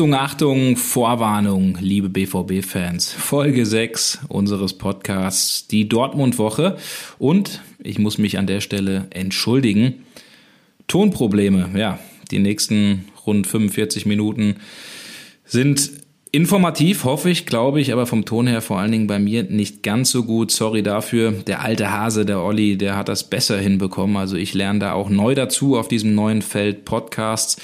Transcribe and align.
Achtung, 0.00 0.14
Achtung, 0.14 0.76
Vorwarnung, 0.78 1.76
liebe 1.78 2.08
BVB-Fans. 2.08 3.12
Folge 3.12 3.66
6 3.66 4.20
unseres 4.28 4.72
Podcasts, 4.72 5.66
die 5.66 5.90
Dortmund-Woche. 5.90 6.78
Und 7.18 7.60
ich 7.82 7.98
muss 7.98 8.16
mich 8.16 8.38
an 8.38 8.46
der 8.46 8.62
Stelle 8.62 9.08
entschuldigen. 9.10 10.06
Tonprobleme, 10.86 11.68
ja, 11.76 11.98
die 12.30 12.38
nächsten 12.38 13.10
rund 13.26 13.46
45 13.46 14.06
Minuten 14.06 14.56
sind 15.44 15.90
informativ, 16.32 17.04
hoffe 17.04 17.28
ich, 17.28 17.44
glaube 17.44 17.82
ich, 17.82 17.92
aber 17.92 18.06
vom 18.06 18.24
Ton 18.24 18.46
her 18.46 18.62
vor 18.62 18.78
allen 18.78 18.92
Dingen 18.92 19.06
bei 19.06 19.18
mir 19.18 19.42
nicht 19.42 19.82
ganz 19.82 20.10
so 20.10 20.24
gut. 20.24 20.50
Sorry 20.50 20.82
dafür. 20.82 21.32
Der 21.32 21.60
alte 21.60 21.92
Hase, 21.92 22.24
der 22.24 22.40
Olli, 22.40 22.78
der 22.78 22.96
hat 22.96 23.10
das 23.10 23.28
besser 23.28 23.58
hinbekommen. 23.58 24.16
Also 24.16 24.36
ich 24.36 24.54
lerne 24.54 24.78
da 24.78 24.92
auch 24.94 25.10
neu 25.10 25.34
dazu 25.34 25.76
auf 25.76 25.88
diesem 25.88 26.14
neuen 26.14 26.40
Feld 26.40 26.86
Podcasts. 26.86 27.60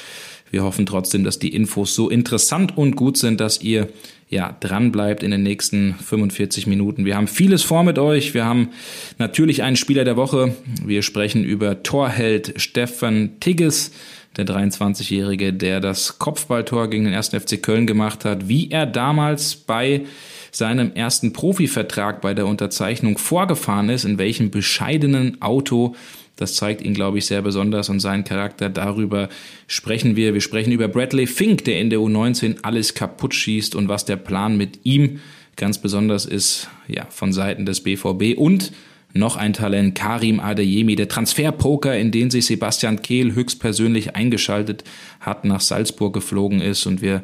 Wir 0.57 0.65
hoffen 0.65 0.87
trotzdem, 0.87 1.23
dass 1.23 1.39
die 1.39 1.55
Infos 1.55 1.95
so 1.95 2.09
interessant 2.09 2.79
und 2.79 2.97
gut 2.97 3.19
sind, 3.19 3.43
dass 3.43 3.61
ihr 3.61 3.91
ja 4.31 4.57
dran 4.59 4.91
bleibt 4.91 5.23
in 5.23 5.31
den 5.31 5.43
nächsten 5.43 5.95
45 5.97 6.67
Minuten. 6.67 7.05
Wir 7.05 7.15
haben 7.15 7.29
vieles 7.29 7.63
vor 7.63 7.85
mit 7.85 7.99
euch. 7.99 8.33
Wir 8.33 8.47
haben 8.47 8.71
natürlich 9.19 9.63
einen 9.63 9.77
Spieler 9.77 10.05
der 10.05 10.17
Woche. 10.17 10.57
Wir 10.83 11.03
sprechen 11.03 11.45
über 11.45 11.83
Torheld 11.83 12.55
Stefan 12.57 13.33
Tigges, 13.39 13.91
der 14.39 14.47
23-Jährige, 14.47 15.53
der 15.53 15.81
das 15.81 16.19
Kopfballtor 16.19 16.89
gegen 16.89 17.05
den 17.05 17.13
1. 17.13 17.29
FC 17.35 17.63
Köln 17.63 17.87
gemacht 17.87 18.25
hat, 18.25 18.49
wie 18.49 18.71
er 18.71 18.87
damals 18.87 19.57
bei 19.57 20.07
seinem 20.53 20.95
ersten 20.95 21.35
Profivertrag 21.35 22.23
bei 22.23 22.33
der 22.33 22.47
Unterzeichnung 22.47 23.19
vorgefahren 23.19 23.91
ist, 23.91 24.07
in 24.07 24.17
welchem 24.17 24.51
bescheidenen 24.51 25.43
Auto 25.43 25.95
das 26.37 26.55
zeigt 26.55 26.83
ihn, 26.83 26.95
glaube 26.95 27.19
ich, 27.19 27.27
sehr 27.27 27.43
besonders 27.43 27.89
und 27.89 28.01
seinen 28.01 28.25
Charakter. 28.25 28.69
Darüber 28.69 29.29
sprechen 29.67 30.17
wir. 30.17 30.35
Wir 30.35 30.43
sprechen 30.43 30.73
über 30.73 30.87
Bradley 30.87 31.27
Fink, 31.27 31.65
der 31.65 31.81
in 31.81 31.91
der 31.91 31.99
U19 31.99 32.59
alles 32.63 32.95
kaputt 32.95 33.35
schießt 33.35 33.75
und 33.75 33.89
was 33.89 34.05
der 34.05 34.17
Plan 34.17 34.57
mit 34.57 34.81
ihm 34.85 35.21
ganz 35.57 35.79
besonders 35.79 36.27
ist, 36.27 36.69
ja, 36.87 37.07
von 37.09 37.33
Seiten 37.33 37.65
des 37.65 37.83
BVB 37.83 38.37
und 38.37 38.73
noch 39.15 39.37
ein 39.37 39.55
Talent, 39.55 39.95
Karim 39.95 40.41
Adeyemi, 40.41 40.95
der 40.95 41.09
Transferpoker, 41.09 41.97
in 41.97 42.11
den 42.11 42.31
sich 42.31 42.45
Sebastian 42.45 43.01
Kehl 43.01 43.35
höchstpersönlich 43.35 44.15
eingeschaltet 44.15 44.85
hat, 45.21 45.47
nach 45.47 45.63
Salzburg 45.63 46.13
geflogen 46.13 46.61
ist 46.61 46.85
und 46.85 47.01
wir 47.01 47.23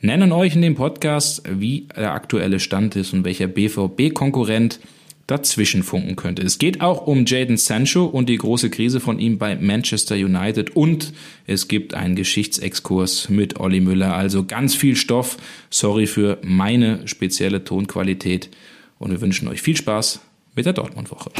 nennen 0.00 0.30
euch 0.30 0.54
in 0.54 0.62
dem 0.62 0.76
Podcast, 0.76 1.42
wie 1.48 1.88
der 1.96 2.12
aktuelle 2.12 2.60
Stand 2.60 2.94
ist 2.94 3.12
und 3.12 3.24
welcher 3.24 3.48
BVB-Konkurrent 3.48 4.78
dazwischen 5.26 5.82
funken 5.82 6.16
könnte. 6.16 6.42
Es 6.42 6.58
geht 6.58 6.80
auch 6.80 7.06
um 7.06 7.24
Jaden 7.26 7.56
Sancho 7.56 8.04
und 8.04 8.28
die 8.28 8.38
große 8.38 8.70
Krise 8.70 9.00
von 9.00 9.18
ihm 9.18 9.38
bei 9.38 9.56
Manchester 9.56 10.14
United 10.14 10.76
und 10.76 11.12
es 11.46 11.68
gibt 11.68 11.94
einen 11.94 12.16
Geschichtsexkurs 12.16 13.28
mit 13.28 13.60
Olli 13.60 13.80
Müller. 13.80 14.14
Also 14.14 14.44
ganz 14.44 14.74
viel 14.74 14.96
Stoff. 14.96 15.36
Sorry 15.70 16.06
für 16.06 16.38
meine 16.42 17.06
spezielle 17.06 17.64
Tonqualität 17.64 18.50
und 18.98 19.10
wir 19.10 19.20
wünschen 19.20 19.48
euch 19.48 19.62
viel 19.62 19.76
Spaß 19.76 20.20
mit 20.54 20.66
der 20.66 20.72
Dortmund-Woche. 20.72 21.30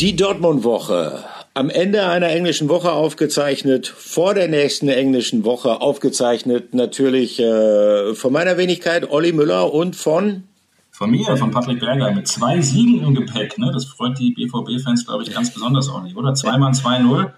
Die 0.00 0.16
Dortmund-Woche 0.16 1.31
am 1.54 1.70
Ende 1.70 2.06
einer 2.06 2.28
englischen 2.28 2.68
Woche 2.68 2.92
aufgezeichnet, 2.92 3.86
vor 3.86 4.34
der 4.34 4.48
nächsten 4.48 4.88
englischen 4.88 5.44
Woche 5.44 5.80
aufgezeichnet, 5.80 6.74
natürlich 6.74 7.40
äh, 7.40 8.14
von 8.14 8.32
meiner 8.32 8.56
Wenigkeit 8.56 9.10
Olli 9.10 9.32
Müller 9.32 9.72
und 9.72 9.96
von 9.96 10.44
von 10.90 11.10
mir, 11.10 11.36
von 11.36 11.50
Patrick 11.50 11.80
Berger, 11.80 12.12
mit 12.12 12.28
zwei 12.28 12.60
Siegen 12.60 13.02
im 13.02 13.14
Gepäck. 13.14 13.56
Ne? 13.58 13.70
Das 13.72 13.86
freut 13.86 14.18
die 14.18 14.32
BVB-Fans, 14.32 15.06
glaube 15.06 15.22
ich, 15.22 15.32
ganz 15.32 15.52
besonders, 15.52 15.88
Olli, 15.88 16.14
oder? 16.14 16.34
Zweimal 16.34 16.72
2-0. 16.72 17.30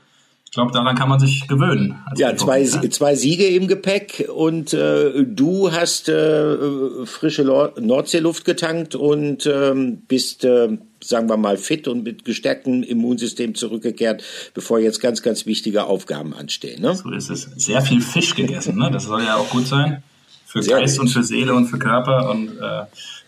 Ich 0.54 0.56
glaube, 0.56 0.70
daran 0.70 0.94
kann 0.94 1.08
man 1.08 1.18
sich 1.18 1.48
gewöhnen. 1.48 1.96
Ja, 2.14 2.36
zwei, 2.36 2.62
zwei 2.64 3.16
Siege 3.16 3.44
im 3.44 3.66
Gepäck 3.66 4.28
und 4.32 4.72
äh, 4.72 5.24
du 5.24 5.72
hast 5.72 6.08
äh, 6.08 7.04
frische 7.06 7.42
Nordseeluft 7.42 8.44
getankt 8.44 8.94
und 8.94 9.46
ähm, 9.46 10.02
bist 10.06 10.44
äh, 10.44 10.78
sagen 11.02 11.28
wir 11.28 11.36
mal, 11.38 11.56
fit 11.56 11.88
und 11.88 12.04
mit 12.04 12.24
gestärktem 12.24 12.84
Immunsystem 12.84 13.56
zurückgekehrt, 13.56 14.22
bevor 14.54 14.78
jetzt 14.78 15.00
ganz, 15.00 15.22
ganz 15.22 15.44
wichtige 15.44 15.86
Aufgaben 15.86 16.32
anstehen. 16.32 16.82
Ne? 16.82 16.94
So 16.94 17.10
ist 17.10 17.30
es. 17.30 17.50
Sehr 17.56 17.82
viel 17.82 18.00
Fisch 18.00 18.36
gegessen, 18.36 18.78
ne? 18.78 18.92
das 18.92 19.06
soll 19.06 19.24
ja 19.24 19.34
auch 19.34 19.50
gut 19.50 19.66
sein. 19.66 20.04
Für 20.46 20.62
Sehr 20.62 20.78
Geist 20.78 20.98
gut. 20.98 21.06
und 21.06 21.12
für 21.12 21.24
Seele 21.24 21.52
und 21.52 21.66
für 21.66 21.80
Körper. 21.80 22.30
Und 22.30 22.58
äh, 22.60 22.84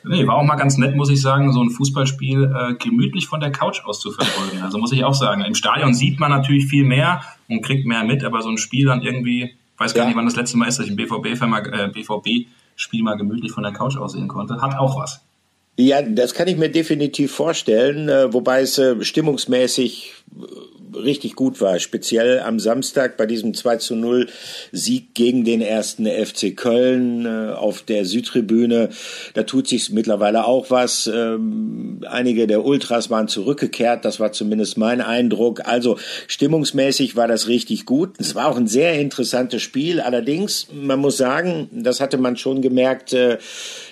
nee, 0.09 0.27
war 0.27 0.37
auch 0.37 0.44
mal 0.44 0.56
ganz 0.56 0.77
nett, 0.78 0.97
muss 0.97 1.11
ich 1.11 1.21
sagen, 1.21 1.53
so 1.53 1.62
ein 1.62 1.71
Fußballspiel 1.71 2.44
äh, 2.44 2.75
gemütlich 2.75 3.27
von 3.27 3.41
der 3.41 3.50
Couch 3.50 3.84
aus 3.84 4.00
zu 4.00 4.12
verfolgen. 4.12 4.62
Also 4.62 4.78
muss 4.78 4.93
ich 4.93 5.05
auch 5.05 5.15
sagen, 5.15 5.43
im 5.43 5.55
Stadion 5.55 5.94
sieht 5.94 6.21
man 6.21 6.31
natürlich 6.31 6.67
viel 6.67 6.84
mehr 6.84 7.22
und 7.49 7.62
kriegt 7.62 7.87
mehr 7.87 8.05
mit, 8.05 8.25
aber 8.25 8.43
so 8.43 8.49
ein 8.49 8.59
Spiel 8.59 8.87
dann 8.87 9.03
irgendwie, 9.03 9.55
weiß 9.78 9.94
gar 9.94 10.03
ja. 10.03 10.09
nicht, 10.09 10.17
wann 10.17 10.27
das 10.27 10.37
letzte 10.37 10.56
Mal 10.56 10.69
ist, 10.69 10.78
dass 10.78 10.87
ich 10.87 10.93
ein 10.93 10.97
BVB-Spiel 10.97 11.49
mal, 11.49 11.67
äh, 11.72 11.89
BVB 11.89 12.49
mal 13.03 13.17
gemütlich 13.17 13.53
von 13.53 13.62
der 13.62 13.72
Couch 13.72 13.97
aussehen 13.97 14.28
konnte, 14.28 14.61
hat 14.61 14.78
auch 14.78 14.99
was. 14.99 15.22
Ja, 15.78 16.00
das 16.00 16.34
kann 16.34 16.49
ich 16.49 16.56
mir 16.56 16.71
definitiv 16.71 17.33
vorstellen, 17.33 18.09
äh, 18.09 18.33
wobei 18.33 18.62
es 18.62 18.78
äh, 18.78 19.05
stimmungsmäßig 19.05 20.15
äh, 20.34 20.44
richtig 20.95 21.35
gut 21.35 21.61
war. 21.61 21.79
Speziell 21.79 22.41
am 22.41 22.59
Samstag 22.59 23.17
bei 23.17 23.27
diesem 23.27 23.55
2 23.55 23.77
zu 23.77 23.97
0 23.97 24.29
Sieg 24.73 25.15
gegen 25.15 25.45
den 25.45 25.61
ersten 25.61 26.07
FC 26.07 26.57
Köln 26.57 27.27
auf 27.27 27.83
der 27.83 28.05
Südtribüne. 28.05 28.91
Da 29.35 29.43
tut 29.45 29.69
sich 29.69 29.91
mittlerweile 29.91 30.47
auch 30.47 30.71
was. 30.71 31.07
Ähm, 31.07 32.01
einige 32.09 32.47
der 32.47 32.65
Ultras 32.65 33.11
waren 33.11 33.29
zurückgekehrt. 33.29 34.05
Das 34.05 34.21
war 34.21 34.33
zumindest 34.33 34.79
mein 34.79 35.01
Eindruck. 35.01 35.67
Also 35.67 35.99
stimmungsmäßig 36.27 37.17
war 37.17 37.29
das 37.29 37.49
richtig 37.49 37.87
gut. 37.87 38.15
Es 38.19 38.35
war 38.35 38.49
auch 38.49 38.57
ein 38.57 38.69
sehr 38.69 38.95
interessantes 39.01 39.63
Spiel. 39.63 40.01
Allerdings, 40.01 40.69
man 40.73 40.99
muss 40.99 41.17
sagen, 41.17 41.69
das 41.73 42.01
hatte 42.01 42.19
man 42.19 42.37
schon 42.37 42.63
gemerkt, 42.63 43.17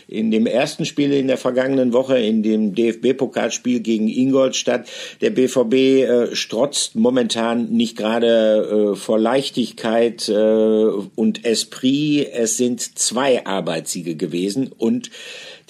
in 0.09 0.31
dem 0.31 0.47
ersten 0.47 0.85
Spiel 0.85 1.13
in 1.13 1.29
der 1.29 1.39
vergangenen 1.39 1.93
Woche, 1.93 2.19
in 2.19 2.43
dem 2.43 2.75
DFB-Pokalspiel 2.75 3.81
gegen 3.81 4.09
Ingolstadt. 4.09 4.89
Der 5.21 5.31
BVB 5.31 5.75
äh, 5.75 6.37
strotzt 6.37 6.95
momentan 6.95 7.71
nicht 7.71 7.97
gerade 7.97 8.93
äh, 8.93 8.97
vor 8.97 9.19
Leichtigkeit 9.19 10.29
äh, 10.29 10.33
und 11.15 11.45
Esprit. 11.45 12.29
Es 12.33 12.57
sind 12.57 12.99
zwei 12.99 13.47
Arbeitssiege 13.47 14.15
gewesen 14.15 14.71
und 14.77 15.11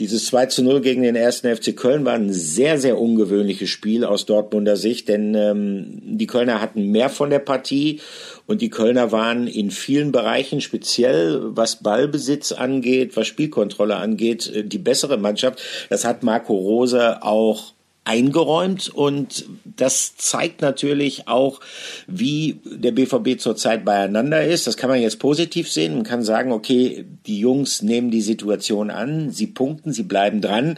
dieses 0.01 0.27
2 0.27 0.47
zu 0.47 0.65
0 0.65 0.81
gegen 0.81 1.03
den 1.03 1.15
ersten 1.15 1.55
FC 1.55 1.77
Köln 1.77 2.05
war 2.05 2.15
ein 2.15 2.33
sehr, 2.33 2.81
sehr 2.81 2.99
ungewöhnliches 2.99 3.71
Spiel 3.71 4.05
aus 4.05 4.27
Dortmunder 4.27 4.77
Sicht, 4.77 5.09
denn 5.09 5.37
ähm, 5.37 6.03
die 6.03 6.27
Kölner 6.27 6.61
hatten 6.61 6.91
mehr 6.91 7.11
von 7.11 7.31
der 7.31 7.39
Partie 7.39 8.01
und 8.47 8.63
die 8.63 8.71
Kölner 8.71 9.13
waren 9.13 9.47
in 9.47 9.71
vielen 9.71 10.13
Bereichen, 10.13 10.61
speziell 10.61 11.41
was 11.43 11.83
Ballbesitz 11.83 12.53
angeht, 12.53 13.17
was 13.17 13.27
Spielkontrolle 13.27 13.97
angeht, 13.97 14.47
äh, 14.49 14.65
die 14.65 14.79
bessere 14.79 15.17
Mannschaft. 15.17 15.61
Das 15.91 16.05
hat 16.05 16.23
Marco 16.23 16.55
Rose 16.55 17.23
auch 17.23 17.74
eingeräumt 18.05 18.91
und 18.91 19.47
das 19.65 20.17
zeigt 20.17 20.61
natürlich 20.61 21.27
auch, 21.27 21.61
wie 22.07 22.61
der 22.65 22.93
BVB 22.93 23.41
zurzeit 23.41 23.85
beieinander 23.85 24.45
ist. 24.45 24.67
Das 24.67 24.77
kann 24.77 24.91
man 24.91 25.01
jetzt 25.01 25.19
positiv 25.19 25.73
sehen. 25.73 25.95
Man 25.95 26.05
kann 26.05 26.23
sagen, 26.23 26.53
okay, 26.53 27.07
die 27.27 27.41
Jungs 27.41 27.81
nehmen 27.81 28.11
die 28.11 28.21
Situation 28.21 28.91
an, 28.91 29.31
sie 29.31 29.47
punkten, 29.47 29.93
sie 29.93 30.03
bleiben 30.03 30.43
dran. 30.43 30.77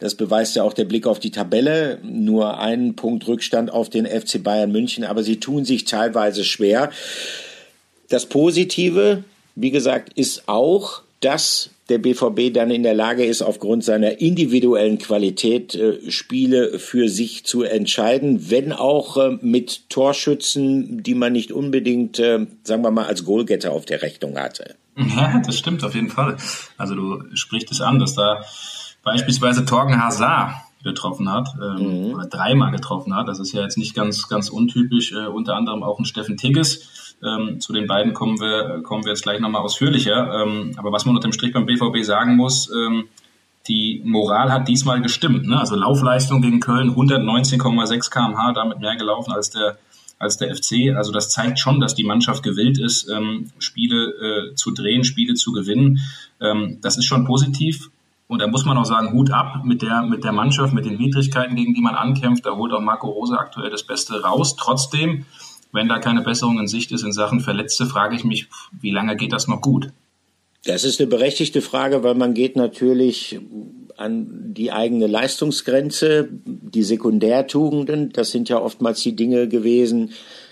Das 0.00 0.14
beweist 0.14 0.54
ja 0.56 0.64
auch 0.64 0.74
der 0.74 0.84
Blick 0.84 1.06
auf 1.06 1.18
die 1.18 1.30
Tabelle. 1.30 1.98
Nur 2.02 2.58
einen 2.60 2.94
Punkt 2.94 3.26
Rückstand 3.26 3.72
auf 3.72 3.88
den 3.88 4.06
FC 4.06 4.42
Bayern 4.42 4.70
München, 4.70 5.04
aber 5.04 5.22
sie 5.22 5.40
tun 5.40 5.64
sich 5.64 5.86
teilweise 5.86 6.44
schwer. 6.44 6.90
Das 8.10 8.26
Positive, 8.26 9.24
wie 9.54 9.70
gesagt, 9.70 10.12
ist 10.12 10.46
auch, 10.46 11.02
dass 11.26 11.70
der 11.88 11.98
BVB 11.98 12.54
dann 12.54 12.70
in 12.70 12.84
der 12.84 12.94
Lage 12.94 13.24
ist, 13.24 13.42
aufgrund 13.42 13.82
seiner 13.82 14.20
individuellen 14.20 14.98
Qualität 14.98 15.74
äh, 15.74 16.08
Spiele 16.08 16.78
für 16.78 17.08
sich 17.08 17.44
zu 17.44 17.64
entscheiden, 17.64 18.48
wenn 18.48 18.72
auch 18.72 19.16
äh, 19.16 19.38
mit 19.40 19.90
Torschützen, 19.90 21.02
die 21.02 21.14
man 21.14 21.32
nicht 21.32 21.50
unbedingt, 21.50 22.20
äh, 22.20 22.46
sagen 22.62 22.82
wir 22.82 22.92
mal, 22.92 23.06
als 23.06 23.24
Goalgetter 23.24 23.72
auf 23.72 23.84
der 23.86 24.02
Rechnung 24.02 24.38
hatte. 24.38 24.76
Ja, 24.96 25.42
das 25.44 25.58
stimmt 25.58 25.82
auf 25.82 25.96
jeden 25.96 26.10
Fall. 26.10 26.36
Also 26.78 26.94
du 26.94 27.24
sprichst 27.34 27.72
es 27.72 27.80
an, 27.80 27.98
dass 27.98 28.14
da 28.14 28.44
beispielsweise 29.02 29.64
Torgen 29.64 30.00
Hazard 30.00 30.52
getroffen 30.84 31.28
hat, 31.30 31.48
ähm, 31.60 32.08
mhm. 32.08 32.14
oder 32.14 32.26
dreimal 32.26 32.70
getroffen 32.70 33.16
hat. 33.16 33.26
Das 33.26 33.40
ist 33.40 33.52
ja 33.52 33.62
jetzt 33.62 33.78
nicht 33.78 33.94
ganz, 33.94 34.28
ganz 34.28 34.48
untypisch. 34.48 35.12
Äh, 35.12 35.26
unter 35.26 35.56
anderem 35.56 35.82
auch 35.82 35.98
ein 35.98 36.04
Steffen 36.04 36.36
Tigges 36.36 36.88
ähm, 37.22 37.60
zu 37.60 37.72
den 37.72 37.86
beiden 37.86 38.14
kommen 38.14 38.40
wir, 38.40 38.82
kommen 38.82 39.04
wir 39.04 39.12
jetzt 39.12 39.22
gleich 39.22 39.40
nochmal 39.40 39.62
ausführlicher. 39.62 40.42
Ähm, 40.42 40.72
aber 40.76 40.92
was 40.92 41.04
man 41.06 41.16
unter 41.16 41.28
dem 41.28 41.32
Strich 41.32 41.52
beim 41.52 41.66
BVB 41.66 42.02
sagen 42.04 42.36
muss, 42.36 42.70
ähm, 42.70 43.08
die 43.68 44.00
Moral 44.04 44.52
hat 44.52 44.68
diesmal 44.68 45.00
gestimmt. 45.00 45.46
Ne? 45.46 45.58
Also 45.58 45.74
Laufleistung 45.74 46.40
gegen 46.40 46.60
Köln 46.60 46.90
119,6 46.90 48.10
kmh, 48.10 48.52
damit 48.52 48.80
mehr 48.80 48.96
gelaufen 48.96 49.32
als 49.32 49.50
der 49.50 49.78
als 50.18 50.38
der 50.38 50.54
FC. 50.54 50.96
Also 50.96 51.12
das 51.12 51.30
zeigt 51.30 51.58
schon, 51.58 51.80
dass 51.80 51.94
die 51.94 52.04
Mannschaft 52.04 52.42
gewillt 52.42 52.78
ist, 52.78 53.08
ähm, 53.08 53.50
Spiele 53.58 54.50
äh, 54.50 54.54
zu 54.54 54.72
drehen, 54.72 55.04
Spiele 55.04 55.34
zu 55.34 55.52
gewinnen. 55.52 56.00
Ähm, 56.40 56.78
das 56.80 56.96
ist 56.96 57.04
schon 57.04 57.24
positiv. 57.24 57.90
und 58.28 58.40
da 58.40 58.48
muss 58.48 58.64
man 58.64 58.76
auch 58.76 58.84
sagen, 58.84 59.12
Hut 59.12 59.30
ab 59.30 59.64
mit 59.64 59.82
der, 59.82 60.02
mit 60.02 60.24
der 60.24 60.32
Mannschaft, 60.32 60.72
mit 60.72 60.84
den 60.84 60.98
Widrigkeiten, 60.98 61.54
gegen 61.54 61.74
die 61.74 61.80
man 61.80 61.94
ankämpft. 61.94 62.44
Da 62.44 62.56
holt 62.56 62.72
auch 62.72 62.80
Marco 62.80 63.08
Rose 63.08 63.38
aktuell 63.38 63.70
das 63.70 63.84
Beste 63.84 64.20
raus. 64.22 64.56
Trotzdem, 64.56 65.26
wenn 65.76 65.88
da 65.88 66.00
keine 66.00 66.22
Besserung 66.22 66.58
in 66.58 66.66
Sicht 66.66 66.90
ist 66.90 67.04
in 67.04 67.12
Sachen 67.12 67.40
Verletzte, 67.40 67.86
frage 67.86 68.16
ich 68.16 68.24
mich, 68.24 68.48
wie 68.80 68.90
lange 68.90 69.14
geht 69.14 69.32
das 69.32 69.46
noch 69.46 69.60
gut? 69.60 69.90
Das 70.64 70.82
ist 70.82 70.98
eine 70.98 71.06
berechtigte 71.06 71.62
Frage, 71.62 72.02
weil 72.02 72.16
man 72.16 72.34
geht 72.34 72.56
natürlich 72.56 73.38
an 73.96 74.52
die 74.52 74.72
eigene 74.72 75.06
Leistungsgrenze, 75.06 76.28
die 76.32 76.82
Sekundärtugenden, 76.82 78.10
das 78.12 78.30
sind 78.30 78.48
ja 78.48 78.60
oftmals 78.60 79.00
die 79.02 79.14
Dinge 79.14 79.46
gewesen, 79.46 80.10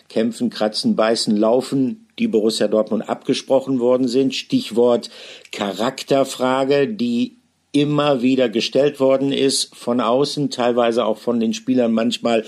kämpfen, 0.08 0.50
kratzen, 0.50 0.94
beißen, 0.94 1.36
laufen, 1.36 2.06
die 2.18 2.28
Borussia 2.28 2.68
Dortmund 2.68 3.08
abgesprochen 3.08 3.80
worden 3.80 4.06
sind. 4.06 4.34
Stichwort 4.34 5.10
Charakterfrage, 5.50 6.86
die 6.86 7.38
immer 7.72 8.22
wieder 8.22 8.48
gestellt 8.48 9.00
worden 9.00 9.32
ist, 9.32 9.74
von 9.74 10.00
außen, 10.00 10.50
teilweise 10.50 11.04
auch 11.04 11.18
von 11.18 11.40
den 11.40 11.54
Spielern 11.54 11.92
manchmal 11.92 12.44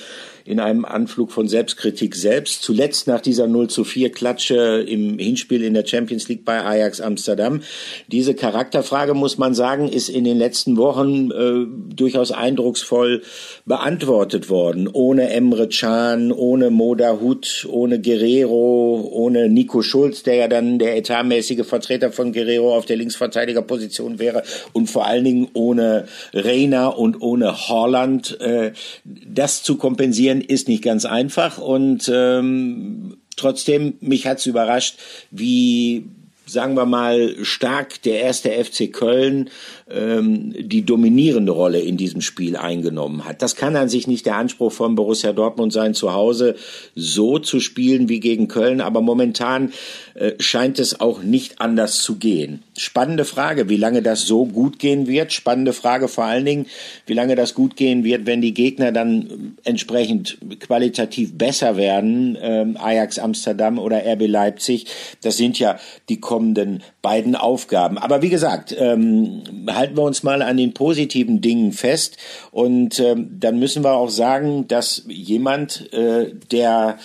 in 0.47 0.61
einem 0.61 0.85
Anflug 0.85 1.33
von 1.33 1.49
Selbstkritik 1.49 2.15
selbst. 2.15 2.63
Zuletzt 2.63 3.07
nach 3.07 3.21
dieser 3.21 3.47
0 3.47 3.69
zu 3.69 3.85
4 3.85 4.11
Klatsche 4.13 4.85
im 4.87 5.19
Hinspiel 5.19 5.63
in 5.63 5.75
der 5.75 5.87
Champions 5.87 6.29
League 6.29 6.45
bei 6.45 6.65
Ajax 6.65 7.01
Amsterdam. 7.01 7.63
Diese 8.09 8.35
Charakterfrage, 8.35 9.15
muss 9.15 9.39
man 9.39 9.55
sagen, 9.55 9.89
ist 9.89 10.09
in 10.09 10.25
den 10.25 10.39
letzten 10.39 10.77
Wochen 10.77 11.31
äh, 11.31 11.67
durchaus 11.95 12.33
eindrucksvoll 12.33 13.23
beantwortet 13.65 14.49
worden. 14.49 14.89
Ohne 14.93 15.31
Emre 15.31 15.69
Can, 15.69 16.33
ohne 16.33 16.71
Moda 16.71 17.19
Hut, 17.21 17.67
ohne 17.69 18.01
Guerrero, 18.01 19.09
ohne 19.13 19.49
Nico 19.49 19.83
Schulz, 19.83 20.23
der 20.23 20.35
ja 20.37 20.49
dann 20.49 20.79
der 20.79 20.97
etatmäßige 20.97 21.67
Vertreter 21.67 22.13
von 22.13 22.33
Guerrero 22.33 22.77
auf 22.77 22.87
der 22.87 22.97
Linksverteidigerposition 22.97 24.19
wäre 24.19 24.43
und 24.73 24.89
vor 24.89 25.07
allen 25.07 25.25
Dingen 25.25 25.49
ohne 25.55 26.07
Reiner 26.33 26.99
und 26.99 27.21
ohne 27.21 27.69
Holland. 27.69 28.41
Äh, 28.41 28.73
das 29.05 29.63
zu 29.63 29.77
kompensieren, 29.77 30.36
Spielen 30.37 30.41
ist 30.41 30.69
nicht 30.69 30.83
ganz 30.83 31.05
einfach 31.05 31.59
und 31.59 32.11
ähm, 32.13 33.19
trotzdem, 33.37 33.95
mich 34.01 34.27
hat's 34.27 34.47
überrascht, 34.47 34.99
wie 35.31 36.07
sagen 36.49 36.77
wir 36.77 36.87
mal, 36.87 37.45
stark 37.45 38.01
der 38.03 38.21
erste 38.21 38.51
FC 38.53 38.93
Köln 38.93 39.51
ähm, 39.89 40.53
die 40.59 40.85
dominierende 40.85 41.53
Rolle 41.53 41.79
in 41.79 41.97
diesem 41.97 42.21
Spiel 42.21 42.57
eingenommen 42.57 43.25
hat. 43.25 43.41
Das 43.41 43.55
kann 43.55 43.77
an 43.77 43.89
sich 43.89 44.09
nicht 44.09 44.27
der 44.27 44.37
Anspruch 44.37 44.73
von 44.73 44.97
Borussia 44.97 45.33
Dortmund 45.33 45.73
sein, 45.73 45.95
zu 45.95 46.13
Hause 46.13 46.57
so 46.97 47.39
zu 47.39 47.61
spielen 47.61 48.09
wie 48.09 48.19
gegen 48.19 48.49
Köln, 48.49 48.81
aber 48.81 49.01
momentan 49.01 49.73
äh, 50.15 50.33
scheint 50.41 50.81
es 50.81 50.99
auch 50.99 51.23
nicht 51.23 51.61
anders 51.61 52.01
zu 52.01 52.17
gehen. 52.17 52.65
Spannende 52.77 53.25
Frage, 53.25 53.69
wie 53.69 53.77
lange 53.77 54.03
das 54.03 54.23
so 54.23 54.47
gut 54.47 54.81
gehen 54.81 55.07
wird. 55.07 55.33
Spannende 55.33 55.73
Frage 55.73 56.09
vor 56.09 56.25
allen 56.25 56.45
Dingen, 56.45 56.67
wie 57.07 57.15
lange 57.15 57.37
das 57.37 57.55
gut 57.55 57.77
gehen 57.77 58.03
wird, 58.03 58.27
wenn 58.27 58.41
die 58.41 58.55
Gegner 58.55 58.91
dann 58.91 59.57
entsprechend 59.63 60.39
qualitativ 60.59 61.39
besser 61.39 61.77
werden, 61.77 62.37
ähm, 62.41 62.77
Ajax 62.77 63.21
Amsterdam 63.21 63.79
oder 63.79 64.03
RB 64.05 64.27
Leipzig. 64.27 64.87
Das 65.23 65.37
sind 65.37 65.61
ja 65.61 65.79
die 66.09 66.19
kommenden 66.19 66.83
beiden 67.03 67.37
Aufgaben. 67.37 67.99
Aber 67.99 68.21
wie 68.23 68.31
gesagt, 68.31 68.75
ähm, 68.77 69.43
halten 69.77 69.97
wir 69.97 70.03
uns 70.03 70.23
mal 70.23 70.43
an 70.43 70.57
den 70.57 70.75
positiven 70.75 71.41
Dingen 71.41 71.73
fest 71.73 72.17
und 72.51 72.99
ähm, 72.99 73.39
dann 73.39 73.59
müssen 73.59 73.85
wir 73.85 73.93
auch 73.93 74.11
sagen, 74.11 74.67
dass 74.69 75.05
jemand, 75.07 75.93
äh, 75.93 76.33
der 76.51 76.99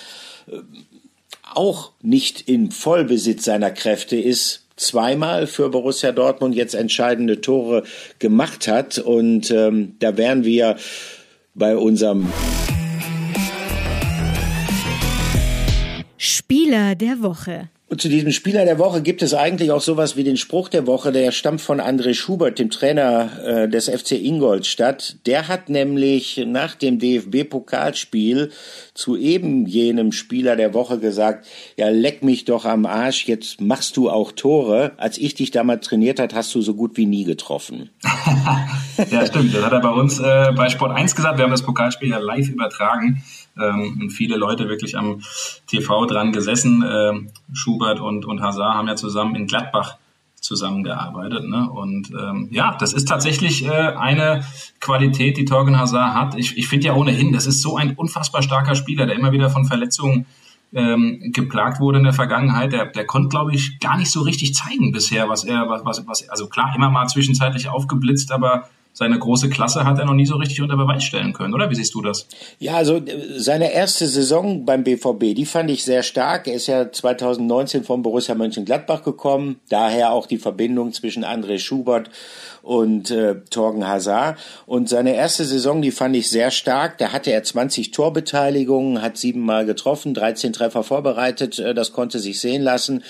äh, 0.47 0.57
auch 1.53 1.91
nicht 2.01 2.47
im 2.47 2.71
Vollbesitz 2.71 3.43
seiner 3.43 3.71
Kräfte 3.71 4.15
ist, 4.15 4.61
zweimal 4.81 5.47
für 5.47 5.69
Borussia 5.69 6.11
Dortmund 6.11 6.55
jetzt 6.55 6.73
entscheidende 6.73 7.41
Tore 7.41 7.83
gemacht 8.19 8.67
hat. 8.67 8.97
Und 8.97 9.51
ähm, 9.51 9.95
da 9.99 10.17
wären 10.17 10.43
wir 10.43 10.77
bei 11.53 11.77
unserem 11.77 12.31
Spieler 16.17 16.95
der 16.95 17.21
Woche. 17.21 17.69
Und 17.91 18.01
zu 18.01 18.07
diesem 18.07 18.31
Spieler 18.31 18.63
der 18.63 18.79
Woche 18.79 19.01
gibt 19.01 19.21
es 19.21 19.33
eigentlich 19.33 19.69
auch 19.73 19.81
sowas 19.81 20.15
wie 20.15 20.23
den 20.23 20.37
Spruch 20.37 20.69
der 20.69 20.87
Woche, 20.87 21.11
der 21.11 21.33
stammt 21.33 21.59
von 21.59 21.81
André 21.81 22.13
Schubert, 22.13 22.57
dem 22.57 22.69
Trainer 22.69 23.29
äh, 23.43 23.67
des 23.67 23.89
FC 23.89 24.13
Ingolstadt. 24.13 25.17
Der 25.25 25.49
hat 25.49 25.67
nämlich 25.67 26.41
nach 26.47 26.75
dem 26.75 26.99
DFB-Pokalspiel 26.99 28.49
zu 28.93 29.17
eben 29.17 29.65
jenem 29.65 30.13
Spieler 30.13 30.55
der 30.55 30.73
Woche 30.73 30.99
gesagt, 30.99 31.45
ja, 31.75 31.89
leck 31.89 32.23
mich 32.23 32.45
doch 32.45 32.63
am 32.63 32.85
Arsch, 32.85 33.25
jetzt 33.25 33.59
machst 33.59 33.97
du 33.97 34.09
auch 34.09 34.31
Tore. 34.31 34.93
Als 34.95 35.17
ich 35.17 35.35
dich 35.35 35.51
damals 35.51 35.85
trainiert 35.85 36.21
hat, 36.21 36.33
hast 36.33 36.55
du 36.55 36.61
so 36.61 36.75
gut 36.75 36.95
wie 36.95 37.05
nie 37.05 37.25
getroffen. 37.25 37.89
ja, 39.11 39.25
stimmt. 39.25 39.53
Das 39.53 39.65
hat 39.65 39.73
er 39.73 39.81
bei 39.81 39.91
uns 39.91 40.17
äh, 40.17 40.53
bei 40.55 40.69
Sport 40.69 40.95
1 40.95 41.13
gesagt. 41.13 41.37
Wir 41.39 41.43
haben 41.43 41.51
das 41.51 41.63
Pokalspiel 41.63 42.11
ja 42.11 42.19
live 42.19 42.47
übertragen 42.47 43.21
ähm, 43.61 44.09
viele 44.09 44.37
Leute 44.37 44.67
wirklich 44.69 44.97
am 44.97 45.21
TV 45.67 46.05
dran 46.05 46.31
gesessen. 46.31 46.83
Ähm, 46.87 47.29
Schubert 47.53 47.99
und, 47.99 48.25
und 48.25 48.41
Hazard 48.41 48.75
haben 48.75 48.87
ja 48.87 48.95
zusammen 48.95 49.35
in 49.35 49.47
Gladbach 49.47 49.97
zusammengearbeitet. 50.41 51.47
Ne? 51.47 51.69
Und 51.69 52.11
ähm, 52.11 52.49
ja, 52.51 52.75
das 52.79 52.93
ist 52.93 53.07
tatsächlich 53.07 53.65
äh, 53.65 53.69
eine 53.69 54.43
Qualität, 54.79 55.37
die 55.37 55.45
Torgen 55.45 55.77
Hazard 55.77 56.15
hat. 56.15 56.35
Ich, 56.35 56.57
ich 56.57 56.67
finde 56.67 56.87
ja 56.87 56.93
ohnehin, 56.95 57.31
das 57.31 57.45
ist 57.45 57.61
so 57.61 57.77
ein 57.77 57.95
unfassbar 57.95 58.41
starker 58.41 58.75
Spieler, 58.75 59.05
der 59.05 59.15
immer 59.15 59.31
wieder 59.31 59.49
von 59.49 59.65
Verletzungen 59.65 60.25
ähm, 60.73 61.31
geplagt 61.33 61.79
wurde 61.79 61.99
in 61.99 62.05
der 62.05 62.13
Vergangenheit. 62.13 62.73
Der, 62.73 62.87
der 62.87 63.05
konnte, 63.05 63.29
glaube 63.29 63.53
ich, 63.53 63.79
gar 63.79 63.97
nicht 63.97 64.11
so 64.11 64.21
richtig 64.21 64.55
zeigen 64.55 64.91
bisher, 64.91 65.29
was 65.29 65.43
er, 65.43 65.69
was, 65.69 66.05
was, 66.07 66.29
also 66.29 66.47
klar, 66.47 66.73
immer 66.75 66.89
mal 66.89 67.07
zwischenzeitlich 67.07 67.69
aufgeblitzt, 67.69 68.31
aber 68.31 68.69
seine 68.93 69.17
große 69.17 69.49
Klasse 69.49 69.85
hat 69.85 69.99
er 69.99 70.05
noch 70.05 70.13
nie 70.13 70.25
so 70.25 70.35
richtig 70.35 70.61
unter 70.61 70.75
Beweis 70.75 71.03
stellen 71.03 71.33
können, 71.33 71.53
oder? 71.53 71.69
Wie 71.69 71.75
siehst 71.75 71.93
du 71.93 72.01
das? 72.01 72.27
Ja, 72.59 72.75
also 72.75 72.97
äh, 72.97 73.39
seine 73.39 73.71
erste 73.71 74.07
Saison 74.07 74.65
beim 74.65 74.83
BVB, 74.83 75.33
die 75.35 75.45
fand 75.45 75.71
ich 75.71 75.83
sehr 75.83 76.03
stark. 76.03 76.47
Er 76.47 76.55
ist 76.55 76.67
ja 76.67 76.91
2019 76.91 77.83
von 77.83 78.01
Borussia 78.01 78.35
Mönchengladbach 78.35 79.03
gekommen, 79.03 79.59
daher 79.69 80.11
auch 80.11 80.27
die 80.27 80.37
Verbindung 80.37 80.91
zwischen 80.91 81.23
André 81.23 81.57
Schubert 81.57 82.09
und 82.61 83.09
äh, 83.11 83.35
Torgen 83.49 83.87
Hazard. 83.87 84.37
Und 84.65 84.89
seine 84.89 85.15
erste 85.15 85.45
Saison, 85.45 85.81
die 85.81 85.91
fand 85.91 86.15
ich 86.15 86.29
sehr 86.29 86.51
stark. 86.51 86.97
Da 86.97 87.11
hatte 87.11 87.31
er 87.31 87.43
20 87.43 87.91
Torbeteiligungen, 87.91 89.01
hat 89.01 89.17
siebenmal 89.17 89.65
getroffen, 89.65 90.13
13 90.13 90.53
Treffer 90.53 90.83
vorbereitet. 90.83 91.59
Äh, 91.59 91.73
das 91.73 91.91
konnte 91.91 92.19
sich 92.19 92.39
sehen 92.39 92.61
lassen. 92.61 93.03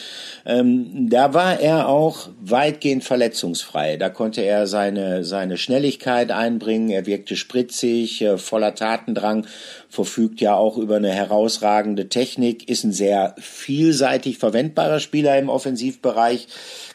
Ähm, 0.45 1.09
da 1.09 1.33
war 1.33 1.59
er 1.59 1.89
auch 1.89 2.29
weitgehend 2.39 3.03
verletzungsfrei. 3.03 3.97
Da 3.97 4.09
konnte 4.09 4.41
er 4.41 4.67
seine, 4.67 5.23
seine 5.23 5.57
Schnelligkeit 5.71 6.31
einbringen. 6.31 6.89
Er 6.89 7.05
wirkte 7.05 7.37
spritzig, 7.37 8.21
äh, 8.21 8.37
voller 8.37 8.75
Tatendrang 8.75 9.47
verfügt 9.87 10.41
ja 10.41 10.53
auch 10.53 10.77
über 10.77 10.97
eine 10.97 11.11
herausragende 11.11 12.09
Technik, 12.09 12.67
ist 12.67 12.83
ein 12.83 12.91
sehr 12.91 13.35
vielseitig 13.39 14.37
verwendbarer 14.37 14.99
Spieler 14.99 15.39
im 15.39 15.47
Offensivbereich 15.47 16.47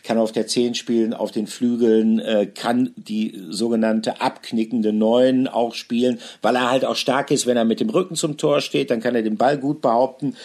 kann 0.06 0.18
auf 0.18 0.30
der 0.30 0.47
10 0.47 0.75
spielen, 0.75 1.12
auf 1.12 1.33
den 1.33 1.47
Flügeln, 1.47 2.21
äh, 2.21 2.47
kann 2.47 2.92
die 2.97 3.42
sogenannte 3.50 4.21
abknickende 4.21 4.92
Neun 4.92 5.49
auch 5.49 5.75
spielen, 5.75 6.21
weil 6.42 6.54
er 6.54 6.71
halt 6.71 6.85
auch 6.85 6.95
stark 6.95 7.30
ist, 7.33 7.47
wenn 7.47 7.56
er 7.56 7.64
mit 7.64 7.80
dem 7.80 7.90
Rücken 7.90 8.14
zum 8.14 8.37
Tor 8.37 8.61
steht, 8.61 8.90
dann 8.90 9.00
kann 9.00 9.16
er 9.16 9.23
den 9.23 9.37
Ball 9.37 9.59
gut 9.59 9.80
behaupten. 9.83 10.37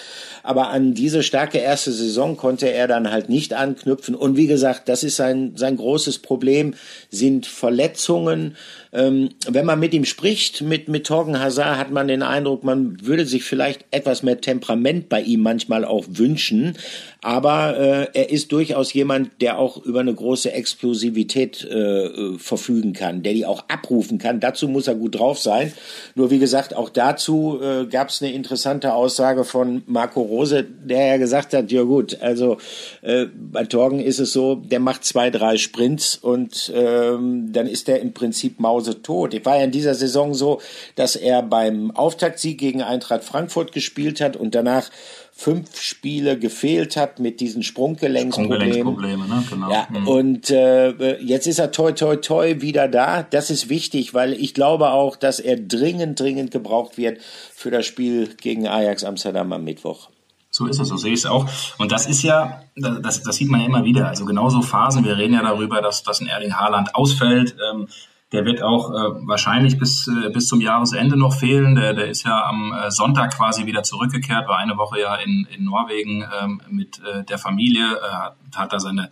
Aber 0.43 0.69
an 0.69 0.93
diese 0.93 1.23
starke 1.23 1.57
erste 1.57 1.91
Saison 1.91 2.37
konnte 2.37 2.71
er 2.71 2.87
dann 2.87 3.11
halt 3.11 3.29
nicht 3.29 3.53
anknüpfen. 3.53 4.15
Und 4.15 4.37
wie 4.37 4.47
gesagt, 4.47 4.89
das 4.89 5.03
ist 5.03 5.15
sein, 5.15 5.53
sein 5.55 5.77
großes 5.77 6.19
Problem, 6.19 6.73
sind 7.09 7.45
Verletzungen. 7.45 8.55
Ähm, 8.93 9.29
wenn 9.47 9.65
man 9.65 9.79
mit 9.79 9.93
ihm 9.93 10.05
spricht, 10.05 10.61
mit, 10.61 10.87
mit 10.87 11.07
Torgen 11.07 11.39
Hazard, 11.39 11.77
hat 11.77 11.91
man 11.91 12.07
den 12.07 12.23
Eindruck, 12.23 12.63
man 12.63 12.97
würde 13.05 13.25
sich 13.25 13.43
vielleicht 13.43 13.85
etwas 13.91 14.23
mehr 14.23 14.41
Temperament 14.41 15.07
bei 15.09 15.21
ihm 15.21 15.41
manchmal 15.41 15.85
auch 15.85 16.05
wünschen. 16.09 16.77
Aber 17.21 17.77
äh, 17.77 18.07
er 18.13 18.31
ist 18.31 18.51
durchaus 18.51 18.93
jemand, 18.93 19.41
der 19.41 19.59
auch 19.59 19.77
über 19.85 19.99
eine 19.99 20.13
große 20.13 20.51
Explosivität 20.51 21.63
äh, 21.63 22.37
verfügen 22.37 22.93
kann, 22.93 23.23
der 23.23 23.33
die 23.33 23.45
auch 23.45 23.63
abrufen 23.67 24.17
kann. 24.17 24.39
Dazu 24.39 24.67
muss 24.67 24.87
er 24.87 24.95
gut 24.95 25.19
drauf 25.19 25.39
sein. 25.39 25.71
Nur 26.15 26.31
wie 26.31 26.39
gesagt, 26.39 26.75
auch 26.75 26.89
dazu 26.89 27.59
äh, 27.61 27.85
gab 27.85 28.09
es 28.09 28.21
eine 28.21 28.33
interessante 28.33 28.93
Aussage 28.93 29.43
von 29.43 29.83
Marco 29.85 30.21
Rose, 30.21 30.63
der 30.63 31.05
ja 31.05 31.17
gesagt 31.17 31.53
hat, 31.53 31.71
ja 31.71 31.83
gut, 31.83 32.19
also 32.21 32.57
äh, 33.01 33.27
bei 33.27 33.65
Torgen 33.65 33.99
ist 33.99 34.19
es 34.19 34.33
so, 34.33 34.55
der 34.55 34.79
macht 34.79 35.05
zwei, 35.05 35.29
drei 35.29 35.57
Sprints 35.57 36.15
und 36.15 36.71
ähm, 36.75 37.53
dann 37.53 37.67
ist 37.67 37.87
er 37.87 37.99
im 37.99 38.13
Prinzip 38.13 38.59
mausetot. 38.81 39.33
Es 39.33 39.45
war 39.45 39.57
ja 39.57 39.63
in 39.63 39.71
dieser 39.71 39.95
Saison 39.95 40.33
so, 40.33 40.61
dass 40.95 41.15
er 41.15 41.43
beim 41.43 41.91
Auftaktsieg 41.91 42.57
gegen 42.57 42.81
Eintracht 42.81 43.23
Frankfurt 43.23 43.71
gespielt 43.71 44.21
hat 44.21 44.35
und 44.35 44.55
danach 44.55 44.89
fünf 45.33 45.81
Spiele 45.81 46.37
gefehlt 46.37 46.97
hat 46.97 47.19
mit 47.19 47.39
diesen 47.39 47.63
Sprunggelenksproblemen. 47.63 48.73
Sprunggelenksprobleme, 48.73 49.27
ne? 49.27 49.43
genau. 49.49 49.71
Ja, 49.71 49.87
mhm. 49.89 50.07
Und 50.07 50.49
äh, 50.49 51.17
jetzt 51.19 51.47
ist 51.47 51.59
er 51.59 51.71
toi 51.71 51.93
toi 51.93 52.15
toi 52.17 52.61
wieder 52.61 52.87
da. 52.87 53.23
Das 53.23 53.49
ist 53.49 53.69
wichtig, 53.69 54.13
weil 54.13 54.33
ich 54.33 54.53
glaube 54.53 54.91
auch, 54.91 55.15
dass 55.15 55.39
er 55.39 55.57
dringend, 55.57 56.19
dringend 56.19 56.51
gebraucht 56.51 56.97
wird 56.97 57.21
für 57.55 57.71
das 57.71 57.85
Spiel 57.85 58.35
gegen 58.35 58.67
Ajax 58.67 59.03
Amsterdam 59.03 59.51
am 59.53 59.63
Mittwoch. 59.63 60.09
So 60.53 60.67
ist 60.67 60.79
es, 60.79 60.89
so 60.89 60.97
sehe 60.97 61.13
ich 61.13 61.21
es 61.21 61.25
auch. 61.25 61.47
Und 61.77 61.93
das 61.93 62.07
ist 62.07 62.23
ja, 62.23 62.61
das, 62.75 63.23
das 63.23 63.37
sieht 63.37 63.49
man 63.49 63.61
ja 63.61 63.67
immer 63.67 63.85
wieder. 63.85 64.09
Also 64.09 64.25
genauso 64.25 64.61
Phasen, 64.61 65.05
wir 65.05 65.17
reden 65.17 65.33
ja 65.33 65.41
darüber, 65.41 65.81
dass, 65.81 66.03
dass 66.03 66.19
ein 66.19 66.27
Erling 66.27 66.55
Haaland 66.55 66.93
ausfällt. 66.93 67.55
Ähm, 67.71 67.87
der 68.31 68.45
wird 68.45 68.61
auch 68.61 68.91
äh, 68.91 69.27
wahrscheinlich 69.27 69.77
bis, 69.77 70.07
äh, 70.07 70.29
bis 70.29 70.47
zum 70.47 70.61
Jahresende 70.61 71.17
noch 71.17 71.33
fehlen. 71.33 71.75
Der, 71.75 71.93
der 71.93 72.09
ist 72.09 72.23
ja 72.23 72.45
am 72.45 72.73
äh, 72.73 72.89
Sonntag 72.89 73.35
quasi 73.35 73.65
wieder 73.65 73.83
zurückgekehrt, 73.83 74.47
war 74.47 74.57
eine 74.57 74.77
Woche 74.77 75.01
ja 75.01 75.15
in, 75.15 75.47
in 75.55 75.65
Norwegen 75.65 76.23
ähm, 76.41 76.61
mit 76.69 77.01
äh, 77.03 77.23
der 77.25 77.37
Familie, 77.37 77.83
äh, 77.83 78.11
hat, 78.11 78.35
hat 78.57 78.73
da 78.73 78.79
seine 78.79 79.09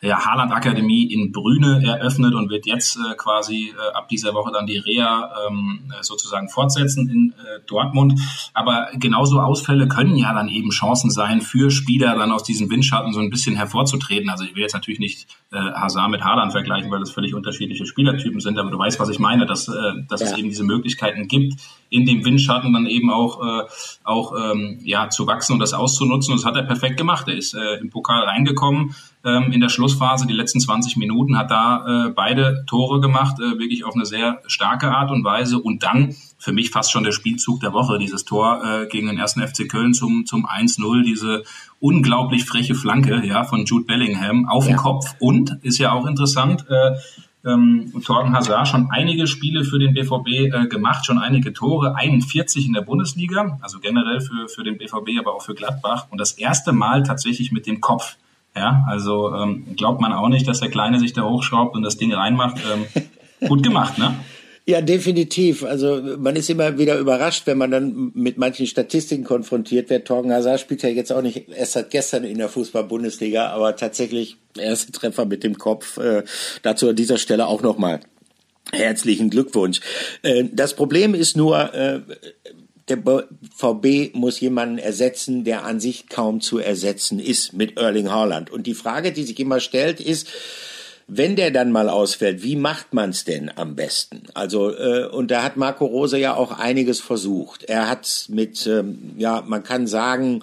ja, 0.00 0.24
Haaland-Akademie 0.24 1.12
in 1.12 1.32
Brüne 1.32 1.82
eröffnet 1.84 2.34
und 2.34 2.50
wird 2.50 2.66
jetzt 2.66 2.96
äh, 2.96 3.14
quasi 3.16 3.74
äh, 3.76 3.94
ab 3.94 4.08
dieser 4.08 4.34
Woche 4.34 4.50
dann 4.52 4.66
die 4.66 4.78
Reha 4.78 5.30
ähm, 5.48 5.92
sozusagen 6.00 6.48
fortsetzen 6.48 7.08
in 7.08 7.34
äh, 7.38 7.60
Dortmund. 7.66 8.18
Aber 8.54 8.88
genauso 8.94 9.40
Ausfälle 9.40 9.88
können 9.88 10.16
ja 10.16 10.32
dann 10.32 10.48
eben 10.48 10.70
Chancen 10.70 11.10
sein 11.10 11.42
für 11.42 11.70
Spieler, 11.70 12.16
dann 12.16 12.32
aus 12.32 12.42
diesem 12.42 12.70
Windschatten 12.70 13.12
so 13.12 13.20
ein 13.20 13.30
bisschen 13.30 13.54
hervorzutreten. 13.54 14.30
Also 14.30 14.44
ich 14.44 14.54
will 14.54 14.62
jetzt 14.62 14.74
natürlich 14.74 15.00
nicht 15.00 15.26
äh, 15.52 15.58
Hazard 15.58 16.10
mit 16.10 16.24
Haaland 16.24 16.52
vergleichen, 16.52 16.90
weil 16.90 17.00
das 17.00 17.10
völlig 17.10 17.34
unterschiedliche 17.34 17.86
Spielertypen 17.86 18.40
sind 18.40 18.58
aber 18.62 18.70
du 18.70 18.78
weißt, 18.78 18.98
was 18.98 19.08
ich 19.08 19.18
meine, 19.18 19.46
dass, 19.46 19.68
äh, 19.68 19.72
dass 20.08 20.20
ja. 20.20 20.28
es 20.28 20.38
eben 20.38 20.48
diese 20.48 20.64
Möglichkeiten 20.64 21.28
gibt, 21.28 21.60
in 21.92 22.06
dem 22.06 22.24
Windschatten 22.24 22.72
dann 22.72 22.86
eben 22.86 23.10
auch, 23.10 23.40
äh, 23.44 23.62
auch 24.02 24.32
ähm, 24.36 24.80
ja, 24.82 25.10
zu 25.10 25.26
wachsen 25.26 25.54
und 25.54 25.58
das 25.58 25.74
auszunutzen. 25.74 26.32
Und 26.32 26.40
das 26.40 26.46
hat 26.46 26.56
er 26.56 26.62
perfekt 26.62 26.96
gemacht. 26.96 27.28
Er 27.28 27.36
ist 27.36 27.54
äh, 27.54 27.76
im 27.80 27.90
Pokal 27.90 28.24
reingekommen 28.24 28.94
ähm, 29.24 29.52
in 29.52 29.60
der 29.60 29.68
Schlussphase, 29.68 30.26
die 30.26 30.32
letzten 30.32 30.58
20 30.58 30.96
Minuten, 30.96 31.38
hat 31.38 31.50
da 31.50 32.06
äh, 32.06 32.10
beide 32.10 32.64
Tore 32.66 33.00
gemacht, 33.00 33.36
äh, 33.38 33.58
wirklich 33.58 33.84
auf 33.84 33.94
eine 33.94 34.06
sehr 34.06 34.40
starke 34.46 34.90
Art 34.90 35.10
und 35.10 35.22
Weise. 35.22 35.58
Und 35.58 35.82
dann 35.82 36.16
für 36.38 36.52
mich 36.52 36.70
fast 36.70 36.90
schon 36.90 37.04
der 37.04 37.12
Spielzug 37.12 37.60
der 37.60 37.72
Woche, 37.72 37.98
dieses 37.98 38.24
Tor 38.24 38.62
äh, 38.64 38.86
gegen 38.86 39.06
den 39.06 39.18
ersten 39.18 39.46
FC 39.46 39.68
Köln 39.68 39.94
zum, 39.94 40.26
zum 40.26 40.46
1-0, 40.46 41.04
diese 41.04 41.44
unglaublich 41.78 42.44
freche 42.44 42.74
Flanke 42.74 43.22
ja, 43.24 43.44
von 43.44 43.64
Jude 43.64 43.84
Bellingham 43.84 44.48
auf 44.48 44.64
ja. 44.64 44.72
den 44.72 44.76
Kopf. 44.76 45.14
Und 45.20 45.58
ist 45.62 45.78
ja 45.78 45.92
auch 45.92 46.06
interessant, 46.06 46.64
äh, 46.68 46.96
ähm, 47.44 47.92
Torgen 48.04 48.34
Hazard 48.34 48.68
schon 48.68 48.88
einige 48.90 49.26
Spiele 49.26 49.64
für 49.64 49.78
den 49.78 49.94
BVB 49.94 50.28
äh, 50.28 50.66
gemacht, 50.68 51.04
schon 51.06 51.18
einige 51.18 51.52
Tore, 51.52 51.96
41 51.96 52.66
in 52.66 52.72
der 52.72 52.82
Bundesliga, 52.82 53.58
also 53.60 53.80
generell 53.80 54.20
für, 54.20 54.48
für 54.48 54.62
den 54.62 54.78
BVB, 54.78 55.18
aber 55.18 55.34
auch 55.34 55.42
für 55.42 55.54
Gladbach 55.54 56.06
und 56.10 56.18
das 56.18 56.32
erste 56.32 56.72
Mal 56.72 57.02
tatsächlich 57.02 57.52
mit 57.52 57.66
dem 57.66 57.80
Kopf. 57.80 58.16
Ja, 58.54 58.84
also 58.86 59.34
ähm, 59.34 59.64
glaubt 59.76 60.00
man 60.00 60.12
auch 60.12 60.28
nicht, 60.28 60.46
dass 60.46 60.60
der 60.60 60.68
Kleine 60.68 60.98
sich 60.98 61.14
da 61.14 61.22
hochschraubt 61.22 61.74
und 61.74 61.82
das 61.82 61.96
Ding 61.96 62.12
reinmacht. 62.12 62.58
Ähm, 62.58 63.48
gut 63.48 63.62
gemacht, 63.62 63.98
ne? 63.98 64.14
Ja, 64.64 64.80
definitiv. 64.80 65.64
Also 65.64 66.00
man 66.18 66.36
ist 66.36 66.48
immer 66.48 66.78
wieder 66.78 66.96
überrascht, 66.98 67.46
wenn 67.46 67.58
man 67.58 67.72
dann 67.72 68.12
mit 68.14 68.38
manchen 68.38 68.66
Statistiken 68.68 69.24
konfrontiert 69.24 69.90
wird. 69.90 70.06
Torgen 70.06 70.32
Hazard 70.32 70.60
spielt 70.60 70.82
ja 70.82 70.88
jetzt 70.88 71.12
auch 71.12 71.22
nicht 71.22 71.48
erst 71.48 71.72
seit 71.72 71.90
gestern 71.90 72.22
in 72.22 72.38
der 72.38 72.48
Fußball-Bundesliga, 72.48 73.48
aber 73.48 73.74
tatsächlich 73.74 74.36
erste 74.56 74.92
Treffer 74.92 75.24
mit 75.24 75.42
dem 75.42 75.58
Kopf. 75.58 75.98
Äh, 75.98 76.22
dazu 76.62 76.88
an 76.88 76.96
dieser 76.96 77.18
Stelle 77.18 77.48
auch 77.48 77.62
nochmal 77.62 78.00
herzlichen 78.70 79.30
Glückwunsch. 79.30 79.80
Äh, 80.22 80.44
das 80.52 80.74
Problem 80.74 81.14
ist 81.14 81.36
nur, 81.36 81.74
äh, 81.74 82.00
der 82.88 82.98
VB 83.56 84.14
muss 84.14 84.40
jemanden 84.40 84.78
ersetzen, 84.78 85.44
der 85.44 85.64
an 85.64 85.80
sich 85.80 86.08
kaum 86.08 86.40
zu 86.40 86.58
ersetzen 86.58 87.18
ist 87.18 87.52
mit 87.52 87.78
Erling 87.78 88.10
Haaland. 88.10 88.50
Und 88.50 88.66
die 88.66 88.74
Frage, 88.74 89.12
die 89.12 89.24
sich 89.24 89.38
immer 89.40 89.60
stellt, 89.60 90.00
ist, 90.00 90.28
wenn 91.06 91.36
der 91.36 91.50
dann 91.50 91.72
mal 91.72 91.88
ausfällt, 91.88 92.42
wie 92.42 92.56
macht 92.56 92.94
man 92.94 93.10
es 93.10 93.24
denn 93.24 93.50
am 93.54 93.76
besten? 93.76 94.22
Also 94.34 94.70
äh, 94.74 95.06
und 95.06 95.30
da 95.30 95.42
hat 95.42 95.56
Marco 95.56 95.84
Rose 95.84 96.18
ja 96.18 96.34
auch 96.34 96.58
einiges 96.58 97.00
versucht. 97.00 97.64
Er 97.64 97.88
hat 97.88 98.26
mit, 98.28 98.66
ähm, 98.66 99.12
ja, 99.18 99.42
man 99.46 99.62
kann 99.62 99.86
sagen, 99.86 100.42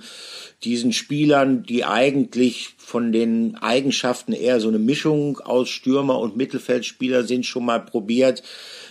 diesen 0.64 0.92
Spielern, 0.92 1.64
die 1.64 1.86
eigentlich 1.86 2.70
von 2.78 3.12
den 3.12 3.56
Eigenschaften 3.56 4.34
eher 4.34 4.60
so 4.60 4.68
eine 4.68 4.80
Mischung 4.80 5.40
aus 5.40 5.70
Stürmer 5.70 6.20
und 6.20 6.36
Mittelfeldspieler 6.36 7.24
sind, 7.24 7.46
schon 7.46 7.66
mal 7.66 7.80
probiert 7.80 8.44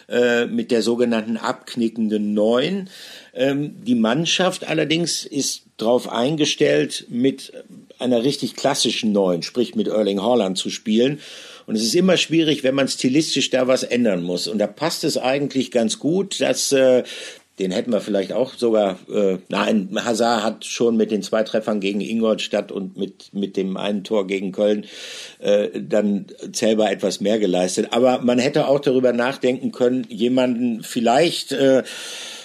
äh, 0.08 0.46
mit 0.46 0.70
der 0.70 0.82
sogenannten 0.82 1.36
abknickenden 1.36 2.32
Neun. 2.32 2.88
Ähm, 3.34 3.84
die 3.84 3.94
Mannschaft 3.94 4.66
allerdings 4.66 5.26
ist 5.26 5.64
darauf 5.76 6.10
eingestellt, 6.10 7.06
mit 7.10 7.52
einer 7.98 8.22
richtig 8.22 8.56
klassischen 8.56 9.12
Neun, 9.12 9.42
sprich 9.42 9.74
mit 9.74 9.88
Erling 9.88 10.22
Haaland 10.22 10.56
zu 10.56 10.70
spielen. 10.70 11.20
Und 11.68 11.74
es 11.74 11.82
ist 11.82 11.94
immer 11.94 12.16
schwierig, 12.16 12.64
wenn 12.64 12.74
man 12.74 12.88
stilistisch 12.88 13.50
da 13.50 13.68
was 13.68 13.82
ändern 13.82 14.22
muss. 14.22 14.48
Und 14.48 14.56
da 14.56 14.66
passt 14.66 15.04
es 15.04 15.18
eigentlich 15.18 15.70
ganz 15.70 15.98
gut, 15.98 16.40
dass 16.40 16.72
äh, 16.72 17.02
den 17.58 17.72
hätten 17.72 17.92
wir 17.92 18.00
vielleicht 18.00 18.32
auch 18.32 18.54
sogar, 18.54 18.98
äh, 19.12 19.36
nein, 19.50 19.90
Hazard 20.02 20.44
hat 20.44 20.64
schon 20.64 20.96
mit 20.96 21.10
den 21.10 21.22
zwei 21.22 21.42
Treffern 21.42 21.80
gegen 21.80 22.00
Ingolstadt 22.00 22.72
und 22.72 22.96
mit, 22.96 23.34
mit 23.34 23.58
dem 23.58 23.76
einen 23.76 24.02
Tor 24.02 24.26
gegen 24.26 24.50
Köln 24.50 24.86
äh, 25.40 25.68
dann 25.78 26.28
zählbar 26.52 26.90
etwas 26.90 27.20
mehr 27.20 27.38
geleistet. 27.38 27.88
Aber 27.90 28.22
man 28.22 28.38
hätte 28.38 28.66
auch 28.66 28.80
darüber 28.80 29.12
nachdenken 29.12 29.70
können, 29.70 30.06
jemanden 30.08 30.82
vielleicht 30.82 31.52
äh, 31.52 31.82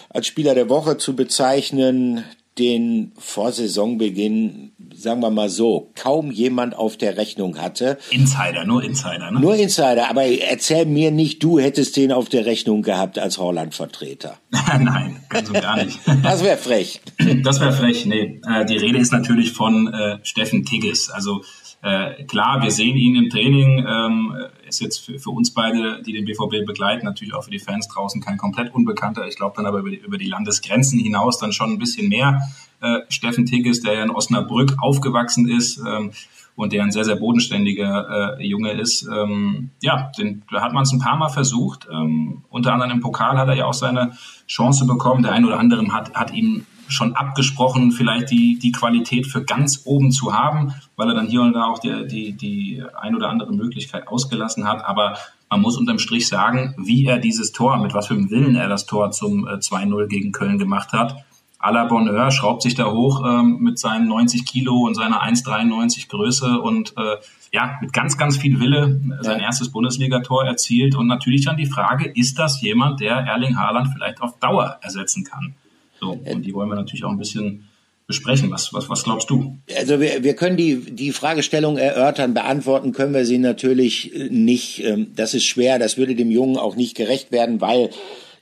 als 0.09 0.27
Spieler 0.27 0.53
der 0.53 0.67
Woche 0.67 0.97
zu 0.97 1.15
bezeichnen, 1.15 2.25
den 2.59 3.13
vor 3.17 3.53
Saisonbeginn, 3.53 4.72
sagen 5.03 5.21
wir 5.21 5.29
mal 5.29 5.49
so, 5.49 5.91
kaum 5.95 6.31
jemand 6.31 6.75
auf 6.75 6.97
der 6.97 7.17
Rechnung 7.17 7.59
hatte. 7.59 7.99
Insider, 8.09 8.65
nur 8.65 8.83
Insider, 8.83 9.31
ne? 9.31 9.39
Nur 9.39 9.55
Insider, 9.55 10.09
aber 10.09 10.23
erzähl 10.23 10.85
mir 10.85 11.11
nicht, 11.11 11.43
du 11.43 11.59
hättest 11.59 11.97
den 11.97 12.11
auf 12.11 12.29
der 12.29 12.45
Rechnung 12.45 12.81
gehabt 12.81 13.19
als 13.19 13.37
Holland-Vertreter. 13.37 14.37
Nein, 14.51 15.19
ganz 15.29 15.49
und 15.49 15.61
gar 15.61 15.83
nicht. 15.83 15.99
das 16.23 16.43
wäre 16.43 16.57
frech. 16.57 17.01
Das 17.43 17.59
wäre 17.59 17.73
frech, 17.73 18.05
nee. 18.05 18.41
Äh, 18.47 18.65
die 18.65 18.77
Rede 18.77 18.97
ist 18.97 19.11
natürlich 19.11 19.51
von 19.51 19.93
äh, 19.93 20.19
Steffen 20.23 20.63
Tigges. 20.63 21.09
Also 21.09 21.41
äh, 21.83 22.23
klar, 22.23 22.63
wir 22.63 22.71
sehen 22.71 22.95
ihn 22.95 23.17
im 23.17 23.29
Training, 23.29 23.85
ähm, 23.85 24.33
ist 24.65 24.79
jetzt 24.79 24.99
für, 24.99 25.19
für, 25.19 25.31
uns 25.31 25.53
beide, 25.53 26.01
die 26.01 26.13
den 26.13 26.23
BVB 26.23 26.65
begleiten, 26.65 27.05
natürlich 27.05 27.33
auch 27.33 27.43
für 27.43 27.51
die 27.51 27.59
Fans 27.59 27.89
draußen 27.89 28.21
kein 28.21 28.37
komplett 28.37 28.73
Unbekannter. 28.73 29.27
Ich 29.27 29.35
glaube 29.35 29.55
dann 29.57 29.65
aber 29.65 29.79
über 29.79 29.89
die, 29.89 29.97
über 29.97 30.17
die, 30.17 30.27
Landesgrenzen 30.27 30.97
hinaus 30.97 31.39
dann 31.39 31.51
schon 31.51 31.71
ein 31.73 31.79
bisschen 31.79 32.07
mehr. 32.07 32.41
Äh, 32.83 32.99
Steffen 33.07 33.45
Tigges, 33.45 33.79
der 33.79 33.93
ja 33.93 34.03
in 34.03 34.09
Osnabrück 34.09 34.75
aufgewachsen 34.77 35.47
ist 35.47 35.77
ähm, 35.79 36.11
und 36.57 36.73
der 36.73 36.83
ein 36.83 36.91
sehr, 36.91 37.05
sehr 37.05 37.15
bodenständiger 37.15 38.37
äh, 38.37 38.45
Junge 38.45 38.73
ist. 38.73 39.07
Ähm, 39.07 39.69
ja, 39.81 40.11
den, 40.17 40.43
da 40.51 40.61
hat 40.61 40.73
man 40.73 40.83
es 40.83 40.91
ein 40.91 40.99
paar 40.99 41.15
Mal 41.15 41.29
versucht. 41.29 41.87
Ähm, 41.89 42.43
unter 42.49 42.73
anderem 42.73 42.91
im 42.91 42.99
Pokal 42.99 43.37
hat 43.37 43.47
er 43.47 43.55
ja 43.55 43.65
auch 43.65 43.73
seine 43.73 44.11
Chance 44.47 44.85
bekommen. 44.85 45.23
Der 45.23 45.31
ein 45.31 45.45
oder 45.45 45.59
andere 45.59 45.81
hat, 45.93 46.13
hat 46.13 46.33
ihm 46.33 46.65
schon 46.89 47.15
abgesprochen, 47.15 47.93
vielleicht 47.93 48.29
die, 48.29 48.59
die 48.59 48.73
Qualität 48.73 49.27
für 49.27 49.45
ganz 49.45 49.83
oben 49.85 50.11
zu 50.11 50.33
haben, 50.33 50.73
weil 50.97 51.07
er 51.07 51.15
dann 51.15 51.27
hier 51.27 51.41
und 51.41 51.53
da 51.53 51.67
auch 51.67 51.79
die, 51.79 52.05
die, 52.05 52.33
die 52.33 52.83
ein 52.99 53.15
oder 53.15 53.29
andere 53.29 53.53
Möglichkeit 53.53 54.09
ausgelassen 54.09 54.67
hat. 54.67 54.85
Aber 54.85 55.17
man 55.49 55.61
muss 55.61 55.77
unterm 55.77 55.99
Strich 55.99 56.27
sagen, 56.27 56.75
wie 56.77 57.05
er 57.05 57.19
dieses 57.19 57.53
Tor, 57.53 57.77
mit 57.77 57.93
was 57.93 58.07
für 58.07 58.13
einem 58.13 58.29
Willen 58.29 58.55
er 58.55 58.67
das 58.67 58.85
Tor 58.85 59.11
zum 59.11 59.47
2-0 59.47 60.03
äh, 60.03 60.07
gegen 60.07 60.31
Köln 60.33 60.57
gemacht 60.57 60.91
hat. 60.91 61.23
A 61.63 61.69
la 61.69 61.85
Bonheur 61.85 62.29
schraubt 62.29 62.61
sich 62.61 62.75
da 62.75 62.91
hoch 62.91 63.23
ähm, 63.25 63.59
mit 63.61 63.79
seinen 63.79 64.09
90 64.09 64.45
Kilo 64.45 64.85
und 64.85 64.95
seiner 64.95 65.23
1,93 65.23 66.09
Größe 66.09 66.59
und 66.59 66.93
äh, 66.97 67.15
ja, 67.53 67.77
mit 67.81 67.93
ganz, 67.93 68.17
ganz 68.17 68.35
viel 68.35 68.59
Wille 68.59 68.99
sein 69.21 69.39
erstes 69.39 69.71
Bundesligator 69.71 70.45
erzielt. 70.45 70.93
Und 70.93 71.07
natürlich 71.07 71.45
dann 71.45 71.55
die 71.55 71.65
Frage, 71.65 72.11
ist 72.13 72.37
das 72.37 72.59
jemand, 72.59 72.99
der 72.99 73.15
Erling 73.15 73.57
Haaland 73.57 73.87
vielleicht 73.95 74.21
auf 74.21 74.37
Dauer 74.39 74.77
ersetzen 74.81 75.23
kann? 75.23 75.55
So, 76.01 76.11
und 76.11 76.41
die 76.41 76.53
wollen 76.53 76.67
wir 76.67 76.75
natürlich 76.75 77.05
auch 77.05 77.11
ein 77.11 77.17
bisschen 77.17 77.69
besprechen. 78.07 78.51
Was, 78.51 78.73
was, 78.73 78.89
was 78.89 79.05
glaubst 79.05 79.29
du? 79.29 79.57
Also 79.77 80.01
wir, 80.01 80.21
wir 80.21 80.35
können 80.35 80.57
die, 80.57 80.93
die 80.93 81.13
Fragestellung 81.13 81.77
erörtern, 81.77 82.33
beantworten 82.33 82.91
können 82.91 83.13
wir 83.13 83.25
sie 83.25 83.37
natürlich 83.37 84.13
äh, 84.13 84.27
nicht. 84.29 84.83
Ähm, 84.83 85.13
das 85.15 85.33
ist 85.33 85.45
schwer, 85.45 85.79
das 85.79 85.97
würde 85.97 86.13
dem 86.13 86.29
Jungen 86.29 86.57
auch 86.57 86.75
nicht 86.75 86.97
gerecht 86.97 87.31
werden, 87.31 87.61
weil 87.61 87.89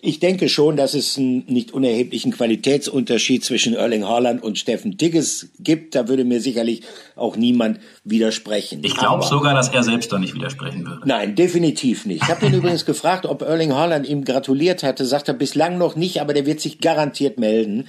ich 0.03 0.19
denke 0.19 0.49
schon, 0.49 0.77
dass 0.77 0.95
es 0.95 1.17
einen 1.17 1.45
nicht 1.45 1.73
unerheblichen 1.73 2.31
Qualitätsunterschied 2.31 3.45
zwischen 3.45 3.75
Erling 3.75 4.05
Haaland 4.05 4.41
und 4.41 4.57
Steffen 4.57 4.97
Tigges 4.97 5.51
gibt. 5.59 5.93
Da 5.93 6.07
würde 6.07 6.25
mir 6.25 6.41
sicherlich 6.41 6.81
auch 7.15 7.35
niemand 7.35 7.79
widersprechen. 8.03 8.81
Ich 8.83 8.95
glaube 8.95 9.23
sogar, 9.23 9.53
dass 9.53 9.69
er 9.69 9.83
selbst 9.83 10.11
da 10.11 10.17
nicht 10.17 10.33
widersprechen 10.33 10.87
würde. 10.87 11.01
Nein, 11.05 11.35
definitiv 11.35 12.07
nicht. 12.07 12.23
Ich 12.23 12.29
habe 12.29 12.47
ihn 12.47 12.53
übrigens 12.55 12.85
gefragt, 12.85 13.27
ob 13.27 13.43
Erling 13.43 13.73
Haaland 13.73 14.07
ihm 14.07 14.25
gratuliert 14.25 14.81
hatte. 14.81 15.05
Sagt 15.05 15.27
er 15.27 15.35
bislang 15.35 15.77
noch 15.77 15.95
nicht, 15.95 16.19
aber 16.19 16.33
der 16.33 16.47
wird 16.47 16.61
sich 16.61 16.79
garantiert 16.79 17.37
melden. 17.39 17.87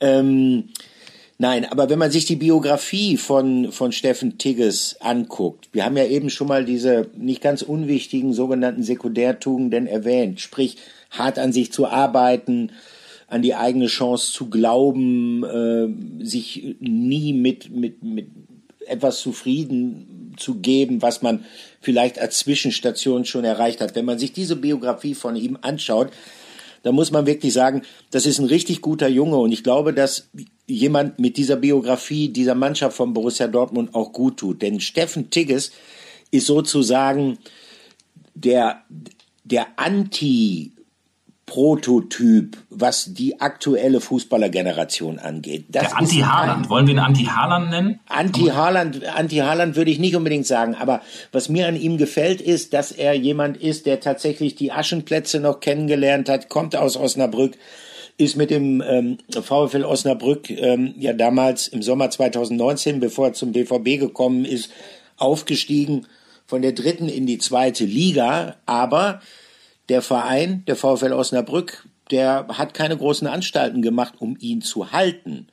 Ähm, 0.00 0.70
Nein, 1.36 1.64
aber 1.64 1.90
wenn 1.90 1.98
man 1.98 2.12
sich 2.12 2.26
die 2.26 2.36
Biografie 2.36 3.16
von, 3.16 3.72
von 3.72 3.90
Steffen 3.90 4.38
Tigges 4.38 4.96
anguckt, 5.00 5.68
wir 5.72 5.84
haben 5.84 5.96
ja 5.96 6.04
eben 6.04 6.30
schon 6.30 6.46
mal 6.46 6.64
diese 6.64 7.08
nicht 7.16 7.42
ganz 7.42 7.62
unwichtigen 7.62 8.32
sogenannten 8.32 8.84
Sekundärtugenden 8.84 9.88
erwähnt, 9.88 10.40
sprich 10.40 10.76
hart 11.10 11.40
an 11.40 11.52
sich 11.52 11.72
zu 11.72 11.88
arbeiten, 11.88 12.70
an 13.26 13.42
die 13.42 13.56
eigene 13.56 13.86
Chance 13.86 14.30
zu 14.30 14.48
glauben, 14.48 15.42
äh, 15.44 16.24
sich 16.24 16.76
nie 16.78 17.32
mit, 17.32 17.70
mit, 17.74 18.02
mit 18.04 18.28
etwas 18.86 19.18
zufrieden 19.18 20.34
zu 20.36 20.56
geben, 20.56 21.02
was 21.02 21.22
man 21.22 21.44
vielleicht 21.80 22.18
als 22.18 22.38
Zwischenstation 22.38 23.24
schon 23.24 23.44
erreicht 23.44 23.80
hat. 23.80 23.96
Wenn 23.96 24.04
man 24.04 24.18
sich 24.18 24.32
diese 24.32 24.56
Biografie 24.56 25.14
von 25.14 25.34
ihm 25.34 25.58
anschaut, 25.62 26.10
da 26.84 26.92
muss 26.92 27.10
man 27.10 27.26
wirklich 27.26 27.54
sagen, 27.54 27.82
das 28.10 28.26
ist 28.26 28.38
ein 28.38 28.44
richtig 28.44 28.82
guter 28.82 29.08
Junge 29.08 29.38
und 29.38 29.50
ich 29.52 29.64
glaube, 29.64 29.94
dass 29.94 30.28
jemand 30.66 31.18
mit 31.18 31.38
dieser 31.38 31.56
Biografie 31.56 32.28
dieser 32.28 32.54
Mannschaft 32.54 32.94
von 32.94 33.14
Borussia 33.14 33.48
Dortmund 33.48 33.94
auch 33.94 34.12
gut 34.12 34.36
tut. 34.36 34.60
Denn 34.60 34.80
Steffen 34.80 35.30
Tigges 35.30 35.72
ist 36.30 36.46
sozusagen 36.46 37.38
der, 38.34 38.82
der 39.44 39.66
Anti- 39.76 40.72
Prototyp, 41.46 42.56
was 42.70 43.12
die 43.12 43.40
aktuelle 43.40 44.00
Fußballergeneration 44.00 45.18
angeht. 45.18 45.66
Das 45.68 45.88
der 45.88 45.98
Anti-Haaland. 45.98 46.70
Wollen 46.70 46.86
wir 46.86 46.94
ihn 46.94 46.98
Anti-Haaland 46.98 47.70
nennen? 47.70 48.00
Anti-Haaland, 48.08 49.04
Anti-Haaland 49.04 49.76
würde 49.76 49.90
ich 49.90 49.98
nicht 49.98 50.16
unbedingt 50.16 50.46
sagen. 50.46 50.74
Aber 50.74 51.02
was 51.32 51.50
mir 51.50 51.68
an 51.68 51.76
ihm 51.76 51.98
gefällt, 51.98 52.40
ist, 52.40 52.72
dass 52.72 52.92
er 52.92 53.12
jemand 53.12 53.58
ist, 53.58 53.84
der 53.84 54.00
tatsächlich 54.00 54.54
die 54.54 54.72
Aschenplätze 54.72 55.38
noch 55.38 55.60
kennengelernt 55.60 56.30
hat, 56.30 56.48
kommt 56.48 56.76
aus 56.76 56.96
Osnabrück, 56.96 57.58
ist 58.16 58.36
mit 58.36 58.50
dem 58.50 58.82
ähm, 58.86 59.18
VfL 59.30 59.84
Osnabrück 59.84 60.48
ähm, 60.48 60.94
ja 60.98 61.12
damals 61.12 61.68
im 61.68 61.82
Sommer 61.82 62.10
2019, 62.10 63.00
bevor 63.00 63.28
er 63.28 63.32
zum 63.34 63.52
BVB 63.52 64.00
gekommen 64.00 64.44
ist, 64.44 64.70
aufgestiegen 65.18 66.06
von 66.46 66.62
der 66.62 66.72
dritten 66.72 67.08
in 67.08 67.26
die 67.26 67.38
zweite 67.38 67.84
Liga. 67.84 68.56
Aber 68.66 69.20
der 69.88 70.02
Verein, 70.02 70.64
der 70.66 70.76
VfL 70.76 71.12
Osnabrück, 71.12 71.86
der 72.10 72.46
hat 72.48 72.74
keine 72.74 72.96
großen 72.96 73.26
Anstalten 73.26 73.82
gemacht, 73.82 74.14
um 74.18 74.36
ihn 74.40 74.62
zu 74.62 74.92
halten. 74.92 75.48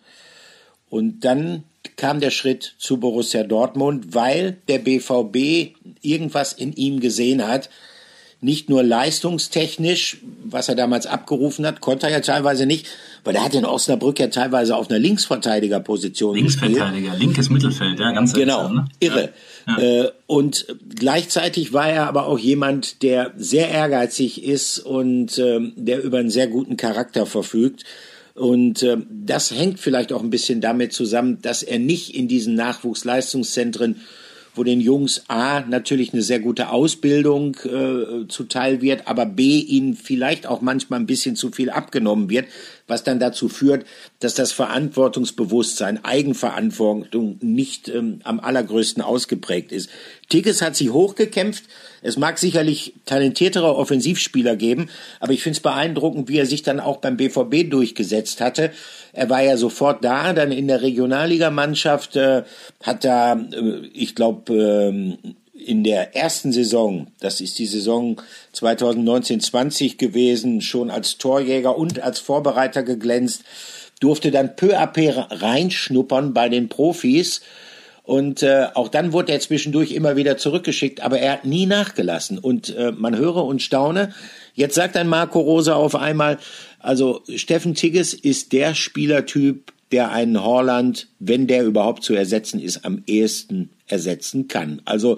Und 0.89 1.21
dann 1.21 1.63
kam 1.95 2.19
der 2.19 2.31
Schritt 2.31 2.75
zu 2.77 2.97
Borussia 2.99 3.43
Dortmund, 3.43 4.13
weil 4.13 4.57
der 4.67 4.79
BVB 4.79 5.75
irgendwas 6.01 6.53
in 6.53 6.73
ihm 6.73 6.99
gesehen 6.99 7.47
hat, 7.47 7.69
nicht 8.41 8.69
nur 8.69 8.81
leistungstechnisch, 8.81 10.17
was 10.43 10.67
er 10.67 10.73
damals 10.73 11.05
abgerufen 11.05 11.65
hat, 11.65 11.79
konnte 11.79 12.07
er 12.07 12.11
ja 12.11 12.19
teilweise 12.21 12.65
nicht, 12.65 12.87
weil 13.23 13.35
er 13.35 13.43
hat 13.43 13.53
in 13.53 13.65
Osnabrück 13.65 14.19
ja 14.19 14.27
teilweise 14.27 14.75
auf 14.75 14.89
einer 14.89 14.97
Linksverteidigerposition 14.97 16.35
Linksverteidiger, 16.35 17.15
linkes 17.15 17.51
Mittelfeld, 17.51 17.99
ja, 17.99 18.11
ganz 18.11 18.33
Genau, 18.33 18.67
ne? 18.67 18.85
irre. 18.99 19.29
Ja. 19.67 19.77
Äh, 19.77 20.11
und 20.25 20.65
gleichzeitig 20.95 21.71
war 21.71 21.87
er 21.87 22.07
aber 22.07 22.25
auch 22.25 22.39
jemand, 22.39 23.03
der 23.03 23.31
sehr 23.37 23.69
ehrgeizig 23.69 24.43
ist 24.43 24.79
und 24.79 25.37
ähm, 25.37 25.73
der 25.75 26.03
über 26.03 26.17
einen 26.17 26.31
sehr 26.31 26.47
guten 26.47 26.77
Charakter 26.77 27.27
verfügt. 27.27 27.83
Und 28.33 28.81
äh, 28.81 28.97
das 29.09 29.51
hängt 29.51 29.79
vielleicht 29.79 30.11
auch 30.13 30.23
ein 30.23 30.31
bisschen 30.31 30.61
damit 30.61 30.93
zusammen, 30.93 31.39
dass 31.43 31.61
er 31.61 31.77
nicht 31.77 32.15
in 32.15 32.27
diesen 32.27 32.55
Nachwuchsleistungszentren 32.55 34.01
wo 34.55 34.63
den 34.63 34.81
Jungs 34.81 35.23
A 35.27 35.61
natürlich 35.61 36.13
eine 36.13 36.21
sehr 36.21 36.39
gute 36.39 36.69
Ausbildung 36.69 37.55
äh, 37.63 38.27
zuteil 38.27 38.81
wird, 38.81 39.07
aber 39.07 39.25
B 39.25 39.59
ihnen 39.59 39.95
vielleicht 39.95 40.45
auch 40.45 40.61
manchmal 40.61 40.99
ein 40.99 41.05
bisschen 41.05 41.35
zu 41.35 41.51
viel 41.51 41.69
abgenommen 41.69 42.29
wird, 42.29 42.47
was 42.87 43.03
dann 43.03 43.19
dazu 43.19 43.47
führt, 43.47 43.85
dass 44.19 44.35
das 44.35 44.51
Verantwortungsbewusstsein, 44.51 46.03
Eigenverantwortung 46.03 47.37
nicht 47.41 47.87
ähm, 47.87 48.19
am 48.23 48.39
allergrößten 48.39 49.01
ausgeprägt 49.01 49.71
ist. 49.71 49.89
Tigges 50.29 50.61
hat 50.61 50.75
sich 50.75 50.91
hochgekämpft. 50.91 51.63
Es 52.01 52.17
mag 52.17 52.37
sicherlich 52.37 52.93
talentiertere 53.05 53.75
Offensivspieler 53.75 54.55
geben, 54.55 54.89
aber 55.19 55.33
ich 55.33 55.43
finde 55.43 55.57
es 55.57 55.61
beeindruckend, 55.61 56.29
wie 56.29 56.37
er 56.37 56.45
sich 56.45 56.63
dann 56.63 56.79
auch 56.79 56.97
beim 56.97 57.15
BVB 57.15 57.69
durchgesetzt 57.69 58.41
hatte. 58.41 58.71
Er 59.13 59.29
war 59.29 59.41
ja 59.41 59.57
sofort 59.57 60.03
da, 60.03 60.33
dann 60.33 60.51
in 60.51 60.67
der 60.67 60.81
Regionalligamannschaft, 60.81 62.15
äh, 62.15 62.43
hat 62.81 63.03
da, 63.03 63.33
äh, 63.33 63.87
ich 63.93 64.15
glaube, 64.15 64.53
äh, 64.53 65.31
in 65.53 65.83
der 65.83 66.15
ersten 66.15 66.51
Saison, 66.51 67.07
das 67.19 67.39
ist 67.39 67.59
die 67.59 67.67
Saison 67.67 68.19
2019-20 68.55 69.97
gewesen, 69.97 70.61
schon 70.61 70.89
als 70.89 71.17
Torjäger 71.17 71.77
und 71.77 72.01
als 72.01 72.19
Vorbereiter 72.19 72.83
geglänzt, 72.83 73.43
durfte 73.99 74.31
dann 74.31 74.55
peu 74.55 74.77
à 74.77 74.87
peu 74.87 75.13
reinschnuppern 75.29 76.33
bei 76.33 76.49
den 76.49 76.67
Profis. 76.67 77.41
Und 78.03 78.41
äh, 78.41 78.67
auch 78.73 78.87
dann 78.87 79.13
wurde 79.13 79.31
er 79.31 79.39
zwischendurch 79.39 79.91
immer 79.91 80.15
wieder 80.15 80.35
zurückgeschickt, 80.35 81.01
aber 81.01 81.19
er 81.19 81.33
hat 81.33 81.45
nie 81.45 81.67
nachgelassen. 81.67 82.39
Und 82.39 82.75
äh, 82.75 82.91
man 82.91 83.15
höre 83.15 83.45
und 83.45 83.61
staune. 83.61 84.13
Jetzt 84.55 84.75
sagt 84.75 84.97
ein 84.97 85.07
Marco 85.07 85.39
Rosa 85.39 85.75
auf 85.75 85.95
einmal, 85.95 86.39
also 86.83 87.21
Steffen 87.35 87.75
Tigges 87.75 88.13
ist 88.13 88.53
der 88.53 88.75
Spielertyp, 88.75 89.71
der 89.91 90.11
einen 90.11 90.41
Horland, 90.41 91.07
wenn 91.19 91.47
der 91.47 91.65
überhaupt 91.65 92.03
zu 92.03 92.13
ersetzen 92.13 92.59
ist, 92.59 92.85
am 92.85 93.03
ehesten 93.07 93.69
ersetzen 93.87 94.47
kann. 94.47 94.81
Also 94.85 95.17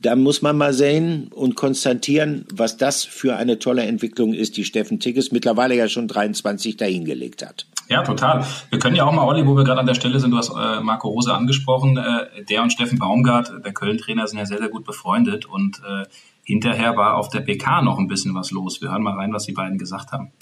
da 0.00 0.14
muss 0.14 0.42
man 0.42 0.56
mal 0.56 0.72
sehen 0.72 1.28
und 1.34 1.56
konstatieren, 1.56 2.44
was 2.52 2.76
das 2.76 3.04
für 3.04 3.36
eine 3.36 3.58
tolle 3.58 3.82
Entwicklung 3.84 4.34
ist, 4.34 4.56
die 4.56 4.64
Steffen 4.64 5.00
Tigges 5.00 5.32
mittlerweile 5.32 5.74
ja 5.74 5.88
schon 5.88 6.06
23 6.06 6.76
dahingelegt 6.76 7.44
hat. 7.44 7.66
Ja, 7.88 8.02
total. 8.02 8.44
Wir 8.70 8.78
können 8.78 8.96
ja 8.96 9.04
auch 9.04 9.12
mal, 9.12 9.24
Olli, 9.24 9.46
wo 9.46 9.56
wir 9.56 9.64
gerade 9.64 9.80
an 9.80 9.86
der 9.86 9.94
Stelle 9.94 10.20
sind, 10.20 10.32
du 10.32 10.36
hast 10.36 10.50
äh, 10.50 10.80
Marco 10.80 11.08
Rose 11.08 11.32
angesprochen, 11.32 11.96
äh, 11.96 12.44
der 12.44 12.62
und 12.62 12.72
Steffen 12.72 12.98
Baumgart, 12.98 13.52
der 13.64 13.72
Köln-Trainer, 13.72 14.26
sind 14.26 14.38
ja 14.38 14.46
sehr, 14.46 14.58
sehr 14.58 14.68
gut 14.68 14.84
befreundet 14.84 15.46
und 15.46 15.78
äh, 15.78 16.04
hinterher 16.42 16.96
war 16.96 17.16
auf 17.16 17.28
der 17.28 17.40
PK 17.40 17.82
noch 17.82 17.98
ein 17.98 18.08
bisschen 18.08 18.34
was 18.34 18.50
los. 18.50 18.80
Wir 18.80 18.90
hören 18.90 19.02
mal 19.02 19.14
rein, 19.14 19.32
was 19.32 19.44
die 19.44 19.52
beiden 19.52 19.78
gesagt 19.78 20.12
haben. 20.12 20.32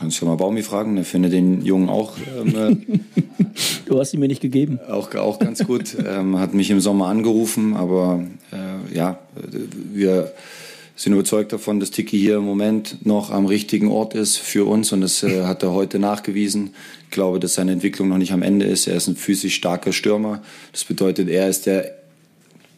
Kannst 0.00 0.22
du 0.22 0.24
mal 0.24 0.36
Baumi 0.36 0.62
fragen, 0.62 0.96
der 0.96 1.04
findet 1.04 1.34
den 1.34 1.62
Jungen 1.62 1.90
auch. 1.90 2.14
Ähm, 2.40 2.56
äh, 2.56 2.96
du 3.84 4.00
hast 4.00 4.14
ihn 4.14 4.20
mir 4.20 4.28
nicht 4.28 4.40
gegeben. 4.40 4.80
Auch, 4.88 5.14
auch 5.14 5.38
ganz 5.38 5.62
gut. 5.66 5.94
ähm, 6.06 6.38
hat 6.38 6.54
mich 6.54 6.70
im 6.70 6.80
Sommer 6.80 7.08
angerufen, 7.08 7.76
aber 7.76 8.24
äh, 8.50 8.96
ja, 8.96 9.18
wir 9.92 10.32
sind 10.96 11.12
überzeugt 11.12 11.52
davon, 11.52 11.80
dass 11.80 11.90
Tiki 11.90 12.18
hier 12.18 12.36
im 12.36 12.44
Moment 12.44 13.04
noch 13.04 13.30
am 13.30 13.44
richtigen 13.44 13.88
Ort 13.88 14.14
ist 14.14 14.38
für 14.38 14.66
uns 14.66 14.90
und 14.92 15.02
das 15.02 15.22
äh, 15.22 15.44
hat 15.44 15.62
er 15.62 15.72
heute 15.72 15.98
nachgewiesen. 15.98 16.70
Ich 17.04 17.10
glaube, 17.10 17.38
dass 17.38 17.54
seine 17.54 17.72
Entwicklung 17.72 18.08
noch 18.08 18.18
nicht 18.18 18.32
am 18.32 18.42
Ende 18.42 18.64
ist. 18.64 18.86
Er 18.86 18.96
ist 18.96 19.06
ein 19.06 19.16
physisch 19.16 19.54
starker 19.54 19.92
Stürmer. 19.92 20.40
Das 20.72 20.84
bedeutet, 20.84 21.28
er 21.28 21.48
ist 21.48 21.66
der 21.66 21.99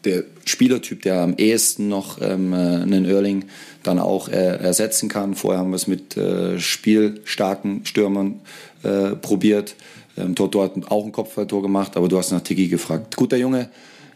der 0.05 0.23
Spielertyp, 0.45 1.01
der 1.01 1.21
am 1.21 1.35
ehesten 1.37 1.87
noch 1.87 2.19
ähm, 2.21 2.53
äh, 2.53 2.55
einen 2.55 3.05
Erling 3.05 3.45
dann 3.83 3.99
auch 3.99 4.29
äh, 4.29 4.57
ersetzen 4.57 5.09
kann. 5.09 5.35
Vorher 5.35 5.59
haben 5.59 5.71
wir 5.71 5.75
es 5.75 5.87
mit 5.87 6.17
äh, 6.17 6.59
spielstarken 6.59 7.85
Stürmern 7.85 8.41
äh, 8.83 9.15
probiert. 9.15 9.75
Ähm, 10.17 10.35
Toto 10.35 10.61
hat 10.63 10.73
auch 10.89 11.05
ein 11.05 11.11
Kopfballtor 11.11 11.61
gemacht, 11.61 11.97
aber 11.97 12.07
du 12.07 12.17
hast 12.17 12.31
nach 12.31 12.41
Tiki 12.41 12.67
gefragt. 12.67 13.15
Guter 13.15 13.37
Junge, 13.37 13.69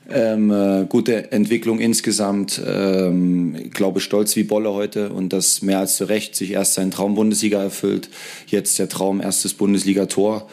ähm, 0.10 0.52
äh, 0.52 0.86
gute 0.88 1.32
Entwicklung 1.32 1.80
insgesamt. 1.80 2.62
Ähm, 2.66 3.56
ich 3.62 3.72
glaube, 3.72 4.00
stolz 4.00 4.36
wie 4.36 4.44
Bolle 4.44 4.74
heute 4.74 5.10
und 5.10 5.34
das 5.34 5.62
mehr 5.62 5.80
als 5.80 5.98
zu 5.98 6.06
Recht 6.06 6.36
sich 6.36 6.52
erst 6.52 6.76
sein 6.76 6.92
Traum 6.92 7.16
Bundesliga 7.16 7.62
erfüllt. 7.62 8.10
Jetzt 8.48 8.80
der 8.80 8.90
Traum 8.90 9.22
erstes 9.22 9.54
Bundesliga-Tor. 9.54 10.48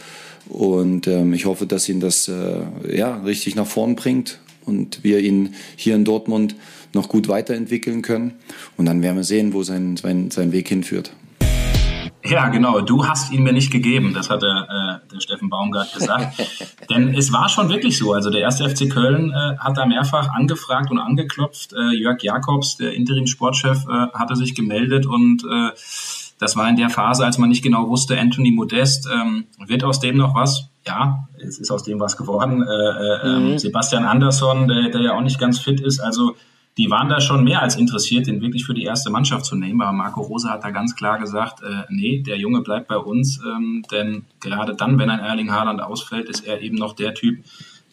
Und 0.48 1.06
ähm, 1.06 1.32
ich 1.32 1.46
hoffe, 1.46 1.66
dass 1.66 1.88
ihn 1.88 2.00
das 2.00 2.28
äh, 2.28 2.96
ja, 2.96 3.16
richtig 3.18 3.54
nach 3.54 3.66
vorn 3.66 3.96
bringt 3.96 4.38
und 4.66 5.05
wir 5.05 5.20
ihn 5.20 5.55
hier 5.77 5.94
in 5.94 6.05
Dortmund 6.05 6.57
noch 6.92 7.09
gut 7.09 7.29
weiterentwickeln 7.29 8.03
können. 8.03 8.35
Und 8.77 8.87
dann 8.87 9.03
werden 9.03 9.16
wir 9.16 9.24
sehen, 9.24 9.53
wo 9.53 9.62
sein, 9.62 9.96
sein, 9.96 10.31
sein 10.31 10.53
Weg 10.53 10.68
hinführt. 10.68 11.12
Ja, 12.27 12.48
genau. 12.48 12.81
Du 12.81 13.07
hast 13.07 13.33
ihn 13.33 13.42
mir 13.42 13.53
nicht 13.53 13.70
gegeben, 13.70 14.14
das 14.14 14.31
hat 14.31 14.40
der, 14.40 15.03
äh, 15.05 15.12
der 15.12 15.20
Steffen 15.20 15.50
Baumgart 15.50 15.92
gesagt. 15.92 16.40
Denn 16.90 17.14
es 17.14 17.33
war 17.33 17.50
schon 17.50 17.68
wirklich 17.68 17.98
so. 17.98 18.14
Also 18.14 18.31
der 18.31 18.40
erste 18.40 18.68
FC 18.68 18.88
Köln 18.90 19.31
äh, 19.31 19.59
hat 19.59 19.77
da 19.77 19.85
mehrfach 19.85 20.31
angefragt 20.31 20.90
und 20.90 20.98
angeklopft. 20.98 21.74
Äh, 21.74 21.94
Jörg 21.94 22.22
Jakobs, 22.22 22.79
der 22.79 22.94
Interim-Sportchef, 22.94 23.85
äh, 23.87 24.07
hatte 24.14 24.37
sich 24.37 24.55
gemeldet 24.55 25.05
und 25.05 25.44
äh, 25.44 25.70
das 26.38 26.56
war 26.56 26.68
in 26.68 26.76
der 26.76 26.90
Phase, 26.90 27.24
als 27.24 27.38
man 27.38 27.48
nicht 27.48 27.62
genau 27.62 27.88
wusste, 27.88 28.18
Anthony 28.18 28.50
Modest, 28.50 29.08
ähm, 29.12 29.44
wird 29.66 29.84
aus 29.84 30.00
dem 30.00 30.16
noch 30.16 30.34
was? 30.34 30.68
Ja, 30.86 31.28
es 31.38 31.58
ist 31.58 31.70
aus 31.70 31.82
dem 31.82 32.00
was 32.00 32.16
geworden. 32.16 32.62
Äh, 32.62 32.66
äh, 32.66 33.36
ähm, 33.36 33.52
mhm. 33.52 33.58
Sebastian 33.58 34.04
Andersson, 34.04 34.68
der, 34.68 34.90
der 34.90 35.00
ja 35.00 35.12
auch 35.14 35.22
nicht 35.22 35.38
ganz 35.38 35.58
fit 35.58 35.80
ist. 35.80 36.00
Also 36.00 36.34
die 36.76 36.90
waren 36.90 37.08
da 37.08 37.20
schon 37.20 37.44
mehr 37.44 37.62
als 37.62 37.76
interessiert, 37.76 38.26
den 38.26 38.42
wirklich 38.42 38.64
für 38.64 38.74
die 38.74 38.82
erste 38.82 39.10
Mannschaft 39.10 39.44
zu 39.44 39.54
nehmen. 39.54 39.80
Aber 39.80 39.92
Marco 39.92 40.22
Rose 40.22 40.50
hat 40.50 40.64
da 40.64 40.70
ganz 40.70 40.96
klar 40.96 41.18
gesagt, 41.18 41.62
äh, 41.62 41.84
nee, 41.88 42.22
der 42.22 42.36
Junge 42.36 42.62
bleibt 42.62 42.88
bei 42.88 42.96
uns, 42.96 43.40
ähm, 43.46 43.84
denn 43.92 44.24
gerade 44.40 44.74
dann, 44.74 44.98
wenn 44.98 45.08
ein 45.08 45.20
Erling 45.20 45.52
Haaland 45.52 45.80
ausfällt, 45.80 46.28
ist 46.28 46.46
er 46.46 46.60
eben 46.60 46.76
noch 46.76 46.94
der 46.94 47.14
Typ, 47.14 47.44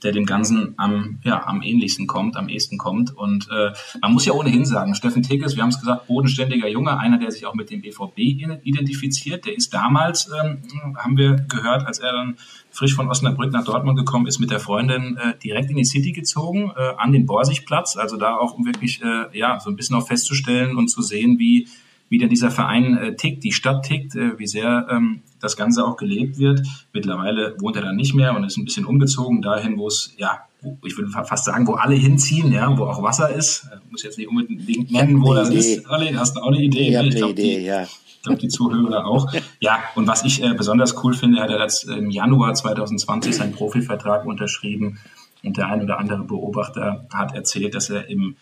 der 0.04 0.12
dem 0.12 0.26
Ganzen 0.26 0.74
am, 0.78 1.20
ja, 1.24 1.46
am 1.46 1.62
ähnlichsten 1.62 2.08
kommt, 2.08 2.36
am 2.36 2.50
ehesten 2.50 2.78
kommt. 2.78 3.16
Und 3.16 3.48
äh, 3.52 3.72
man 4.02 4.14
muss 4.14 4.26
ja 4.26 4.34
ohnehin 4.34 4.66
sagen, 4.66 4.96
Steffen 4.96 5.24
Tigges, 5.24 5.56
wir 5.56 5.64
haben 5.64 5.70
es 5.70 5.80
gesagt, 5.80 6.08
bodenständiger 6.08 6.68
Junge, 6.68 6.98
einer, 6.98 7.18
der 7.18 7.32
sich 7.32 7.46
auch 7.46 7.54
mit 7.54 7.70
dem 7.70 7.82
BVB 7.82 8.18
identifiziert, 8.64 9.46
der 9.46 9.56
ist 9.56 9.74
damals, 9.74 10.30
ähm, 10.30 10.62
haben 10.98 11.18
wir 11.18 11.36
gehört, 11.48 11.86
als 11.86 12.00
er 12.00 12.12
dann 12.12 12.38
frisch 12.72 12.96
von 12.96 13.10
Osnabrück 13.10 13.52
nach 13.52 13.66
Dortmund 13.66 13.98
gekommen 13.98 14.28
ist, 14.28 14.40
mit 14.40 14.50
der 14.50 14.60
Freundin 14.60 15.18
äh, 15.18 15.38
direkt 15.38 15.70
in 15.70 15.78
die 15.78 15.86
City 15.86 16.12
gezogen, 16.12 16.72
äh, 16.76 16.94
an 16.98 17.12
den 17.12 17.26
Borsigplatz, 17.26 17.98
also 17.98 18.18
da 18.18 18.36
auch 18.38 18.54
um 18.54 18.66
wirklich 18.66 19.02
äh, 19.04 19.38
ja 19.38 19.60
so 19.60 19.70
ein 19.70 19.76
bisschen 19.76 19.96
auch 19.96 20.08
festzustellen 20.08 20.78
und 20.78 20.88
zu 20.88 21.02
sehen, 21.02 21.38
wie 21.38 21.68
wie 22.12 22.18
denn 22.18 22.28
dieser 22.28 22.52
Verein 22.52 22.98
äh, 22.98 23.16
tickt, 23.16 23.42
die 23.42 23.54
Stadt 23.54 23.84
tickt, 23.84 24.16
äh, 24.16 24.38
wie 24.38 24.46
sehr 24.46 24.86
ähm, 24.92 25.22
das 25.40 25.56
Ganze 25.56 25.86
auch 25.86 25.96
gelebt 25.96 26.38
wird. 26.40 26.62
Mittlerweile 26.92 27.56
wohnt 27.62 27.78
er 27.78 27.84
da 27.84 27.94
nicht 27.94 28.14
mehr 28.14 28.36
und 28.36 28.44
ist 28.44 28.58
ein 28.58 28.66
bisschen 28.66 28.86
umgezogen 28.86 29.42
dahin, 29.42 29.78
wo 29.78 29.88
es, 29.88 30.14
ja, 30.18 30.42
wo, 30.60 30.78
ich 30.86 30.98
würde 30.98 31.10
fast 31.10 31.46
sagen, 31.46 31.66
wo 31.68 31.76
alle 31.76 31.96
hinziehen, 31.96 32.52
ja, 32.52 32.78
wo 32.78 32.84
auch 32.84 33.02
Wasser 33.02 33.34
ist. 33.34 33.70
Ich 33.86 33.92
muss 33.92 34.04
jetzt 34.04 34.18
nicht 34.18 34.28
unbedingt 34.28 34.92
nennen, 34.92 35.22
wo 35.22 35.34
das 35.34 35.50
Idee. 35.52 35.76
ist. 35.76 35.90
Olli, 35.90 36.12
hast 36.12 36.36
du 36.36 36.42
auch 36.42 36.48
eine 36.48 36.62
Idee? 36.62 36.90
Ich 36.90 36.96
habe 36.98 37.08
eine 37.08 37.30
Idee, 37.30 37.60
die, 37.60 37.66
ja. 37.66 37.84
Ich 37.84 38.24
glaube, 38.24 38.40
die 38.40 38.50
Zuhörer 38.50 39.06
auch. 39.06 39.32
Ja, 39.62 39.80
und 39.96 40.06
was 40.06 40.26
ich 40.26 40.44
äh, 40.44 40.54
besonders 40.54 41.02
cool 41.02 41.14
finde, 41.14 41.42
hat 41.42 41.50
er 41.50 41.62
jetzt 41.62 41.86
im 41.86 42.12
Januar 42.12 42.54
2020 42.54 43.38
seinen 43.38 43.54
Profivertrag 43.54 44.26
unterschrieben. 44.26 45.00
Und 45.44 45.56
der 45.56 45.68
ein 45.68 45.82
oder 45.82 45.98
andere 45.98 46.24
Beobachter 46.24 47.08
hat 47.10 47.34
erzählt, 47.34 47.74
dass 47.74 47.90
er 47.90 48.10
im 48.10 48.36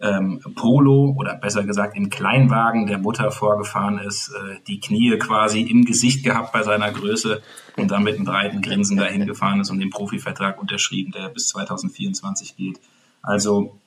ähm, 0.00 0.40
Polo 0.54 1.14
oder 1.16 1.34
besser 1.34 1.64
gesagt 1.64 1.96
im 1.96 2.10
Kleinwagen 2.10 2.86
der 2.86 2.98
Mutter 2.98 3.30
vorgefahren 3.30 3.98
ist, 3.98 4.30
äh, 4.30 4.58
die 4.66 4.80
Knie 4.80 5.16
quasi 5.18 5.62
im 5.62 5.84
Gesicht 5.84 6.24
gehabt 6.24 6.52
bei 6.52 6.62
seiner 6.62 6.92
Größe 6.92 7.42
und 7.76 7.90
dann 7.90 8.02
mit 8.02 8.16
einem 8.16 8.26
breiten 8.26 8.60
Grinsen 8.60 8.96
dahin 8.96 9.26
gefahren 9.26 9.60
ist 9.60 9.70
und 9.70 9.78
den 9.78 9.90
Profivertrag 9.90 10.60
unterschrieben, 10.60 11.12
der 11.12 11.28
bis 11.28 11.48
2024 11.48 12.56
geht. 12.56 12.80
Also 13.22 13.78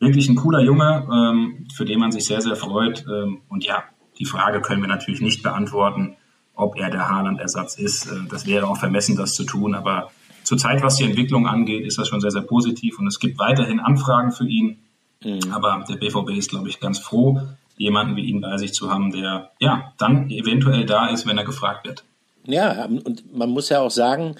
wirklich 0.00 0.28
ein 0.28 0.36
cooler 0.36 0.60
Junge, 0.60 1.06
ähm, 1.12 1.66
für 1.74 1.84
den 1.84 2.00
man 2.00 2.12
sich 2.12 2.24
sehr, 2.24 2.40
sehr 2.40 2.56
freut. 2.56 3.04
Ähm, 3.06 3.42
und 3.48 3.64
ja, 3.64 3.84
die 4.18 4.24
Frage 4.24 4.60
können 4.60 4.80
wir 4.80 4.88
natürlich 4.88 5.20
nicht 5.20 5.42
beantworten, 5.42 6.16
ob 6.54 6.76
er 6.76 6.90
der 6.90 7.08
Haaland-Ersatz 7.08 7.76
ist. 7.78 8.06
Äh, 8.06 8.28
das 8.30 8.46
wäre 8.46 8.66
auch 8.68 8.76
vermessen, 8.76 9.16
das 9.16 9.34
zu 9.34 9.44
tun. 9.44 9.74
Aber 9.74 10.10
zurzeit, 10.44 10.82
was 10.82 10.96
die 10.96 11.04
Entwicklung 11.04 11.46
angeht, 11.46 11.84
ist 11.84 11.98
das 11.98 12.08
schon 12.08 12.20
sehr, 12.20 12.30
sehr 12.30 12.42
positiv. 12.42 12.98
Und 12.98 13.06
es 13.06 13.20
gibt 13.20 13.38
weiterhin 13.38 13.80
Anfragen 13.80 14.32
für 14.32 14.46
ihn. 14.46 14.78
Mhm. 15.24 15.52
Aber 15.52 15.84
der 15.88 15.96
BVB 15.96 16.30
ist, 16.30 16.50
glaube 16.50 16.68
ich, 16.68 16.80
ganz 16.80 16.98
froh, 16.98 17.40
jemanden 17.76 18.16
wie 18.16 18.26
ihn 18.26 18.40
bei 18.40 18.56
sich 18.58 18.72
zu 18.72 18.90
haben, 18.90 19.12
der 19.12 19.50
ja 19.58 19.92
dann 19.98 20.30
eventuell 20.30 20.84
da 20.86 21.08
ist, 21.08 21.26
wenn 21.26 21.38
er 21.38 21.44
gefragt 21.44 21.86
wird. 21.86 22.04
Ja, 22.46 22.84
und 22.86 23.36
man 23.36 23.50
muss 23.50 23.68
ja 23.68 23.80
auch 23.80 23.90
sagen, 23.90 24.36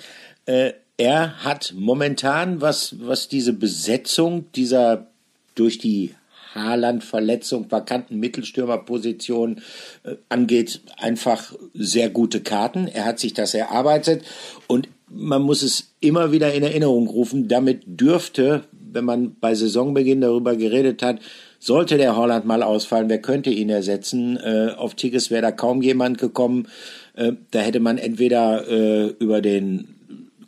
äh, 0.47 0.73
er 0.97 1.45
hat 1.45 1.75
momentan, 1.77 2.61
was, 2.61 2.97
was 3.01 3.29
diese 3.29 3.53
Besetzung 3.53 4.51
dieser 4.53 5.07
durch 5.55 5.79
die 5.79 6.15
Haaland-Verletzung, 6.55 7.71
vakanten 7.71 8.19
Mittelstürmerposition 8.19 9.61
äh, 10.05 10.17
angeht, 10.29 10.81
einfach 10.97 11.53
sehr 11.75 12.11
gute 12.11 12.41
Karten. 12.41 12.89
Er 12.89 13.05
hat 13.05 13.19
sich 13.19 13.35
das 13.35 13.55
erarbeitet 13.55 14.25
und 14.67 14.89
man 15.11 15.43
muss 15.43 15.63
es 15.63 15.93
immer 16.01 16.33
wieder 16.33 16.53
in 16.53 16.63
Erinnerung 16.63 17.07
rufen. 17.07 17.49
Damit 17.49 17.83
dürfte 17.87 18.65
wenn 18.93 19.05
man 19.05 19.37
bei 19.41 19.55
Saisonbeginn 19.55 20.21
darüber 20.21 20.57
geredet 20.57 21.03
hat, 21.03 21.19
sollte 21.59 21.99
der 21.99 22.17
Holland 22.17 22.45
mal 22.45 22.63
ausfallen, 22.63 23.09
wer 23.09 23.21
könnte 23.21 23.51
ihn 23.51 23.71
ersetzen? 23.71 24.37
Äh, 24.37 24.73
auf 24.77 24.95
Tigges 24.95 25.31
wäre 25.31 25.43
da 25.43 25.53
kaum 25.53 25.83
jemand 25.83 26.19
gekommen. 26.19 26.69
Äh, 27.15 27.33
da 27.51 27.61
hätte 27.61 27.81
man 27.81 27.99
entweder 27.99 28.69
äh, 28.69 29.07
über 29.19 29.41
den 29.41 29.95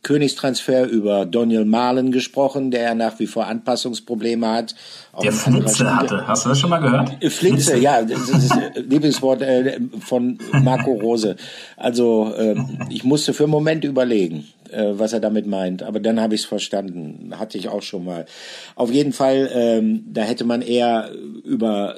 Königstransfer 0.03 0.89
über 0.89 1.27
Daniel 1.27 1.67
Mahlen 1.67 2.11
gesprochen, 2.11 2.71
der 2.71 2.83
ja 2.83 2.95
nach 2.95 3.19
wie 3.19 3.27
vor 3.27 3.47
Anpassungsprobleme 3.47 4.49
hat. 4.49 4.75
Der 5.23 5.33
Flitze 5.33 5.95
hatte, 5.95 6.27
hast 6.27 6.45
du 6.45 6.49
das 6.51 6.59
schon 6.59 6.71
mal 6.71 6.79
gehört? 6.79 7.23
Äh, 7.23 7.29
Flitze, 7.29 7.77
ja, 7.77 8.03
das 8.03 8.29
ist 8.29 8.51
das 8.51 8.59
Lieblingswort 8.77 9.43
äh, 9.43 9.79
von 10.01 10.39
Marco 10.63 10.93
Rose. 10.93 11.37
Also 11.77 12.33
äh, 12.37 12.55
ich 12.89 13.05
musste 13.05 13.35
für 13.35 13.45
einen 13.45 13.53
Moment 13.53 13.85
überlegen 13.85 14.45
äh, 14.73 14.99
was 14.99 15.13
er 15.13 15.21
damit 15.21 15.47
meint. 15.47 15.83
Aber 15.83 16.01
dann 16.01 16.21
habe 16.21 16.35
ich 16.35 16.43
es 16.43 16.47
verstanden. 16.47 17.33
Hatte 17.39 17.59
ich 17.59 17.69
auch 17.69 17.83
schon 17.83 18.05
mal. 18.05 18.27
Auf 18.75 18.93
jeden 18.93 19.13
Fall, 19.13 19.51
ähm, 19.53 20.05
da 20.07 20.23
hätte 20.23 20.45
man 20.45 20.63
eher 20.63 21.11
über 21.45 21.97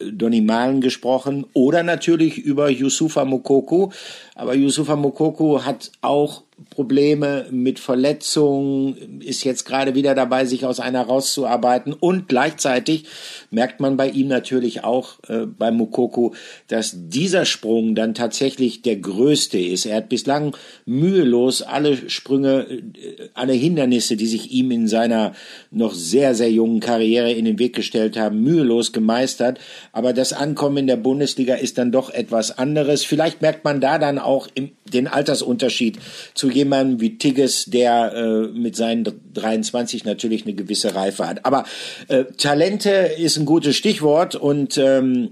äh, 0.00 0.10
Donny 0.12 0.40
Malen 0.40 0.80
gesprochen 0.80 1.46
oder 1.52 1.82
natürlich 1.82 2.38
über 2.38 2.70
Yusufa 2.70 3.24
Mokoko. 3.24 3.92
Aber 4.34 4.54
Yusufa 4.54 4.96
Mokoko 4.96 5.64
hat 5.64 5.92
auch 6.00 6.42
Probleme 6.70 7.46
mit 7.50 7.80
Verletzungen, 7.80 9.20
ist 9.20 9.42
jetzt 9.44 9.64
gerade 9.64 9.94
wieder 9.94 10.14
dabei, 10.14 10.44
sich 10.44 10.64
aus 10.64 10.78
einer 10.78 11.02
rauszuarbeiten. 11.02 11.92
Und 11.92 12.28
gleichzeitig 12.28 13.06
merkt 13.50 13.80
man 13.80 13.96
bei 13.96 14.08
ihm 14.08 14.28
natürlich 14.28 14.84
auch 14.84 15.18
äh, 15.28 15.46
bei 15.46 15.72
Mukoko, 15.72 16.34
dass 16.68 16.92
dieser 16.94 17.44
Sprung 17.44 17.94
dann 17.94 18.14
tatsächlich 18.14 18.82
der 18.82 18.96
größte 18.96 19.58
ist. 19.58 19.86
Er 19.86 19.96
hat 19.96 20.08
bislang 20.08 20.56
mühelos 20.86 21.62
alle 21.62 22.03
Sprünge, 22.08 22.66
äh, 22.68 23.28
alle 23.34 23.52
Hindernisse, 23.52 24.16
die 24.16 24.26
sich 24.26 24.50
ihm 24.52 24.70
in 24.70 24.88
seiner 24.88 25.34
noch 25.70 25.94
sehr, 25.94 26.34
sehr 26.34 26.50
jungen 26.50 26.80
Karriere 26.80 27.32
in 27.32 27.44
den 27.44 27.58
Weg 27.58 27.74
gestellt 27.74 28.16
haben, 28.16 28.42
mühelos 28.42 28.92
gemeistert. 28.92 29.58
Aber 29.92 30.12
das 30.12 30.32
Ankommen 30.32 30.78
in 30.78 30.86
der 30.86 30.96
Bundesliga 30.96 31.54
ist 31.54 31.78
dann 31.78 31.92
doch 31.92 32.10
etwas 32.10 32.58
anderes. 32.58 33.04
Vielleicht 33.04 33.42
merkt 33.42 33.64
man 33.64 33.80
da 33.80 33.98
dann 33.98 34.18
auch 34.18 34.48
im, 34.54 34.72
den 34.92 35.06
Altersunterschied 35.06 35.98
zu 36.34 36.50
jemandem 36.50 37.00
wie 37.00 37.18
Tigges, 37.18 37.66
der 37.66 38.12
äh, 38.14 38.58
mit 38.58 38.76
seinen 38.76 39.04
23 39.34 40.04
natürlich 40.04 40.44
eine 40.44 40.54
gewisse 40.54 40.94
Reife 40.94 41.26
hat. 41.26 41.44
Aber 41.44 41.64
äh, 42.08 42.24
Talente 42.36 42.90
ist 42.90 43.36
ein 43.36 43.44
gutes 43.44 43.76
Stichwort 43.76 44.34
und 44.34 44.78
ähm, 44.78 45.30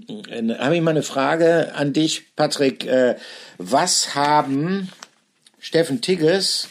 habe 0.59 0.75
ich 0.75 0.81
mal 0.81 0.91
eine 0.91 1.03
Frage 1.03 1.73
an 1.75 1.93
dich, 1.93 2.35
Patrick. 2.35 2.85
Äh, 2.85 3.15
was 3.57 4.15
haben 4.15 4.89
Steffen 5.63 6.01
Tigges 6.01 6.67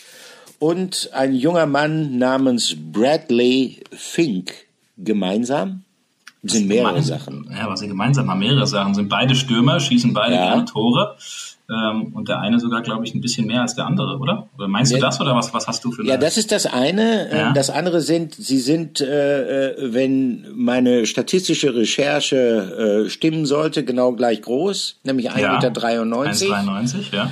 und 0.59 1.09
ein 1.15 1.35
junger 1.35 1.65
Mann 1.65 2.19
namens 2.19 2.77
Bradley 2.77 3.83
Fink 3.91 4.53
gemeinsam? 4.99 5.85
Sind 6.43 6.69
mehrere 6.69 7.03
Sachen. 7.03 7.51
Ja, 7.51 7.71
was 7.71 7.81
sie 7.81 7.89
gemeinsam 7.89 8.29
haben, 8.31 8.41
mehrere 8.41 8.67
Sachen. 8.67 8.93
Sind 8.93 9.09
beide 9.09 9.35
Stürmer, 9.35 9.81
schießen 9.81 10.13
beide 10.13 10.35
ja. 10.35 10.45
gerne 10.45 10.67
Tore. 10.67 11.17
Ähm, 11.71 12.13
und 12.13 12.29
der 12.29 12.41
eine 12.41 12.61
sogar, 12.61 12.83
glaube 12.83 13.07
ich, 13.07 13.15
ein 13.15 13.23
bisschen 13.23 13.47
mehr 13.47 13.63
als 13.63 13.75
der 13.75 13.87
andere, 13.87 14.19
oder? 14.19 14.49
Oder 14.59 14.69
meinst 14.69 14.93
ja, 14.93 14.99
du 14.99 15.03
das 15.03 15.19
oder 15.23 15.35
was, 15.35 15.55
was 15.55 15.67
hast 15.67 15.83
du 15.85 15.93
für 15.93 16.05
Ja, 16.05 16.19
das 16.19 16.37
ist 16.37 16.53
das 16.53 16.67
eine. 16.67 17.31
Ähm, 17.31 17.39
ja. 17.39 17.53
Das 17.55 17.71
andere 17.71 18.03
sind, 18.03 18.35
sie 18.35 18.59
sind, 18.59 19.01
äh, 19.01 19.71
äh, 19.71 19.95
wenn 19.95 20.49
meine 20.55 21.07
statistische 21.07 21.75
Recherche 21.75 23.07
äh, 23.07 23.09
stimmen 23.09 23.47
sollte, 23.47 23.85
genau 23.85 24.13
gleich 24.13 24.43
groß, 24.43 24.99
nämlich 25.05 25.31
1,93 25.31 25.41
ja, 25.41 25.53
Meter. 25.55 25.71
1,93, 25.71 27.15
ja. 27.15 27.31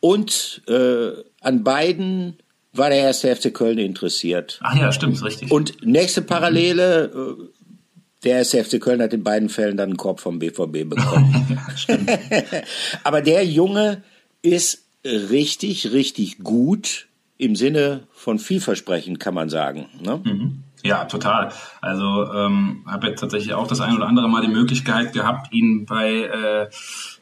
Und 0.00 0.62
äh, 0.66 1.12
an 1.40 1.62
beiden 1.62 2.38
war 2.72 2.88
der 2.88 2.98
erste 2.98 3.34
FC 3.34 3.52
Köln 3.52 3.78
interessiert. 3.78 4.60
Ach 4.62 4.76
ja, 4.76 4.92
stimmt, 4.92 5.22
richtig. 5.22 5.50
Und 5.50 5.84
nächste 5.84 6.22
Parallele, 6.22 7.10
mhm 7.14 7.48
der 8.24 8.40
SFC 8.40 8.80
Köln 8.80 9.00
hat 9.00 9.12
in 9.12 9.24
beiden 9.24 9.48
Fällen 9.48 9.76
dann 9.76 9.90
einen 9.90 9.96
Korb 9.96 10.20
vom 10.20 10.38
BVB 10.38 10.88
bekommen. 10.88 11.58
Aber 13.04 13.22
der 13.22 13.44
Junge 13.46 14.02
ist 14.42 14.84
richtig, 15.04 15.92
richtig 15.92 16.38
gut 16.38 17.06
im 17.38 17.56
Sinne 17.56 18.04
von 18.12 18.38
vielversprechend, 18.38 19.18
kann 19.18 19.34
man 19.34 19.48
sagen. 19.48 19.86
Ne? 20.00 20.20
Mhm. 20.22 20.62
Ja, 20.82 21.04
total. 21.04 21.52
Also 21.80 22.32
ähm, 22.32 22.84
habe 22.86 23.08
jetzt 23.08 23.20
tatsächlich 23.20 23.52
auch 23.52 23.66
das 23.66 23.80
ein 23.80 23.94
oder 23.94 24.06
andere 24.06 24.28
Mal 24.28 24.42
die 24.42 24.48
Möglichkeit 24.48 25.12
gehabt, 25.12 25.52
ihn 25.52 25.84
bei 25.86 26.10
äh, 26.10 26.70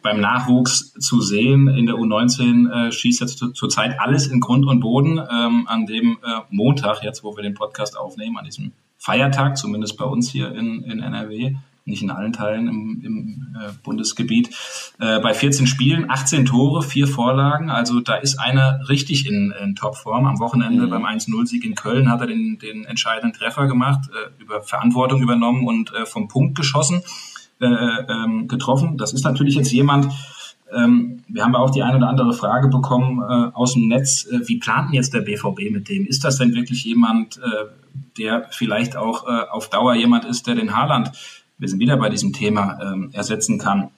beim 0.02 0.20
Nachwuchs 0.20 0.92
zu 0.94 1.20
sehen. 1.20 1.68
In 1.68 1.86
der 1.86 1.96
U19 1.96 2.70
äh, 2.88 2.92
schießt 2.92 3.20
jetzt 3.20 3.44
zurzeit 3.54 3.98
alles 4.00 4.26
in 4.26 4.40
Grund 4.40 4.66
und 4.66 4.80
Boden. 4.80 5.18
Ähm, 5.18 5.66
an 5.66 5.86
dem 5.86 6.18
äh, 6.24 6.40
Montag, 6.50 7.02
jetzt 7.02 7.24
wo 7.24 7.36
wir 7.36 7.42
den 7.42 7.54
Podcast 7.54 7.98
aufnehmen, 7.98 8.38
an 8.38 8.44
diesem 8.44 8.72
Feiertag, 8.98 9.56
zumindest 9.56 9.96
bei 9.96 10.04
uns 10.04 10.30
hier 10.30 10.52
in, 10.54 10.82
in 10.82 11.00
NRW, 11.00 11.54
nicht 11.88 12.02
in 12.02 12.10
allen 12.10 12.32
Teilen 12.32 12.68
im, 12.68 13.02
im 13.02 13.56
äh, 13.58 13.72
Bundesgebiet. 13.82 14.50
Äh, 15.00 15.20
bei 15.20 15.34
14 15.34 15.66
Spielen, 15.66 16.10
18 16.10 16.44
Tore, 16.44 16.82
vier 16.82 17.08
Vorlagen. 17.08 17.70
Also 17.70 18.00
da 18.00 18.16
ist 18.16 18.38
einer 18.38 18.80
richtig 18.88 19.26
in, 19.26 19.54
in 19.62 19.74
Topform. 19.74 20.26
Am 20.26 20.38
Wochenende 20.38 20.86
mhm. 20.86 20.90
beim 20.90 21.06
1-0-Sieg 21.06 21.64
in 21.64 21.74
Köln 21.74 22.10
hat 22.10 22.20
er 22.20 22.26
den, 22.26 22.58
den 22.58 22.84
entscheidenden 22.84 23.36
Treffer 23.36 23.66
gemacht, 23.66 24.10
äh, 24.10 24.42
über 24.42 24.62
Verantwortung 24.62 25.22
übernommen 25.22 25.66
und 25.66 25.92
äh, 25.94 26.06
vom 26.06 26.28
Punkt 26.28 26.56
geschossen, 26.56 27.02
äh, 27.60 27.66
ähm, 27.66 28.48
getroffen. 28.48 28.96
Das 28.98 29.12
ist 29.12 29.24
natürlich 29.24 29.56
jetzt 29.56 29.72
jemand, 29.72 30.08
ähm, 30.72 31.22
wir 31.28 31.44
haben 31.44 31.54
auch 31.54 31.70
die 31.70 31.82
eine 31.82 31.96
oder 31.96 32.08
andere 32.08 32.32
Frage 32.32 32.68
bekommen 32.68 33.20
äh, 33.20 33.54
aus 33.54 33.74
dem 33.74 33.88
Netz. 33.88 34.26
Äh, 34.26 34.46
wie 34.46 34.58
plant 34.58 34.92
jetzt 34.92 35.14
der 35.14 35.20
BVB 35.20 35.70
mit 35.70 35.88
dem? 35.88 36.06
Ist 36.06 36.24
das 36.24 36.36
denn 36.38 36.54
wirklich 36.54 36.84
jemand, 36.84 37.38
äh, 37.38 37.66
der 38.18 38.46
vielleicht 38.50 38.96
auch 38.96 39.26
äh, 39.26 39.48
auf 39.50 39.70
Dauer 39.70 39.94
jemand 39.94 40.24
ist, 40.24 40.46
der 40.46 40.54
den 40.54 40.76
Haaland, 40.76 41.10
wir 41.58 41.68
sind 41.68 41.80
wieder 41.80 41.96
bei 41.96 42.08
diesem 42.08 42.32
Thema, 42.32 42.78
ähm, 42.82 43.10
ersetzen 43.12 43.58
kann? 43.58 43.90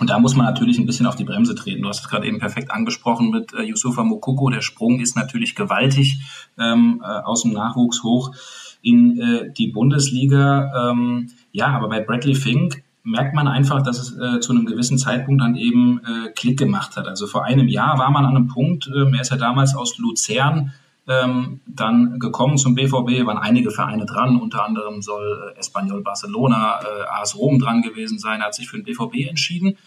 Und 0.00 0.10
da 0.10 0.18
muss 0.18 0.36
man 0.36 0.46
natürlich 0.46 0.78
ein 0.78 0.86
bisschen 0.86 1.06
auf 1.06 1.16
die 1.16 1.24
Bremse 1.24 1.54
treten. 1.54 1.82
Du 1.82 1.88
hast 1.88 2.00
es 2.00 2.08
gerade 2.08 2.26
eben 2.26 2.38
perfekt 2.38 2.70
angesprochen 2.70 3.30
mit 3.30 3.52
äh, 3.52 3.62
Yusufa 3.62 4.04
Mokoko. 4.04 4.48
Der 4.48 4.60
Sprung 4.60 5.00
ist 5.00 5.16
natürlich 5.16 5.56
gewaltig 5.56 6.20
ähm, 6.56 7.02
äh, 7.04 7.06
aus 7.06 7.42
dem 7.42 7.52
Nachwuchs 7.52 8.02
hoch 8.04 8.32
in 8.80 9.20
äh, 9.20 9.52
die 9.52 9.68
Bundesliga. 9.68 10.90
Ähm, 10.90 11.30
ja, 11.50 11.68
aber 11.68 11.88
bei 11.88 12.00
Bradley 12.00 12.36
Fink 12.36 12.84
merkt 13.08 13.34
man 13.34 13.48
einfach, 13.48 13.82
dass 13.82 13.98
es 13.98 14.18
äh, 14.18 14.40
zu 14.40 14.52
einem 14.52 14.66
gewissen 14.66 14.98
Zeitpunkt 14.98 15.40
dann 15.40 15.56
eben 15.56 16.00
äh, 16.00 16.30
Klick 16.30 16.58
gemacht 16.58 16.96
hat. 16.96 17.06
Also 17.06 17.26
vor 17.26 17.44
einem 17.44 17.68
Jahr 17.68 17.98
war 17.98 18.10
man 18.10 18.24
an 18.24 18.36
einem 18.36 18.48
Punkt, 18.48 18.88
äh, 18.88 19.10
er 19.10 19.20
ist 19.20 19.30
ja 19.30 19.36
damals 19.36 19.74
aus 19.74 19.98
Luzern 19.98 20.72
ähm, 21.08 21.60
dann 21.66 22.18
gekommen 22.18 22.58
zum 22.58 22.74
BVB, 22.74 23.24
waren 23.26 23.38
einige 23.38 23.70
Vereine 23.70 24.04
dran, 24.04 24.38
unter 24.38 24.64
anderem 24.64 25.00
soll 25.00 25.54
äh, 25.56 25.58
Espanyol 25.58 26.02
Barcelona, 26.02 26.80
äh, 26.82 27.20
AS 27.20 27.36
Rom 27.36 27.58
dran 27.58 27.80
gewesen 27.80 28.18
sein, 28.18 28.42
hat 28.42 28.54
sich 28.54 28.68
für 28.68 28.76
den 28.76 28.84
BVB 28.84 29.28
entschieden. 29.28 29.78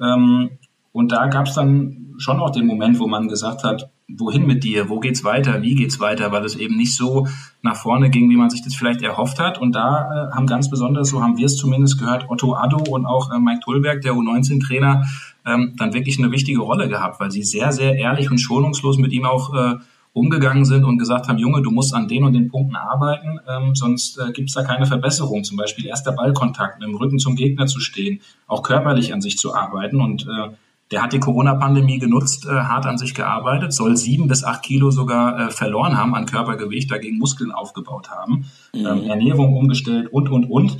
Ähm, 0.00 0.52
und 0.92 1.12
da 1.12 1.26
gab 1.26 1.46
es 1.46 1.54
dann 1.54 2.14
schon 2.18 2.40
auch 2.40 2.50
den 2.50 2.66
Moment, 2.66 2.98
wo 2.98 3.06
man 3.06 3.28
gesagt 3.28 3.64
hat, 3.64 3.90
wohin 4.08 4.46
mit 4.46 4.64
dir, 4.64 4.88
wo 4.88 5.00
geht's 5.00 5.24
weiter, 5.24 5.62
wie 5.62 5.74
geht's 5.74 6.00
weiter, 6.00 6.32
weil 6.32 6.44
es 6.44 6.56
eben 6.56 6.76
nicht 6.76 6.94
so 6.94 7.26
nach 7.62 7.76
vorne 7.76 8.10
ging, 8.10 8.28
wie 8.28 8.36
man 8.36 8.50
sich 8.50 8.62
das 8.62 8.74
vielleicht 8.74 9.02
erhofft 9.02 9.38
hat. 9.38 9.58
Und 9.58 9.74
da 9.74 10.28
äh, 10.30 10.34
haben 10.34 10.46
ganz 10.46 10.68
besonders, 10.68 11.08
so 11.08 11.22
haben 11.22 11.38
wir 11.38 11.46
es 11.46 11.56
zumindest 11.56 11.98
gehört, 11.98 12.28
Otto 12.28 12.54
Addo 12.54 12.78
und 12.90 13.06
auch 13.06 13.32
äh, 13.32 13.38
Mike 13.38 13.60
Tullberg, 13.60 14.02
der 14.02 14.12
U19-Trainer, 14.12 15.04
ähm, 15.46 15.74
dann 15.76 15.94
wirklich 15.94 16.18
eine 16.18 16.32
wichtige 16.32 16.60
Rolle 16.60 16.88
gehabt, 16.88 17.20
weil 17.20 17.30
sie 17.30 17.42
sehr, 17.42 17.72
sehr 17.72 17.96
ehrlich 17.96 18.30
und 18.30 18.38
schonungslos 18.38 18.98
mit 18.98 19.12
ihm 19.12 19.24
auch 19.24 19.54
äh, 19.54 19.76
umgegangen 20.12 20.64
sind 20.64 20.84
und 20.84 20.98
gesagt 20.98 21.28
haben, 21.28 21.38
Junge, 21.38 21.62
du 21.62 21.70
musst 21.70 21.94
an 21.94 22.08
den 22.08 22.24
und 22.24 22.32
den 22.32 22.48
Punkten 22.48 22.74
arbeiten, 22.74 23.38
ähm, 23.48 23.74
sonst 23.74 24.18
äh, 24.18 24.32
gibt 24.32 24.48
es 24.48 24.54
da 24.54 24.64
keine 24.64 24.86
Verbesserung. 24.86 25.44
Zum 25.44 25.56
Beispiel 25.56 25.86
erster 25.86 26.12
Ballkontakt, 26.12 26.82
dem 26.82 26.96
Rücken 26.96 27.18
zum 27.18 27.36
Gegner 27.36 27.66
zu 27.66 27.80
stehen, 27.80 28.20
auch 28.48 28.62
körperlich 28.62 29.14
an 29.14 29.20
sich 29.20 29.38
zu 29.38 29.54
arbeiten. 29.54 30.00
Und 30.00 30.26
äh, 30.26 30.50
der 30.90 31.02
hat 31.02 31.12
die 31.12 31.20
Corona-Pandemie 31.20 31.98
genutzt, 31.98 32.46
äh, 32.46 32.50
hart 32.50 32.86
an 32.86 32.98
sich 32.98 33.14
gearbeitet, 33.14 33.72
soll 33.72 33.96
sieben 33.96 34.26
bis 34.26 34.44
acht 34.44 34.62
Kilo 34.62 34.90
sogar 34.90 35.38
äh, 35.38 35.50
verloren 35.50 35.96
haben 35.96 36.14
an 36.14 36.26
Körpergewicht, 36.26 36.90
dagegen 36.90 37.18
Muskeln 37.18 37.52
aufgebaut 37.52 38.10
haben, 38.10 38.46
mhm. 38.74 38.86
ähm, 38.86 39.02
Ernährung 39.04 39.54
umgestellt 39.54 40.12
und, 40.12 40.28
und, 40.28 40.46
und. 40.46 40.78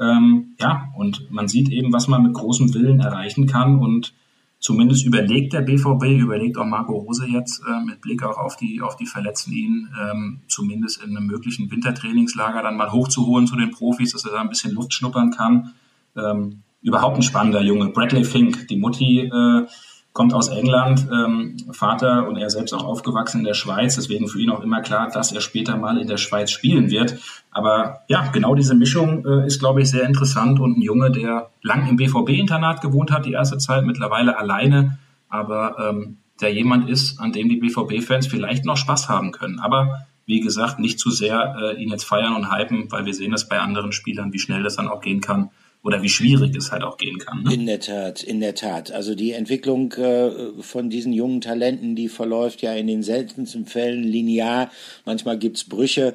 Ähm, 0.00 0.54
ja, 0.58 0.88
und 0.96 1.30
man 1.30 1.48
sieht 1.48 1.68
eben, 1.68 1.92
was 1.92 2.08
man 2.08 2.22
mit 2.22 2.32
großem 2.32 2.74
Willen 2.74 3.00
erreichen 3.00 3.46
kann 3.46 3.78
und 3.78 4.14
zumindest 4.58 5.04
überlegt 5.04 5.52
der 5.52 5.60
BVB, 5.60 6.04
überlegt 6.18 6.56
auch 6.56 6.64
Marco 6.64 6.94
Rose 6.94 7.26
jetzt 7.26 7.62
äh, 7.66 7.84
mit 7.84 8.00
Blick 8.00 8.22
auch 8.22 8.38
auf 8.38 8.56
die, 8.56 8.80
auf 8.80 8.96
die 8.96 9.06
Verletzten 9.06 9.52
ihn, 9.52 9.88
ähm, 10.00 10.40
zumindest 10.48 11.02
in 11.02 11.16
einem 11.16 11.26
möglichen 11.26 11.70
Wintertrainingslager 11.70 12.62
dann 12.62 12.76
mal 12.76 12.90
hochzuholen 12.90 13.46
zu 13.46 13.56
den 13.56 13.70
Profis, 13.70 14.12
dass 14.12 14.24
er 14.24 14.32
da 14.32 14.40
ein 14.40 14.48
bisschen 14.48 14.72
Luft 14.72 14.94
schnuppern 14.94 15.30
kann. 15.30 15.74
Ähm, 16.16 16.61
überhaupt 16.82 17.16
ein 17.16 17.22
spannender 17.22 17.62
Junge. 17.62 17.88
Bradley 17.88 18.24
Fink, 18.24 18.68
die 18.68 18.76
Mutti 18.76 19.20
äh, 19.20 19.66
kommt 20.12 20.34
aus 20.34 20.48
England, 20.48 21.08
ähm, 21.10 21.56
Vater 21.72 22.28
und 22.28 22.36
er 22.36 22.50
selbst 22.50 22.74
auch 22.74 22.84
aufgewachsen 22.84 23.38
in 23.38 23.44
der 23.44 23.54
Schweiz, 23.54 23.94
deswegen 23.94 24.28
für 24.28 24.40
ihn 24.40 24.50
auch 24.50 24.60
immer 24.60 24.82
klar, 24.82 25.08
dass 25.10 25.32
er 25.32 25.40
später 25.40 25.76
mal 25.76 25.98
in 25.98 26.06
der 26.06 26.18
Schweiz 26.18 26.50
spielen 26.50 26.90
wird. 26.90 27.18
Aber 27.50 28.02
ja, 28.08 28.28
genau 28.30 28.54
diese 28.54 28.74
Mischung 28.74 29.24
äh, 29.24 29.46
ist, 29.46 29.58
glaube 29.58 29.80
ich, 29.80 29.90
sehr 29.90 30.04
interessant 30.04 30.60
und 30.60 30.76
ein 30.76 30.82
Junge, 30.82 31.10
der 31.10 31.50
lang 31.62 31.88
im 31.88 31.96
BVB-Internat 31.96 32.82
gewohnt 32.82 33.10
hat, 33.10 33.24
die 33.24 33.32
erste 33.32 33.56
Zeit, 33.58 33.84
mittlerweile 33.84 34.38
alleine, 34.38 34.98
aber 35.28 35.76
ähm, 35.78 36.18
der 36.42 36.52
jemand 36.52 36.90
ist, 36.90 37.18
an 37.18 37.32
dem 37.32 37.48
die 37.48 37.56
BVB-Fans 37.56 38.26
vielleicht 38.26 38.66
noch 38.66 38.76
Spaß 38.76 39.08
haben 39.08 39.32
können. 39.32 39.60
Aber 39.60 40.06
wie 40.26 40.40
gesagt, 40.40 40.78
nicht 40.78 40.98
zu 40.98 41.10
sehr 41.10 41.56
äh, 41.58 41.82
ihn 41.82 41.90
jetzt 41.90 42.04
feiern 42.04 42.34
und 42.34 42.52
hypen, 42.52 42.92
weil 42.92 43.06
wir 43.06 43.14
sehen 43.14 43.32
das 43.32 43.48
bei 43.48 43.60
anderen 43.60 43.92
Spielern, 43.92 44.32
wie 44.32 44.38
schnell 44.38 44.62
das 44.62 44.76
dann 44.76 44.88
auch 44.88 45.00
gehen 45.00 45.20
kann 45.20 45.50
oder 45.84 46.02
wie 46.02 46.08
schwierig 46.08 46.54
es 46.56 46.70
halt 46.70 46.84
auch 46.84 46.96
gehen 46.96 47.18
kann. 47.18 47.42
Ne? 47.42 47.54
In 47.54 47.66
der 47.66 47.80
Tat, 47.80 48.22
in 48.22 48.40
der 48.40 48.54
Tat. 48.54 48.92
Also 48.92 49.14
die 49.14 49.32
Entwicklung 49.32 49.92
äh, 49.94 50.30
von 50.60 50.90
diesen 50.90 51.12
jungen 51.12 51.40
Talenten, 51.40 51.96
die 51.96 52.08
verläuft 52.08 52.62
ja 52.62 52.72
in 52.74 52.86
den 52.86 53.02
seltensten 53.02 53.66
Fällen 53.66 54.04
linear. 54.04 54.70
Manchmal 55.04 55.38
gibt's 55.38 55.64
Brüche, 55.64 56.14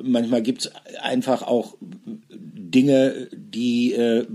manchmal 0.00 0.42
gibt's 0.42 0.70
einfach 1.00 1.42
auch 1.42 1.76
Dinge, 2.28 3.28
die 3.32 3.92
äh, 3.92 4.26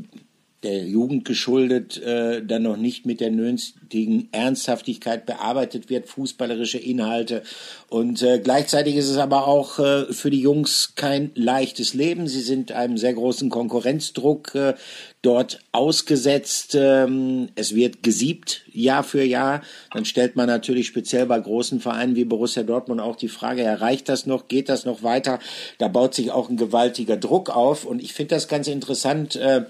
der 0.64 0.84
Jugend 0.84 1.24
geschuldet 1.24 2.02
äh, 2.02 2.44
dann 2.44 2.64
noch 2.64 2.76
nicht 2.76 3.06
mit 3.06 3.22
der 3.22 3.32
nötigen 3.32 4.28
Ernsthaftigkeit 4.34 5.26
bearbeitet 5.26 5.90
wird, 5.90 6.08
fußballerische 6.08 6.78
Inhalte. 6.78 7.44
Und 7.88 8.22
äh, 8.22 8.40
gleichzeitig 8.40 8.96
ist 8.98 9.10
es 9.10 9.18
aber 9.18 9.48
auch 9.48 9.80
äh, 9.80 10.12
für 10.12 10.30
die 10.30 10.42
Jungs 10.42 10.94
kein 10.96 11.32
leichtes 11.36 11.94
Leben. 11.94 12.28
Sie 12.28 12.42
sind 12.42 12.74
einem 12.74 12.98
sehr 12.98 13.14
großen 13.14 13.50
Konkurrenzdruck 13.50 14.54
äh, 14.56 14.74
dort 15.22 15.60
ausgesetzt. 15.72 16.76
Ähm, 16.78 17.50
es 17.56 17.74
wird 17.74 18.04
gesiebt 18.04 18.64
Jahr 18.72 19.04
für 19.04 19.24
Jahr. 19.24 19.62
Dann 19.94 20.04
stellt 20.04 20.36
man 20.36 20.48
natürlich 20.48 20.88
speziell 20.88 21.26
bei 21.26 21.40
großen 21.40 21.80
Vereinen 21.80 22.18
wie 22.18 22.26
Borussia 22.26 22.64
Dortmund 22.64 23.00
auch 23.00 23.16
die 23.16 23.30
Frage, 23.30 23.62
erreicht 23.62 24.10
das 24.10 24.26
noch, 24.26 24.50
geht 24.50 24.68
das 24.68 24.86
noch 24.86 25.04
weiter? 25.04 25.40
Da 25.78 25.88
baut 25.88 26.14
sich 26.14 26.32
auch 26.32 26.50
ein 26.50 26.58
gewaltiger 26.58 27.16
Druck 27.16 27.50
auf. 27.50 27.86
Und 27.86 28.02
ich 28.02 28.14
finde 28.14 28.36
das 28.36 28.50
ganz 28.50 28.68
interessant. 28.68 29.38
Äh, 29.38 29.64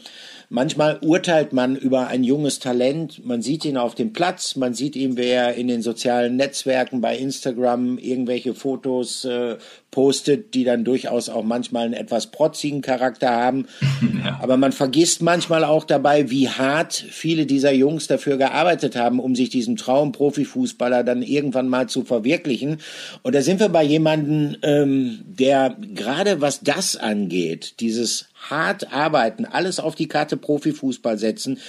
Manchmal 0.51 0.97
urteilt 1.01 1.53
man 1.53 1.75
über 1.75 2.07
ein 2.07 2.23
junges 2.23 2.57
Talent, 2.57 3.23
man 3.23 3.43
sieht 3.43 3.65
ihn 3.65 3.77
auf 3.77 3.93
dem 3.93 4.13
Platz, 4.13 4.55
man 4.55 4.73
sieht 4.73 4.95
ihn, 4.95 5.15
wer 5.15 5.53
in 5.53 5.67
den 5.67 5.83
sozialen 5.83 6.37
Netzwerken 6.37 7.01
bei 7.01 7.15
Instagram 7.15 7.99
irgendwelche 7.99 8.55
Fotos 8.55 9.25
äh, 9.25 9.57
postet, 9.91 10.55
die 10.55 10.63
dann 10.63 10.83
durchaus 10.83 11.29
auch 11.29 11.43
manchmal 11.43 11.85
einen 11.85 11.93
etwas 11.93 12.27
protzigen 12.27 12.81
Charakter 12.81 13.29
haben. 13.29 13.67
Ja. 14.19 14.37
Aber 14.41 14.57
man 14.57 14.73
vergisst 14.73 15.21
manchmal 15.21 15.63
auch 15.63 15.85
dabei, 15.85 16.29
wie 16.29 16.49
hart 16.49 16.93
viele 16.93 17.45
dieser 17.45 17.71
Jungs 17.71 18.07
dafür 18.07 18.35
gearbeitet 18.37 18.97
haben, 18.97 19.19
um 19.19 19.33
sich 19.33 19.49
diesen 19.49 19.77
Traum 19.77 20.11
Profifußballer 20.11 21.05
dann 21.05 21.21
irgendwann 21.21 21.69
mal 21.69 21.87
zu 21.87 22.03
verwirklichen. 22.03 22.79
Und 23.23 23.33
da 23.33 23.41
sind 23.41 23.61
wir 23.61 23.69
bei 23.69 23.83
jemandem, 23.83 24.57
ähm, 24.61 25.19
der 25.25 25.77
gerade 25.95 26.41
was 26.41 26.61
das 26.61 26.97
angeht, 26.97 27.75
dieses 27.79 28.28
hart 28.39 28.91
arbeiten, 28.91 29.45
alles 29.45 29.79
auf 29.79 29.95
die 29.95 30.07
Karte 30.07 30.37
Profifußball 30.37 31.17
setzen, 31.17 31.59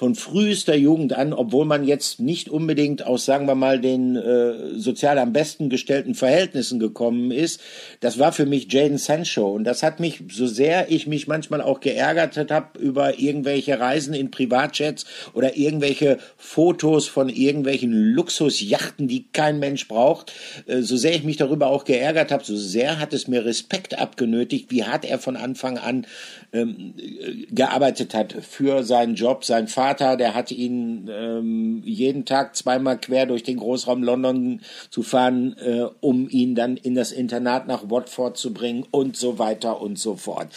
von 0.00 0.14
frühester 0.14 0.74
Jugend 0.74 1.12
an, 1.12 1.34
obwohl 1.34 1.66
man 1.66 1.84
jetzt 1.84 2.20
nicht 2.20 2.48
unbedingt 2.48 3.04
aus, 3.04 3.26
sagen 3.26 3.46
wir 3.46 3.54
mal, 3.54 3.78
den 3.78 4.16
äh, 4.16 4.78
sozial 4.78 5.18
am 5.18 5.34
besten 5.34 5.68
gestellten 5.68 6.14
Verhältnissen 6.14 6.80
gekommen 6.80 7.30
ist. 7.30 7.60
Das 8.00 8.18
war 8.18 8.32
für 8.32 8.46
mich 8.46 8.72
Jaden 8.72 8.96
Sancho 8.96 9.50
und 9.50 9.64
das 9.64 9.82
hat 9.82 10.00
mich, 10.00 10.22
so 10.32 10.46
sehr 10.46 10.90
ich 10.90 11.06
mich 11.06 11.28
manchmal 11.28 11.60
auch 11.60 11.80
geärgert 11.80 12.50
habe 12.50 12.78
über 12.78 13.18
irgendwelche 13.18 13.78
Reisen 13.78 14.14
in 14.14 14.30
Privatjets 14.30 15.04
oder 15.34 15.58
irgendwelche 15.58 16.16
Fotos 16.38 17.06
von 17.06 17.28
irgendwelchen 17.28 17.92
Luxusjachten, 17.92 19.06
die 19.06 19.26
kein 19.34 19.58
Mensch 19.58 19.86
braucht, 19.86 20.32
äh, 20.66 20.80
so 20.80 20.96
sehr 20.96 21.14
ich 21.14 21.24
mich 21.24 21.36
darüber 21.36 21.66
auch 21.66 21.84
geärgert 21.84 22.32
habe, 22.32 22.42
so 22.42 22.56
sehr 22.56 23.00
hat 23.00 23.12
es 23.12 23.28
mir 23.28 23.44
Respekt 23.44 23.98
abgenötigt, 23.98 24.70
wie 24.70 24.84
hart 24.84 25.04
er 25.04 25.18
von 25.18 25.36
Anfang 25.36 25.76
an 25.76 26.06
ähm, 26.52 26.94
gearbeitet 27.50 28.14
hat 28.14 28.32
für 28.32 28.82
seinen 28.82 29.14
Job. 29.14 29.44
Sein 29.44 29.68
Vater, 29.68 30.16
der 30.16 30.34
hat 30.34 30.50
ihn 30.50 31.08
ähm, 31.12 31.82
jeden 31.84 32.24
Tag 32.24 32.56
zweimal 32.56 32.98
quer 32.98 33.26
durch 33.26 33.42
den 33.42 33.58
Großraum 33.58 34.02
London 34.02 34.60
zu 34.90 35.02
fahren, 35.02 35.56
äh, 35.58 35.86
um 36.00 36.28
ihn 36.28 36.54
dann 36.54 36.76
in 36.76 36.94
das 36.94 37.12
Internat 37.12 37.66
nach 37.66 37.90
Watford 37.90 38.36
zu 38.36 38.52
bringen 38.52 38.84
und 38.90 39.16
so 39.16 39.38
weiter 39.38 39.80
und 39.80 39.98
so 39.98 40.16
fort. 40.16 40.48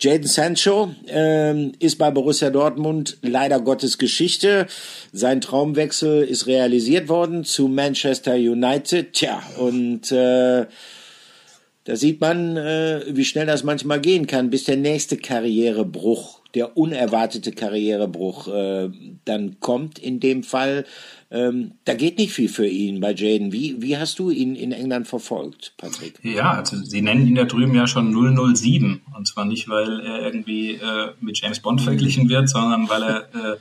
Jaden 0.00 0.26
Sancho 0.26 0.94
ähm, 1.08 1.72
ist 1.78 1.98
bei 1.98 2.10
Borussia 2.10 2.50
Dortmund 2.50 3.18
leider 3.22 3.60
Gottes 3.60 3.98
Geschichte. 3.98 4.66
Sein 5.12 5.40
Traumwechsel 5.40 6.22
ist 6.22 6.46
realisiert 6.46 7.08
worden 7.08 7.44
zu 7.44 7.68
Manchester 7.68 8.34
United. 8.34 9.12
Tja, 9.12 9.42
und 9.58 10.10
äh, 10.12 10.66
da 11.84 11.96
sieht 11.96 12.20
man, 12.20 12.56
äh, 12.56 13.04
wie 13.08 13.24
schnell 13.24 13.46
das 13.46 13.64
manchmal 13.64 14.00
gehen 14.00 14.26
kann, 14.26 14.50
bis 14.50 14.64
der 14.64 14.76
nächste 14.76 15.16
Karrierebruch, 15.16 16.40
der 16.54 16.76
unerwartete 16.76 17.50
Karrierebruch 17.50 18.46
äh, 18.48 18.90
dann 19.24 19.58
kommt. 19.58 19.98
In 19.98 20.20
dem 20.20 20.44
Fall, 20.44 20.84
ähm, 21.30 21.72
da 21.84 21.94
geht 21.94 22.18
nicht 22.18 22.32
viel 22.32 22.48
für 22.48 22.66
ihn 22.66 23.00
bei 23.00 23.14
Jaden. 23.14 23.52
Wie, 23.52 23.82
wie 23.82 23.96
hast 23.96 24.18
du 24.20 24.30
ihn 24.30 24.54
in 24.54 24.70
England 24.70 25.08
verfolgt, 25.08 25.74
Patrick? 25.76 26.20
Ja, 26.22 26.52
also 26.52 26.76
sie 26.76 27.02
nennen 27.02 27.26
ihn 27.26 27.34
da 27.34 27.44
drüben 27.44 27.74
ja 27.74 27.88
schon 27.88 28.12
007. 28.12 29.00
Und 29.16 29.26
zwar 29.26 29.46
nicht, 29.46 29.68
weil 29.68 30.00
er 30.00 30.22
irgendwie 30.22 30.74
äh, 30.74 31.12
mit 31.20 31.40
James 31.40 31.58
Bond 31.58 31.80
verglichen 31.80 32.28
wird, 32.28 32.48
sondern 32.48 32.88
weil 32.88 33.02
er 33.02 33.20
äh, 33.34 33.56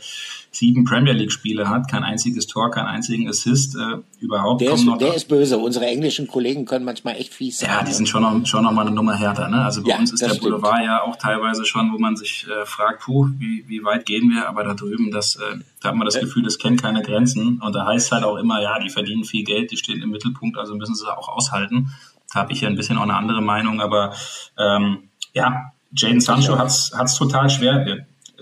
sieben 0.52 0.84
Premier 0.84 1.14
League-Spiele 1.14 1.70
hat, 1.70 1.90
kein 1.90 2.04
einziges 2.04 2.46
Tor, 2.46 2.72
keinen 2.72 2.88
einzigen 2.88 3.28
Assist 3.30 3.76
äh, 3.76 3.98
überhaupt. 4.20 4.60
Der, 4.60 4.74
ist, 4.74 4.86
der 5.00 5.16
ist 5.16 5.30
böse. 5.30 5.58
Unsere 5.58 5.86
englischen 5.86 6.28
Kollegen 6.28 6.66
können 6.66 6.84
manchmal 6.84 7.16
echt 7.16 7.34
fies 7.34 7.60
sein. 7.60 7.70
Ja, 7.70 7.84
die 7.84 7.94
sind 7.94 8.10
schon 8.10 8.22
noch, 8.22 8.46
schon 8.46 8.64
noch 8.64 8.74
mal 8.74 8.82
eine 8.82 8.92
Nummer 8.92 9.16
härter. 9.16 9.48
Ne? 9.48 9.64
Also 9.64 9.82
bei 9.82 9.92
ja, 9.92 9.98
uns 9.98 10.12
ist 10.12 10.22
der 10.22 10.30
stimmt. 10.30 10.42
Boulevard 10.42 10.84
ja 10.84 11.04
auch 11.04 11.16
teilweise 11.16 11.66
schon, 11.66 11.94
wo 11.94 11.98
man 11.98 12.18
sich 12.18 12.46
äh, 12.48 12.66
fragt, 12.66 13.04
puh, 13.04 13.30
wie, 13.38 13.64
wie 13.68 13.84
weit 13.86 14.06
gehen 14.06 14.30
wir? 14.30 14.50
Aber 14.50 14.66
da 14.66 14.74
drüben, 14.74 15.10
das, 15.10 15.38
äh, 15.38 15.60
da 15.82 15.90
hat 15.90 15.96
man 15.96 16.06
das 16.06 16.20
Gefühl, 16.20 16.44
das 16.44 16.58
kennt 16.58 16.82
keine 16.82 17.02
Grenzen. 17.02 17.62
Und 17.62 17.74
da 17.74 17.86
heißt 17.86 18.12
halt 18.12 18.26
auch 18.26 18.36
immer, 18.36 18.62
ja, 18.62 18.78
die 18.80 18.90
verdienen 18.90 19.24
viel 19.24 19.46
Geld, 19.46 19.72
die 19.72 19.78
stehen 19.78 20.02
im 20.02 20.10
Mittelpunkt, 20.10 20.58
also 20.58 20.76
müssen 20.76 20.96
sie 20.96 21.18
auch 21.18 21.30
aushalten. 21.30 21.94
Da 22.34 22.42
habe 22.42 22.52
ich 22.52 22.60
ja 22.62 22.68
ein 22.68 22.76
bisschen 22.76 22.98
auch 22.98 23.04
eine 23.04 23.16
andere 23.16 23.42
Meinung, 23.42 23.80
aber 23.80 24.14
ähm, 24.58 25.10
ja, 25.34 25.72
Jaden 25.94 26.22
Sancho 26.22 26.58
hat 26.58 26.68
es 26.68 27.16
total 27.16 27.50
schwer 27.50 27.86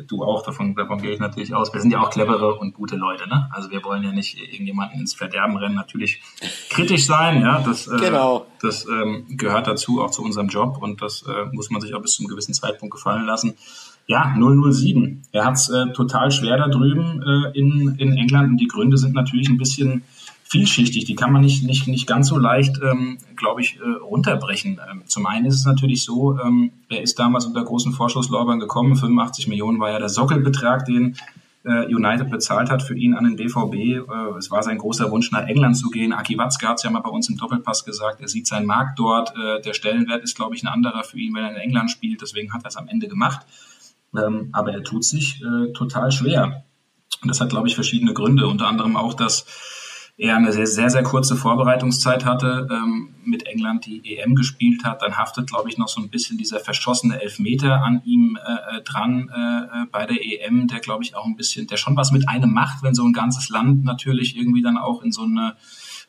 du 0.07 0.23
auch, 0.23 0.43
davon, 0.43 0.75
davon 0.75 1.01
gehe 1.01 1.12
ich 1.12 1.19
natürlich 1.19 1.53
aus. 1.53 1.73
Wir 1.73 1.81
sind 1.81 1.91
ja 1.91 2.01
auch 2.01 2.09
clevere 2.09 2.55
und 2.55 2.73
gute 2.73 2.95
Leute, 2.95 3.27
ne? 3.27 3.49
Also 3.51 3.69
wir 3.71 3.83
wollen 3.83 4.03
ja 4.03 4.12
nicht 4.12 4.39
irgendjemanden 4.39 4.99
ins 4.99 5.13
Verderben 5.13 5.57
rennen, 5.57 5.75
natürlich 5.75 6.21
kritisch 6.69 7.05
sein, 7.05 7.41
ja, 7.41 7.62
das, 7.62 7.88
äh, 7.88 7.97
genau. 7.97 8.45
das 8.62 8.85
ähm, 8.88 9.25
gehört 9.29 9.67
dazu, 9.67 10.01
auch 10.01 10.12
zu 10.12 10.23
unserem 10.23 10.47
Job 10.47 10.77
und 10.81 11.01
das 11.01 11.23
äh, 11.23 11.45
muss 11.53 11.69
man 11.69 11.81
sich 11.81 11.93
auch 11.93 12.01
bis 12.01 12.13
zu 12.13 12.23
einem 12.23 12.29
gewissen 12.29 12.53
Zeitpunkt 12.53 12.93
gefallen 12.93 13.25
lassen. 13.25 13.55
Ja, 14.07 14.35
007. 14.35 15.21
Er 15.31 15.45
hat 15.45 15.55
es 15.55 15.69
äh, 15.69 15.91
total 15.93 16.31
schwer 16.31 16.57
da 16.57 16.67
drüben 16.67 17.21
äh, 17.21 17.57
in, 17.57 17.95
in 17.99 18.17
England 18.17 18.49
und 18.49 18.57
die 18.57 18.67
Gründe 18.67 18.97
sind 18.97 19.13
natürlich 19.13 19.49
ein 19.49 19.57
bisschen 19.57 20.03
vielschichtig. 20.49 21.05
Die 21.05 21.15
kann 21.15 21.31
man 21.31 21.41
nicht, 21.41 21.63
nicht, 21.63 21.88
nicht 21.88 22.07
ganz 22.07 22.27
so 22.27 22.38
leicht, 22.38 22.79
ähm, 22.81 23.19
glaube 23.35 23.62
ich, 23.62 23.77
äh, 23.79 23.88
runterbrechen. 24.01 24.79
Ähm, 24.91 25.03
zum 25.05 25.27
einen 25.27 25.45
ist 25.45 25.55
es 25.55 25.65
natürlich 25.65 26.03
so, 26.03 26.39
ähm, 26.39 26.71
er 26.89 27.03
ist 27.03 27.19
damals 27.19 27.45
unter 27.45 27.63
großen 27.63 27.93
Vorschusslorbeeren 27.93 28.59
gekommen. 28.59 28.95
85 28.95 29.47
Millionen 29.47 29.79
war 29.79 29.91
ja 29.91 29.99
der 29.99 30.09
Sockelbetrag, 30.09 30.85
den 30.85 31.15
äh, 31.65 31.85
United 31.93 32.31
bezahlt 32.31 32.71
hat 32.71 32.81
für 32.81 32.95
ihn 32.95 33.13
an 33.13 33.25
den 33.25 33.35
BVB. 33.35 33.75
Äh, 33.75 34.38
es 34.39 34.49
war 34.49 34.63
sein 34.63 34.79
großer 34.79 35.12
Wunsch, 35.12 35.31
nach 35.31 35.45
England 35.45 35.77
zu 35.77 35.91
gehen. 35.91 36.13
Aki 36.13 36.39
Watzke 36.39 36.67
hat 36.67 36.77
es 36.77 36.83
ja 36.83 36.89
mal 36.89 37.01
bei 37.01 37.12
uns 37.12 37.29
im 37.29 37.38
Doppelpass 37.38 37.85
gesagt. 37.85 38.19
Er 38.19 38.27
sieht 38.27 38.47
seinen 38.47 38.65
Markt 38.65 38.97
dort. 38.97 39.33
Äh, 39.38 39.62
der 39.62 39.73
Stellenwert 39.73 40.23
ist, 40.23 40.35
glaube 40.35 40.55
ich, 40.55 40.63
ein 40.63 40.67
anderer 40.67 41.03
für 41.03 41.19
ihn, 41.19 41.35
wenn 41.35 41.43
er 41.43 41.51
in 41.51 41.57
England 41.57 41.91
spielt. 41.91 42.21
Deswegen 42.21 42.53
hat 42.53 42.63
er 42.63 42.69
es 42.69 42.75
am 42.75 42.88
Ende 42.88 43.07
gemacht. 43.07 43.45
Ähm, 44.17 44.49
aber 44.53 44.73
er 44.73 44.83
tut 44.83 45.03
sich 45.03 45.43
äh, 45.43 45.71
total 45.73 46.12
schwer. 46.12 46.63
Und 47.21 47.27
das 47.27 47.39
hat, 47.39 47.49
glaube 47.49 47.67
ich, 47.67 47.75
verschiedene 47.75 48.13
Gründe. 48.13 48.47
Unter 48.47 48.67
anderem 48.67 48.97
auch, 48.97 49.13
dass 49.13 49.45
er 50.19 50.36
eine 50.36 50.51
sehr, 50.51 50.67
sehr, 50.67 50.89
sehr 50.89 51.01
kurze 51.01 51.38
Vorbereitungszeit 51.38 52.25
hatte, 52.25 52.67
ähm, 52.69 53.15
mit 53.23 53.47
England 53.47 53.86
die 53.86 54.17
EM 54.17 54.36
gespielt 54.36 54.84
hat. 54.84 55.01
Dann 55.01 55.17
haftet, 55.17 55.47
glaube 55.47 55.69
ich, 55.69 55.77
noch 55.77 55.88
so 55.88 56.01
ein 56.01 56.10
bisschen 56.10 56.38
dieser 56.38 56.60
verschossene 56.60 57.21
Elfmeter 57.21 57.82
an 57.82 58.01
ihm 58.03 58.38
äh, 58.38 58.77
äh 58.77 58.82
dran 58.84 59.32
äh, 59.34 59.84
äh 59.84 59.86
bei 59.89 60.05
der 60.05 60.17
EM, 60.21 60.67
der, 60.67 60.82
glaube 60.82 61.05
ich, 61.05 61.15
auch 61.15 61.25
ein 61.25 61.38
bisschen, 61.38 61.67
der 61.67 61.77
schon 61.77 61.95
was 61.95 62.12
mit 62.12 62.27
einem 62.27 62.51
macht, 62.51 62.84
wenn 62.84 62.93
so 62.93 63.05
ein 63.05 63.13
ganzes 63.13 63.47
Land 63.47 63.86
natürlich 63.86 64.36
irgendwie 64.38 64.62
dann 64.62 64.77
auch 64.77 65.01
in 65.03 65.13
so 65.13 65.21
eine, 65.21 65.55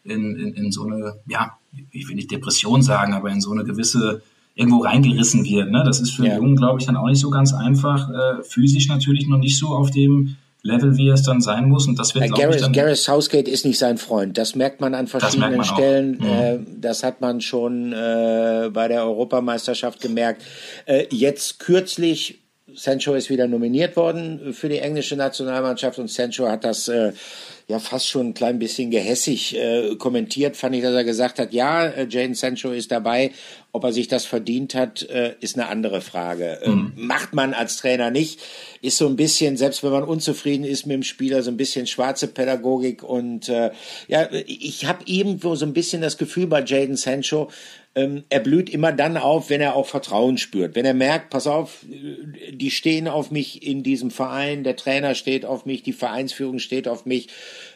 in, 0.02 0.34
in, 0.34 0.54
in 0.54 0.72
so 0.72 0.86
eine, 0.86 1.20
ja, 1.28 1.56
ich 1.92 2.08
will 2.08 2.16
nicht 2.16 2.32
Depression 2.32 2.82
sagen, 2.82 3.14
aber 3.14 3.30
in 3.30 3.40
so 3.40 3.52
eine 3.52 3.62
gewisse 3.62 4.22
irgendwo 4.56 4.78
reingerissen 4.78 5.44
wird. 5.44 5.70
Ne? 5.70 5.84
Das 5.84 6.00
ist 6.00 6.10
für 6.10 6.26
ja. 6.26 6.34
Jungen, 6.34 6.56
glaube 6.56 6.80
ich, 6.80 6.86
dann 6.86 6.96
auch 6.96 7.06
nicht 7.06 7.20
so 7.20 7.30
ganz 7.30 7.54
einfach. 7.54 8.10
Äh, 8.10 8.42
physisch 8.42 8.88
natürlich 8.88 9.28
noch 9.28 9.38
nicht 9.38 9.56
so 9.56 9.68
auf 9.68 9.92
dem 9.92 10.36
Level, 10.62 10.96
wie 10.96 11.08
es 11.08 11.22
dann 11.22 11.40
sein 11.40 11.68
muss. 11.68 11.86
Und 11.86 11.98
das 11.98 12.14
wird, 12.14 12.26
ja, 12.26 12.34
Gareth, 12.34 12.60
ich, 12.60 12.72
Gareth 12.72 12.98
Southgate 12.98 13.48
ist 13.48 13.64
nicht 13.64 13.78
sein 13.78 13.98
Freund. 13.98 14.36
Das 14.36 14.54
merkt 14.54 14.80
man 14.80 14.94
an 14.94 15.06
verschiedenen 15.06 15.56
man 15.56 15.64
Stellen. 15.64 16.18
Mhm. 16.18 16.26
Äh, 16.26 16.58
das 16.80 17.02
hat 17.02 17.20
man 17.20 17.40
schon 17.40 17.92
äh, 17.92 18.70
bei 18.72 18.88
der 18.88 19.04
Europameisterschaft 19.04 20.00
gemerkt. 20.00 20.42
Äh, 20.86 21.06
jetzt 21.10 21.58
kürzlich 21.60 22.40
Sancho 22.74 23.14
ist 23.14 23.30
wieder 23.30 23.48
nominiert 23.48 23.96
worden 23.96 24.52
für 24.52 24.68
die 24.68 24.78
englische 24.78 25.16
Nationalmannschaft 25.16 25.98
und 25.98 26.10
Sancho 26.10 26.48
hat 26.48 26.64
das 26.64 26.88
äh, 26.88 27.12
ja 27.68 27.78
fast 27.78 28.08
schon 28.08 28.28
ein 28.28 28.34
klein 28.34 28.58
bisschen 28.58 28.90
gehässig 28.90 29.56
äh, 29.56 29.96
kommentiert, 29.96 30.56
fand 30.56 30.74
ich, 30.74 30.82
dass 30.82 30.94
er 30.94 31.04
gesagt 31.04 31.38
hat, 31.38 31.52
ja, 31.52 31.86
äh, 31.86 32.06
Jane 32.08 32.34
Sancho 32.34 32.70
ist 32.70 32.90
dabei, 32.90 33.32
ob 33.72 33.84
er 33.84 33.92
sich 33.92 34.08
das 34.08 34.24
verdient 34.24 34.74
hat, 34.74 35.02
äh, 35.08 35.34
ist 35.40 35.56
eine 35.56 35.68
andere 35.68 36.00
Frage. 36.00 36.60
Ähm, 36.62 36.92
mhm. 36.96 37.06
macht 37.06 37.34
man 37.34 37.54
als 37.54 37.76
Trainer 37.76 38.10
nicht, 38.10 38.40
ist 38.82 38.96
so 38.96 39.06
ein 39.06 39.16
bisschen, 39.16 39.56
selbst 39.56 39.82
wenn 39.82 39.92
man 39.92 40.04
unzufrieden 40.04 40.64
ist 40.64 40.86
mit 40.86 40.94
dem 40.94 41.02
Spieler, 41.02 41.42
so 41.42 41.50
ein 41.50 41.56
bisschen 41.56 41.86
schwarze 41.86 42.28
Pädagogik 42.28 43.02
und 43.02 43.48
äh, 43.48 43.70
ja, 44.08 44.28
ich 44.46 44.86
habe 44.86 45.04
irgendwo 45.06 45.54
so 45.54 45.66
ein 45.66 45.72
bisschen 45.72 46.02
das 46.02 46.18
Gefühl 46.18 46.46
bei 46.46 46.62
Jaden 46.62 46.96
Sancho, 46.96 47.48
ähm, 47.96 48.22
er 48.28 48.40
blüht 48.40 48.70
immer 48.70 48.92
dann 48.92 49.16
auf, 49.16 49.50
wenn 49.50 49.60
er 49.60 49.74
auch 49.74 49.86
Vertrauen 49.86 50.38
spürt. 50.38 50.76
Wenn 50.76 50.84
er 50.84 50.94
merkt, 50.94 51.30
pass 51.30 51.48
auf, 51.48 51.84
die 51.84 52.70
stehen 52.70 53.08
auf 53.08 53.32
mich 53.32 53.66
in 53.66 53.82
diesem 53.82 54.12
Verein, 54.12 54.62
der 54.62 54.76
Trainer 54.76 55.16
steht 55.16 55.44
auf 55.44 55.66
mich, 55.66 55.82
die 55.82 55.92
Vereinsführung 55.92 56.60
steht 56.60 56.86
auf 56.86 57.04
mich. 57.04 57.28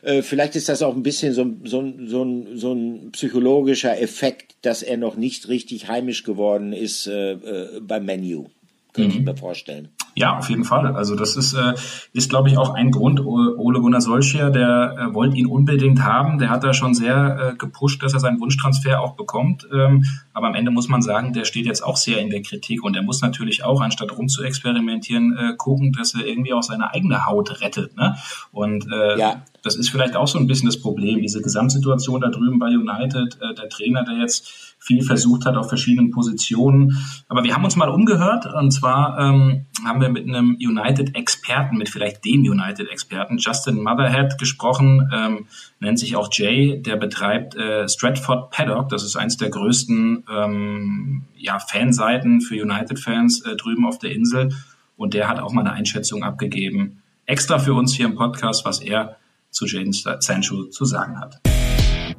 Äh, 0.05 0.23
vielleicht 0.23 0.55
ist 0.55 0.69
das 0.69 0.83
auch 0.83 0.95
ein 0.95 1.03
bisschen 1.03 1.33
so, 1.33 1.47
so, 1.64 1.93
so, 2.07 2.47
so 2.55 2.73
ein 2.73 3.12
psychologischer 3.12 4.01
Effekt, 4.01 4.57
dass 4.62 4.83
er 4.83 4.97
noch 4.97 5.17
nicht 5.17 5.49
richtig 5.49 5.88
heimisch 5.88 6.25
geworden 6.25 6.73
ist 6.73 7.07
äh, 7.07 7.33
äh, 7.33 7.81
beim 7.81 8.05
Menu. 8.05 8.47
Könnte 8.93 9.14
mhm. 9.14 9.21
ich 9.21 9.25
mir 9.27 9.37
vorstellen. 9.37 9.88
Ja, 10.14 10.38
auf 10.38 10.49
jeden 10.49 10.62
Fall. 10.62 10.95
Also 10.95 11.17
das 11.17 11.35
ist, 11.37 11.55
äh, 11.55 11.75
ist 12.12 12.31
glaube 12.31 12.49
ich, 12.49 12.57
auch 12.57 12.75
ein 12.75 12.93
Grund. 12.93 13.19
Ole 13.21 13.81
Gunnar 13.81 14.01
Solskjaer, 14.01 14.51
der 14.51 14.97
äh, 14.97 15.14
wollte 15.14 15.37
ihn 15.37 15.47
unbedingt 15.47 16.05
haben. 16.05 16.38
Der 16.38 16.51
hat 16.51 16.62
da 16.62 16.73
schon 16.73 16.95
sehr 16.95 17.53
äh, 17.55 17.57
gepusht, 17.57 18.03
dass 18.03 18.12
er 18.12 18.21
seinen 18.21 18.40
Wunschtransfer 18.40 19.01
auch 19.01 19.17
bekommt. 19.17 19.67
Ähm, 19.75 20.05
aber 20.33 20.47
am 20.47 20.55
Ende 20.55 20.71
muss 20.71 20.88
man 20.88 21.03
sagen, 21.03 21.33
der 21.33 21.45
steht 21.45 21.67
jetzt 21.67 21.83
auch 21.83 21.97
sehr 21.97 22.21
in 22.21 22.31
der 22.31 22.43
Kritik 22.43 22.85
und 22.85 22.95
er 22.95 23.03
muss 23.03 23.23
natürlich 23.23 23.64
auch, 23.64 23.81
anstatt 23.81 24.17
rum 24.17 24.29
zu 24.29 24.45
experimentieren, 24.45 25.37
äh, 25.37 25.57
gucken, 25.57 25.93
dass 25.93 26.14
er 26.14 26.25
irgendwie 26.25 26.53
auch 26.53 26.62
seine 26.62 26.93
eigene 26.93 27.27
Haut 27.27 27.61
rettet. 27.61 27.97
Ne? 27.97 28.17
Und 28.53 28.87
äh, 28.93 29.19
ja. 29.19 29.43
Das 29.64 29.77
ist 29.77 29.88
vielleicht 29.88 30.14
auch 30.14 30.29
so 30.29 30.38
ein 30.38 30.46
bisschen 30.46 30.66
das 30.66 30.81
Problem, 30.81 31.22
diese 31.22 31.40
Gesamtsituation 31.40 32.20
da 32.20 32.29
drüben 32.29 32.59
bei 32.59 32.68
United, 32.68 33.38
äh, 33.40 33.55
der 33.55 33.68
Trainer, 33.70 34.05
der 34.05 34.18
jetzt 34.18 34.77
viel 34.79 35.03
versucht 35.03 35.46
hat 35.46 35.57
auf 35.57 35.68
verschiedenen 35.68 36.11
Positionen. 36.11 36.98
Aber 37.29 37.42
wir 37.42 37.55
haben 37.55 37.64
uns 37.64 37.74
mal 37.74 37.88
umgehört 37.88 38.46
und 38.46 38.70
zwar 38.70 39.18
ähm, 39.18 39.64
haben 39.85 40.00
wir 40.03 40.11
mit 40.11 40.29
einem 40.29 40.59
United-Experten, 40.61 41.79
mit 41.79 41.88
vielleicht 41.88 42.24
dem 42.27 42.42
United-Experten, 42.42 43.38
Justin 43.38 43.83
Motherhead, 43.83 44.37
gesprochen, 44.38 45.11
ähm, 45.14 45.46
nennt 45.81 45.98
sich 45.98 46.14
auch 46.16 46.29
Jay, 46.31 46.83
der 46.83 46.96
betreibt 46.96 47.57
äh, 47.57 47.88
Stratford 47.88 48.50
Paddock, 48.50 48.90
das 48.90 49.03
ist 49.03 49.16
eins 49.16 49.38
der 49.38 49.48
größten 49.48 50.24
ähm, 50.31 51.22
ja, 51.37 51.59
Fanseiten 51.59 52.42
für 52.42 52.62
United-Fans 52.62 53.46
äh, 53.46 53.57
drüben 53.57 53.87
auf 53.87 53.98
der 53.98 54.12
Insel. 54.12 54.50
Und 54.96 55.14
der 55.14 55.29
hat 55.29 55.40
auch 55.40 55.53
mal 55.53 55.62
eine 55.62 55.72
Einschätzung 55.72 56.22
abgegeben, 56.22 57.03
extra 57.27 57.59
für 57.59 57.74
uns 57.74 57.94
hier 57.94 58.07
im 58.07 58.14
Podcast, 58.14 58.64
was 58.64 58.81
er 58.81 59.16
zu 59.55 59.67
Jaden 59.67 59.93
Sancho 59.93 60.64
zu 60.71 60.85
sagen 60.85 61.19
hat. 61.19 61.40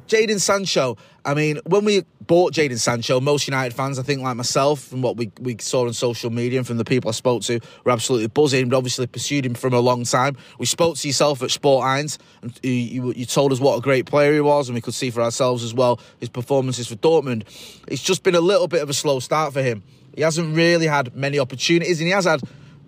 Jaden 0.08 0.40
Sancho. 0.40 0.98
I 1.26 1.34
mean, 1.34 1.60
when 1.66 1.84
we 1.84 2.04
bought 2.22 2.54
Jaden 2.54 2.80
Sancho, 2.80 3.20
most 3.20 3.48
United 3.48 3.76
fans, 3.76 3.98
I 3.98 4.04
think, 4.04 4.22
like 4.22 4.36
myself, 4.36 4.80
from 4.82 5.02
what 5.02 5.18
we, 5.18 5.32
we 5.40 5.58
saw 5.60 5.88
on 5.88 5.94
social 5.94 6.30
media 6.30 6.60
and 6.60 6.68
from 6.68 6.78
the 6.78 6.86
people 6.86 7.10
I 7.10 7.14
spoke 7.14 7.42
to, 7.44 7.60
were 7.84 7.92
absolutely 7.92 8.28
buzzing. 8.28 8.70
We 8.70 8.76
obviously 8.76 9.08
pursued 9.08 9.46
him 9.46 9.56
from 9.56 9.74
a 9.74 9.80
long 9.80 10.04
time. 10.04 10.38
We 10.60 10.68
spoke 10.68 10.98
to 10.98 11.08
yourself 11.08 11.42
at 11.42 11.50
Sport 11.50 11.86
Irons, 11.86 12.20
and 12.44 12.58
you, 12.62 12.72
you, 12.72 13.14
you, 13.14 13.26
told 13.26 13.52
us 13.52 13.60
what 13.60 13.78
a 13.78 13.82
great 13.82 14.06
player 14.06 14.34
he 14.34 14.42
was, 14.42 14.70
and 14.70 14.76
we 14.76 14.82
could 14.82 14.94
see 14.94 15.10
for 15.10 15.22
ourselves 15.22 15.64
as 15.64 15.74
well 15.74 16.00
his 16.20 16.30
performances 16.30 16.88
for 16.88 16.96
Dortmund. 16.96 17.44
It's 17.88 18.04
just 18.04 18.22
been 18.22 18.36
a 18.36 18.42
little 18.42 18.68
bit 18.68 18.84
of 18.84 18.90
a 18.90 18.94
slow 18.94 19.20
start 19.20 19.54
for 19.54 19.64
him. 19.64 19.84
He 20.16 20.22
hasn't 20.22 20.56
really 20.56 20.88
had 20.88 21.16
many 21.16 21.40
opportunities, 21.40 22.00
and 22.00 22.08
he 22.08 22.14
has 22.14 22.26
had 22.26 22.42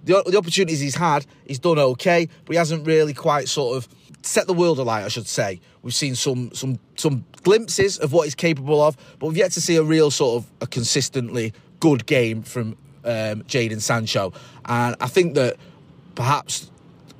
the, 0.03 0.23
the 0.25 0.37
opportunities 0.37 0.79
he's 0.79 0.95
had, 0.95 1.25
he's 1.45 1.59
done 1.59 1.79
okay, 1.79 2.29
but 2.45 2.53
he 2.53 2.57
hasn't 2.57 2.85
really 2.87 3.13
quite 3.13 3.49
sort 3.49 3.77
of 3.77 3.87
set 4.27 4.47
the 4.47 4.53
world 4.53 4.79
alight, 4.79 5.05
I 5.05 5.07
should 5.07 5.27
say. 5.27 5.59
We've 5.81 5.93
seen 5.93 6.15
some 6.15 6.51
some 6.53 6.79
some 6.95 7.25
glimpses 7.43 7.97
of 7.97 8.13
what 8.13 8.25
he's 8.25 8.35
capable 8.35 8.81
of, 8.81 8.97
but 9.19 9.27
we've 9.27 9.37
yet 9.37 9.51
to 9.53 9.61
see 9.61 9.75
a 9.77 9.83
real 9.83 10.11
sort 10.11 10.43
of 10.43 10.51
a 10.61 10.67
consistently 10.67 11.53
good 11.79 12.05
game 12.05 12.43
from 12.43 12.77
um, 13.03 13.43
Jaden 13.43 13.81
Sancho. 13.81 14.33
And 14.65 14.95
I 14.99 15.07
think 15.07 15.35
that 15.35 15.57
perhaps 16.15 16.69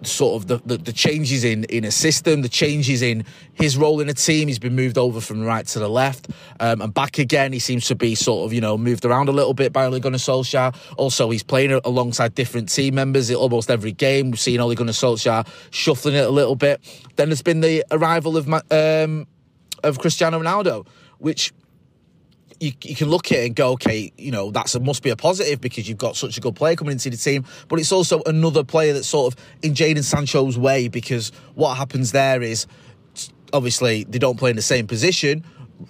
sort 0.03 0.41
of 0.41 0.47
the, 0.47 0.57
the, 0.65 0.77
the, 0.77 0.93
changes 0.93 1.43
in, 1.43 1.63
in 1.65 1.83
a 1.83 1.91
system, 1.91 2.41
the 2.41 2.49
changes 2.49 3.01
in 3.01 3.25
his 3.53 3.77
role 3.77 3.99
in 3.99 4.09
a 4.09 4.13
team. 4.13 4.47
He's 4.47 4.59
been 4.59 4.75
moved 4.75 4.97
over 4.97 5.19
from 5.19 5.43
right 5.43 5.65
to 5.67 5.79
the 5.79 5.89
left 5.89 6.29
um, 6.59 6.81
and 6.81 6.93
back 6.93 7.17
again. 7.17 7.53
He 7.53 7.59
seems 7.59 7.87
to 7.87 7.95
be 7.95 8.15
sort 8.15 8.45
of, 8.45 8.53
you 8.53 8.61
know, 8.61 8.77
moved 8.77 9.05
around 9.05 9.29
a 9.29 9.31
little 9.31 9.53
bit 9.53 9.73
by 9.73 9.85
Ole 9.85 9.99
Gunnar 9.99 10.17
Solskjaer. 10.17 10.75
Also, 10.97 11.29
he's 11.29 11.43
playing 11.43 11.71
alongside 11.83 12.35
different 12.35 12.69
team 12.69 12.95
members 12.95 13.31
almost 13.31 13.71
every 13.71 13.91
game. 13.91 14.31
We've 14.31 14.39
seen 14.39 14.59
Ole 14.59 14.75
Gunnar 14.75 14.91
Solskjaer 14.91 15.47
shuffling 15.71 16.15
it 16.15 16.25
a 16.25 16.31
little 16.31 16.55
bit. 16.55 16.81
Then 17.15 17.29
there's 17.29 17.41
been 17.41 17.61
the 17.61 17.83
arrival 17.91 18.37
of 18.37 18.47
um, 18.71 19.27
of 19.83 19.99
Cristiano 19.99 20.39
Ronaldo, 20.39 20.87
which 21.19 21.53
you, 22.59 22.71
you 22.83 22.95
can 22.95 23.09
look 23.09 23.31
at 23.31 23.39
it 23.39 23.45
and 23.47 23.55
go, 23.55 23.71
okay, 23.73 24.11
you 24.17 24.31
know, 24.31 24.51
that's 24.51 24.75
a, 24.75 24.79
must 24.79 25.03
be 25.03 25.09
a 25.09 25.15
positive 25.15 25.61
because 25.61 25.87
you've 25.87 25.97
got 25.97 26.15
such 26.15 26.37
a 26.37 26.41
good 26.41 26.55
player 26.55 26.75
coming 26.75 26.93
into 26.93 27.09
the 27.09 27.17
team. 27.17 27.45
But 27.67 27.79
it's 27.79 27.91
also 27.91 28.21
another 28.25 28.63
player 28.63 28.93
that's 28.93 29.07
sort 29.07 29.33
of 29.33 29.39
in 29.61 29.73
Jaden 29.73 30.03
Sancho's 30.03 30.57
way 30.57 30.87
because 30.87 31.31
what 31.55 31.75
happens 31.75 32.11
there 32.11 32.41
is 32.41 32.67
obviously 33.53 34.03
they 34.05 34.19
don't 34.19 34.37
play 34.37 34.49
in 34.49 34.55
the 34.55 34.61
same 34.61 34.87
position. 34.87 35.43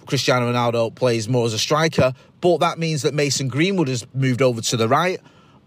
Cristiano 0.06 0.52
Ronaldo 0.52 0.94
plays 0.94 1.28
more 1.28 1.46
as 1.46 1.54
a 1.54 1.58
striker, 1.58 2.12
but 2.40 2.58
that 2.58 2.78
means 2.78 3.02
that 3.02 3.14
Mason 3.14 3.48
Greenwood 3.48 3.88
has 3.88 4.06
moved 4.14 4.42
over 4.42 4.60
to 4.60 4.76
the 4.76 4.86
right, 4.86 5.18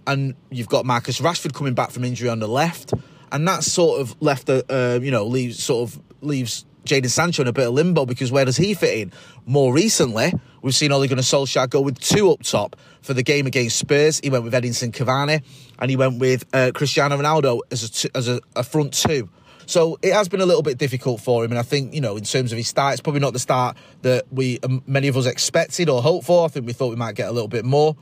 and 0.05 0.35
you've 0.51 0.69
got 0.69 0.85
Marcus 0.85 1.19
Rashford 1.19 1.53
coming 1.53 1.73
back 1.73 1.89
from 1.89 2.03
injury 2.03 2.29
on 2.29 2.39
the 2.39 2.47
left, 2.47 2.93
and 3.31 3.47
that 3.47 3.63
sort 3.63 3.99
of 3.99 4.15
left 4.21 4.47
a 4.49 4.63
uh, 4.71 4.99
you 4.99 5.09
know 5.09 5.25
leaves 5.25 5.63
sort 5.63 5.89
of 5.89 5.99
leaves 6.21 6.65
Jaden 6.85 7.09
Sancho 7.09 7.41
in 7.41 7.47
a 7.47 7.53
bit 7.53 7.67
of 7.67 7.73
limbo 7.73 8.05
because 8.05 8.31
where 8.31 8.45
does 8.45 8.57
he 8.57 8.73
fit 8.73 8.99
in? 8.99 9.11
More 9.47 9.73
recently, 9.73 10.33
we've 10.61 10.75
seen 10.75 10.91
Ole 10.91 11.07
Gunnar 11.07 11.21
Solskjaer 11.21 11.69
go 11.69 11.81
with 11.81 11.99
two 11.99 12.31
up 12.31 12.43
top 12.43 12.75
for 13.01 13.13
the 13.13 13.23
game 13.23 13.47
against 13.47 13.77
Spurs. 13.77 14.19
He 14.23 14.29
went 14.29 14.43
with 14.43 14.53
Edinson 14.53 14.91
Cavani 14.91 15.43
and 15.79 15.89
he 15.89 15.95
went 15.95 16.19
with 16.19 16.45
uh, 16.53 16.71
Cristiano 16.73 17.17
Ronaldo 17.17 17.61
as, 17.71 17.83
a, 17.83 17.91
t- 17.91 18.09
as 18.13 18.27
a, 18.27 18.39
a 18.55 18.63
front 18.63 18.93
two. 18.93 19.29
So 19.65 19.97
it 20.01 20.13
has 20.13 20.27
been 20.27 20.41
a 20.41 20.45
little 20.45 20.63
bit 20.63 20.77
difficult 20.77 21.21
for 21.21 21.45
him, 21.45 21.51
and 21.51 21.59
I 21.59 21.61
think 21.61 21.93
you 21.93 22.01
know, 22.01 22.17
in 22.17 22.23
terms 22.23 22.51
of 22.51 22.57
his 22.57 22.67
start, 22.67 22.93
it's 22.93 23.01
probably 23.01 23.21
not 23.21 23.31
the 23.31 23.39
start 23.39 23.77
that 24.01 24.25
we 24.31 24.59
um, 24.63 24.83
many 24.85 25.07
of 25.07 25.15
us 25.15 25.25
expected 25.25 25.87
or 25.87 26.01
hoped 26.01 26.25
for. 26.25 26.43
I 26.43 26.49
think 26.49 26.65
we 26.65 26.73
thought 26.73 26.89
we 26.89 26.97
might 26.97 27.15
get 27.15 27.29
a 27.29 27.31
little 27.31 27.47
bit 27.47 27.63
more 27.63 27.95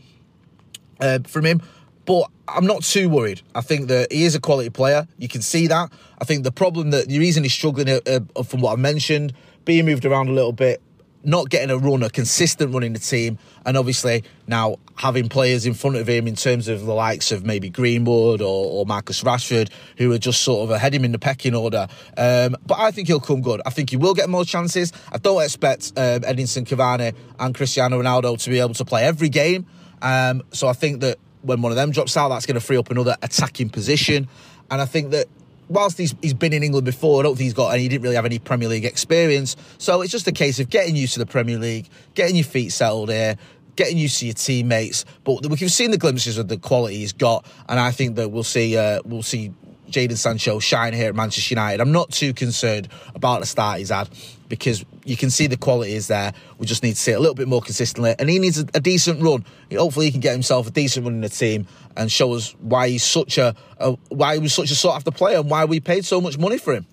uh, 0.99 1.19
from 1.27 1.45
him. 1.45 1.61
But 2.05 2.31
I'm 2.47 2.65
not 2.65 2.81
too 2.81 3.07
worried. 3.07 3.43
I 3.53 3.62
think 3.62 3.87
that 3.89 4.12
he 4.12 4.23
is 4.23 4.33
a 4.33 4.39
quality 4.39 4.71
player. 4.71 5.07
You 5.19 5.27
can 5.27 5.43
see 5.43 5.67
that. 5.67 5.91
I 6.19 6.25
think 6.25 6.43
the 6.43 6.51
problem 6.51 6.89
that 6.89 7.07
the 7.07 7.19
reason 7.19 7.43
he's 7.43 7.53
struggling, 7.53 7.87
uh, 7.87 8.19
uh, 8.35 8.41
from 8.41 8.62
what 8.62 8.73
I 8.73 8.75
mentioned, 8.77 9.33
being 9.63 9.85
moved 9.85 10.05
around 10.05 10.27
a 10.27 10.31
little 10.31 10.53
bit, 10.53 10.81
not 11.23 11.49
getting 11.49 11.69
a 11.69 11.77
run, 11.77 12.01
a 12.03 12.09
consistent 12.09 12.73
run 12.73 12.83
in 12.83 12.93
the 12.93 12.99
team, 12.99 13.37
and 13.65 13.75
obviously 13.75 14.23
now 14.47 14.77
having 14.95 15.29
players 15.29 15.65
in 15.65 15.73
front 15.73 15.97
of 15.97 16.07
him 16.07 16.27
in 16.27 16.35
terms 16.35 16.67
of 16.67 16.85
the 16.85 16.93
likes 16.93 17.31
of 17.31 17.45
maybe 17.45 17.69
Greenwood 17.69 18.41
or, 18.41 18.71
or 18.71 18.85
Marcus 18.85 19.23
Rashford, 19.23 19.69
who 19.97 20.11
are 20.11 20.17
just 20.17 20.41
sort 20.43 20.63
of 20.63 20.71
ahead 20.71 20.93
him 20.93 21.03
in 21.03 21.11
the 21.11 21.19
pecking 21.19 21.55
order. 21.55 21.87
Um, 22.17 22.55
but 22.65 22.79
I 22.79 22.91
think 22.91 23.07
he'll 23.07 23.19
come 23.19 23.41
good. 23.41 23.61
I 23.65 23.69
think 23.69 23.89
he 23.89 23.97
will 23.97 24.13
get 24.13 24.29
more 24.29 24.45
chances. 24.45 24.93
I 25.11 25.17
don't 25.17 25.41
expect 25.43 25.93
um, 25.97 26.21
Edinson 26.21 26.65
Cavani 26.65 27.15
and 27.39 27.53
Cristiano 27.53 28.01
Ronaldo 28.01 28.41
to 28.43 28.49
be 28.49 28.59
able 28.59 28.73
to 28.75 28.85
play 28.85 29.03
every 29.03 29.29
game. 29.29 29.65
Um, 30.01 30.43
so 30.51 30.67
I 30.67 30.73
think 30.73 31.01
that 31.01 31.17
when 31.41 31.61
one 31.61 31.71
of 31.71 31.75
them 31.75 31.91
drops 31.91 32.15
out, 32.17 32.29
that's 32.29 32.45
going 32.45 32.55
to 32.55 32.61
free 32.61 32.77
up 32.77 32.89
another 32.89 33.15
attacking 33.21 33.69
position. 33.69 34.27
And 34.71 34.81
I 34.81 34.85
think 34.85 35.11
that 35.11 35.27
whilst 35.69 35.97
he's, 35.97 36.13
he's 36.21 36.33
been 36.33 36.51
in 36.51 36.63
England 36.63 36.85
before, 36.85 37.21
I 37.21 37.23
don't 37.23 37.35
think 37.35 37.45
he's 37.45 37.53
got 37.53 37.69
any, 37.69 37.83
he 37.83 37.89
didn't 37.89 38.03
really 38.03 38.15
have 38.15 38.25
any 38.25 38.39
Premier 38.39 38.67
League 38.67 38.85
experience. 38.85 39.55
So 39.77 40.01
it's 40.01 40.11
just 40.11 40.27
a 40.27 40.31
case 40.31 40.59
of 40.59 40.69
getting 40.69 40.95
used 40.95 41.13
to 41.13 41.19
the 41.19 41.25
Premier 41.25 41.57
League, 41.57 41.87
getting 42.15 42.35
your 42.35 42.45
feet 42.45 42.71
settled 42.71 43.09
here, 43.09 43.37
getting 43.75 43.97
used 43.97 44.19
to 44.19 44.25
your 44.25 44.33
teammates. 44.33 45.05
But 45.23 45.45
we've 45.47 45.71
seen 45.71 45.91
the 45.91 45.97
glimpses 45.97 46.37
of 46.37 46.49
the 46.49 46.57
quality 46.57 46.97
he's 46.97 47.13
got, 47.13 47.45
and 47.69 47.79
I 47.79 47.91
think 47.91 48.17
that 48.17 48.29
we'll 48.29 48.43
see 48.43 48.75
uh, 48.75 48.99
we'll 49.05 49.23
see 49.23 49.53
Jadon 49.90 50.17
Sancho 50.17 50.60
shine 50.60 50.94
here 50.94 51.10
at 51.10 51.15
Manchester 51.15 51.54
United. 51.54 51.81
I'm 51.81 51.92
not 51.92 52.12
too 52.12 52.33
concerned 52.33 52.87
about 53.15 53.42
the 53.42 53.46
start 53.46 53.79
he's 53.79 53.90
had 53.90 54.10
because 54.48 54.83
you 55.06 55.15
can 55.15 55.29
see 55.29 55.48
the 55.48 55.58
quality 55.58 55.94
is 55.94 56.08
there. 56.08 56.33
We 56.58 56.65
just 56.65 56.83
need 56.83 56.94
to 56.94 57.00
see 57.00 57.12
it 57.12 57.15
a 57.15 57.19
little 57.19 57.35
bit 57.35 57.48
more 57.48 57.62
consistently, 57.62 58.15
and 58.17 58.29
he 58.29 58.40
needs 58.40 58.60
a, 58.60 58.65
a 58.73 58.79
decent 58.79 59.21
run. 59.21 59.46
Hopefully, 59.71 60.08
he 60.08 60.12
can 60.12 60.21
get 60.21 60.33
himself 60.33 60.67
a 60.67 60.71
decent 60.71 61.06
run 61.06 61.15
in 61.15 61.21
the 61.21 61.29
team 61.29 61.67
and 61.96 62.12
show 62.12 62.33
us 62.33 62.56
why 62.60 62.90
he's 62.90 63.04
such 63.04 63.37
a, 63.37 63.56
a 63.77 63.92
why 64.10 64.35
he 64.35 64.40
was 64.40 64.54
such 64.54 64.71
a 64.71 64.75
sought 64.75 64.96
after 64.96 65.12
player 65.12 65.40
and 65.40 65.50
why 65.50 65.65
we 65.65 65.79
paid 65.79 66.06
so 66.06 66.19
much 66.19 66.37
money 66.37 66.58
for 66.58 66.73
him. 66.73 66.85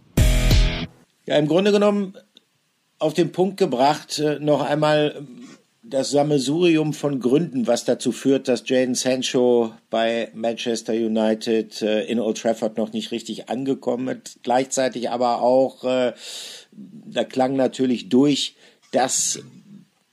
Ja, 1.27 1.37
im 1.37 1.49
Grunde 1.49 1.73
genommen 1.73 2.15
auf 2.99 3.15
den 3.15 3.33
Punkt 3.33 3.57
gebracht, 3.57 4.19
äh, 4.19 4.39
noch 4.39 4.61
einmal 4.61 5.27
das 5.89 6.11
Sammelsurium 6.11 6.93
von 6.93 7.21
Gründen, 7.21 7.67
was 7.67 7.85
dazu 7.85 8.11
führt, 8.11 8.49
dass 8.49 8.69
Jaden 8.69 8.95
Sancho 8.95 9.73
bei 9.89 10.31
Manchester 10.35 10.93
United 10.93 11.81
äh, 11.83 12.05
in 12.05 12.19
Old 12.19 12.39
Trafford 12.39 12.77
noch 12.77 12.93
nicht 12.93 13.13
richtig 13.13 13.49
angekommen 13.49 14.21
ist. 14.25 14.43
Gleichzeitig 14.43 15.11
aber 15.11 15.43
auch, 15.43 15.85
äh, 15.85 16.13
da 16.73 17.25
klang 17.25 17.55
natürlich 17.55 18.09
durch, 18.09 18.57
dass 18.91 19.41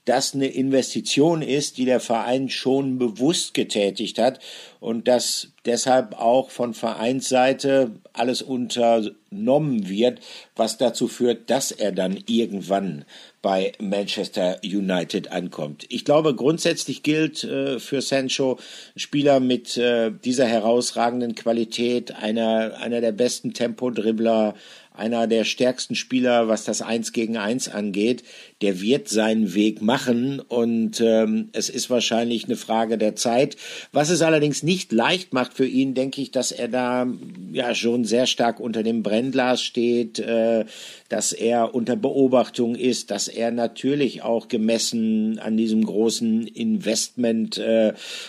das 0.04 0.34
eine 0.34 0.46
Investition 0.46 1.40
ist, 1.42 1.78
die 1.78 1.86
der 1.86 2.00
Verein 2.00 2.50
schon 2.50 2.98
bewusst 2.98 3.54
getätigt 3.54 4.18
hat 4.18 4.38
und 4.78 5.08
dass 5.08 5.48
deshalb 5.64 6.20
auch 6.20 6.50
von 6.50 6.74
Vereinsseite 6.74 7.92
alles 8.12 8.42
unternommen 8.42 9.88
wird, 9.88 10.20
was 10.56 10.76
dazu 10.76 11.08
führt, 11.08 11.48
dass 11.48 11.72
er 11.72 11.90
dann 11.90 12.22
irgendwann 12.26 13.06
bei 13.44 13.72
Manchester 13.78 14.58
United 14.64 15.30
ankommt. 15.30 15.84
Ich 15.90 16.06
glaube, 16.06 16.34
grundsätzlich 16.34 17.02
gilt 17.02 17.44
äh, 17.44 17.78
für 17.78 18.00
Sancho, 18.00 18.58
Spieler 18.96 19.38
mit 19.38 19.76
äh, 19.76 20.10
dieser 20.10 20.46
herausragenden 20.46 21.34
Qualität, 21.34 22.16
einer, 22.16 22.78
einer 22.80 23.02
der 23.02 23.12
besten 23.12 23.52
Tempodribbler, 23.52 24.54
einer 24.94 25.26
der 25.26 25.44
stärksten 25.44 25.96
Spieler, 25.96 26.46
was 26.46 26.64
das 26.64 26.80
Eins 26.80 27.12
gegen 27.12 27.36
Eins 27.36 27.68
angeht, 27.68 28.22
der 28.62 28.80
wird 28.80 29.08
seinen 29.08 29.52
Weg 29.52 29.82
machen 29.82 30.38
und 30.38 31.00
ähm, 31.00 31.48
es 31.52 31.68
ist 31.68 31.90
wahrscheinlich 31.90 32.44
eine 32.44 32.56
Frage 32.56 32.96
der 32.96 33.16
Zeit. 33.16 33.56
Was 33.90 34.08
es 34.08 34.22
allerdings 34.22 34.62
nicht 34.62 34.92
leicht 34.92 35.32
macht 35.32 35.54
für 35.54 35.66
ihn, 35.66 35.94
denke 35.94 36.22
ich, 36.22 36.30
dass 36.30 36.52
er 36.52 36.68
da 36.68 37.08
ja 37.52 37.74
schon 37.74 38.04
sehr 38.04 38.26
stark 38.26 38.60
unter 38.60 38.84
dem 38.84 39.02
Brennglas 39.02 39.62
steht, 39.62 40.20
äh, 40.20 40.64
dass 41.08 41.32
er 41.32 41.74
unter 41.74 41.96
Beobachtung 41.96 42.76
ist, 42.76 43.10
dass 43.10 43.26
er 43.34 43.50
natürlich 43.50 44.22
auch 44.22 44.48
gemessen 44.48 45.38
an 45.38 45.56
diesem 45.56 45.84
großen 45.84 46.46
Investment 46.46 47.58
äh, 47.58 47.88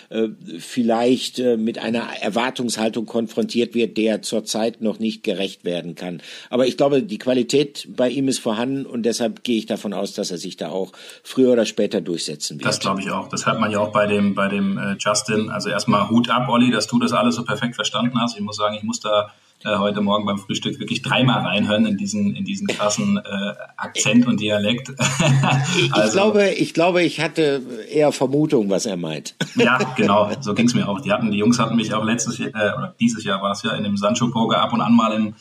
äh, 0.09 0.29
vielleicht 0.59 1.39
äh, 1.39 1.57
mit 1.57 1.77
einer 1.77 2.07
Erwartungshaltung 2.21 3.05
konfrontiert 3.05 3.73
wird, 3.73 3.97
der 3.97 4.21
zurzeit 4.21 4.81
noch 4.81 4.99
nicht 4.99 5.23
gerecht 5.23 5.65
werden 5.65 5.95
kann. 5.95 6.21
Aber 6.49 6.67
ich 6.67 6.77
glaube, 6.77 7.03
die 7.03 7.17
Qualität 7.17 7.87
bei 7.89 8.09
ihm 8.09 8.27
ist 8.27 8.39
vorhanden 8.39 8.85
und 8.85 9.03
deshalb 9.03 9.43
gehe 9.43 9.57
ich 9.57 9.65
davon 9.65 9.93
aus, 9.93 10.13
dass 10.13 10.31
er 10.31 10.37
sich 10.37 10.57
da 10.57 10.69
auch 10.69 10.91
früher 11.23 11.53
oder 11.53 11.65
später 11.65 12.01
durchsetzen 12.01 12.59
wird. 12.59 12.65
Das 12.65 12.79
glaube 12.79 13.01
ich 13.01 13.11
auch. 13.11 13.29
Das 13.29 13.45
hört 13.45 13.59
man 13.59 13.71
ja 13.71 13.79
auch 13.79 13.91
bei 13.91 14.07
dem, 14.07 14.35
bei 14.35 14.47
dem 14.47 14.77
äh, 14.77 14.95
Justin. 14.99 15.49
Also 15.49 15.69
erstmal 15.69 16.09
Hut 16.09 16.29
ab, 16.29 16.49
Olli, 16.49 16.71
dass 16.71 16.87
du 16.87 16.99
das 16.99 17.13
alles 17.13 17.35
so 17.35 17.43
perfekt 17.43 17.75
verstanden 17.75 18.19
hast. 18.19 18.35
Ich 18.35 18.41
muss 18.41 18.57
sagen, 18.57 18.75
ich 18.75 18.83
muss 18.83 18.99
da 18.99 19.31
äh, 19.65 19.77
heute 19.77 20.01
Morgen 20.01 20.25
beim 20.25 20.37
Frühstück 20.37 20.79
wirklich 20.79 21.01
dreimal 21.01 21.41
reinhören 21.41 21.85
in 21.85 21.97
diesen, 21.97 22.35
in 22.35 22.45
diesen 22.45 22.67
krassen 22.67 23.17
äh, 23.17 23.53
Akzent 23.77 24.27
und 24.27 24.39
Dialekt. 24.39 24.93
also, 25.91 26.07
ich, 26.07 26.13
glaube, 26.13 26.49
ich 26.49 26.73
glaube, 26.73 27.03
ich 27.03 27.19
hatte 27.19 27.61
eher 27.91 28.11
Vermutung, 28.11 28.69
was 28.69 28.85
er 28.85 28.97
meint. 28.97 29.35
ja, 29.55 29.79
genau, 29.95 30.29
so 30.39 30.53
ging 30.53 30.67
es 30.67 30.75
mir 30.75 30.87
auch. 30.87 31.01
Die 31.01 31.11
hatten, 31.11 31.31
die 31.31 31.37
Jungs 31.37 31.59
hatten 31.59 31.75
mich 31.75 31.93
auch 31.93 32.03
letztes 32.03 32.37
Jahr, 32.37 32.49
äh, 32.49 32.77
oder 32.77 32.95
dieses 32.99 33.23
Jahr 33.23 33.41
war 33.41 33.51
es 33.51 33.63
ja, 33.63 33.71
in 33.71 33.83
dem 33.83 33.97
Sancho 33.97 34.29
Poker 34.29 34.59
ab 34.59 34.73
und 34.73 34.81
an 34.81 34.95
mal 34.95 35.13
im 35.13 35.33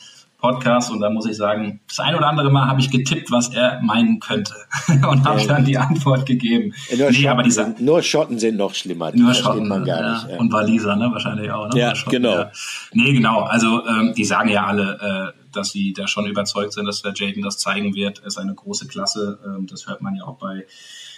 Podcast 0.45 0.91
und 0.91 0.99
da 0.99 1.09
muss 1.09 1.25
ich 1.25 1.35
sagen, 1.35 1.79
das 1.87 1.99
ein 1.99 2.15
oder 2.15 2.27
andere 2.27 2.51
Mal 2.51 2.67
habe 2.67 2.79
ich 2.79 2.91
getippt, 2.91 3.31
was 3.31 3.49
er 3.53 3.81
meinen 3.81 4.19
könnte 4.19 4.53
und 4.87 5.25
habe 5.25 5.41
ja. 5.41 5.47
dann 5.47 5.65
die 5.65 5.77
Antwort 5.77 6.25
gegeben. 6.25 6.73
Nur, 6.95 7.09
nee, 7.09 7.13
Schotten 7.13 7.51
sind, 7.51 7.81
nur 7.81 8.01
Schotten 8.03 8.39
sind 8.39 8.57
noch 8.57 8.75
schlimmer. 8.75 9.11
Die 9.11 9.19
nur 9.19 9.33
Schotten, 9.33 9.67
man 9.67 9.83
gar 9.83 10.01
ja. 10.01 10.13
nicht. 10.13 10.29
Ja. 10.29 10.37
Und 10.37 10.53
Waliser, 10.53 10.95
ne, 10.95 11.09
wahrscheinlich 11.11 11.49
auch. 11.51 11.67
Ne? 11.69 11.79
Ja, 11.79 11.93
genau. 12.09 12.33
Ja. 12.33 12.51
Nee, 12.93 13.13
genau. 13.13 13.41
Also 13.41 13.85
ähm, 13.87 14.13
die 14.15 14.25
sagen 14.25 14.49
ja 14.49 14.65
alle, 14.65 15.33
äh, 15.35 15.41
dass 15.51 15.71
sie 15.71 15.93
da 15.93 16.07
schon 16.07 16.27
überzeugt 16.27 16.73
sind, 16.73 16.85
dass 16.85 17.01
der 17.01 17.13
Jaden 17.15 17.41
das 17.41 17.57
zeigen 17.57 17.95
wird. 17.95 18.19
Er 18.19 18.27
ist 18.27 18.37
eine 18.37 18.53
große 18.53 18.87
Klasse. 18.87 19.39
Ähm, 19.45 19.67
das 19.67 19.87
hört 19.87 20.01
man 20.01 20.15
ja 20.15 20.25
auch 20.25 20.37
bei 20.37 20.65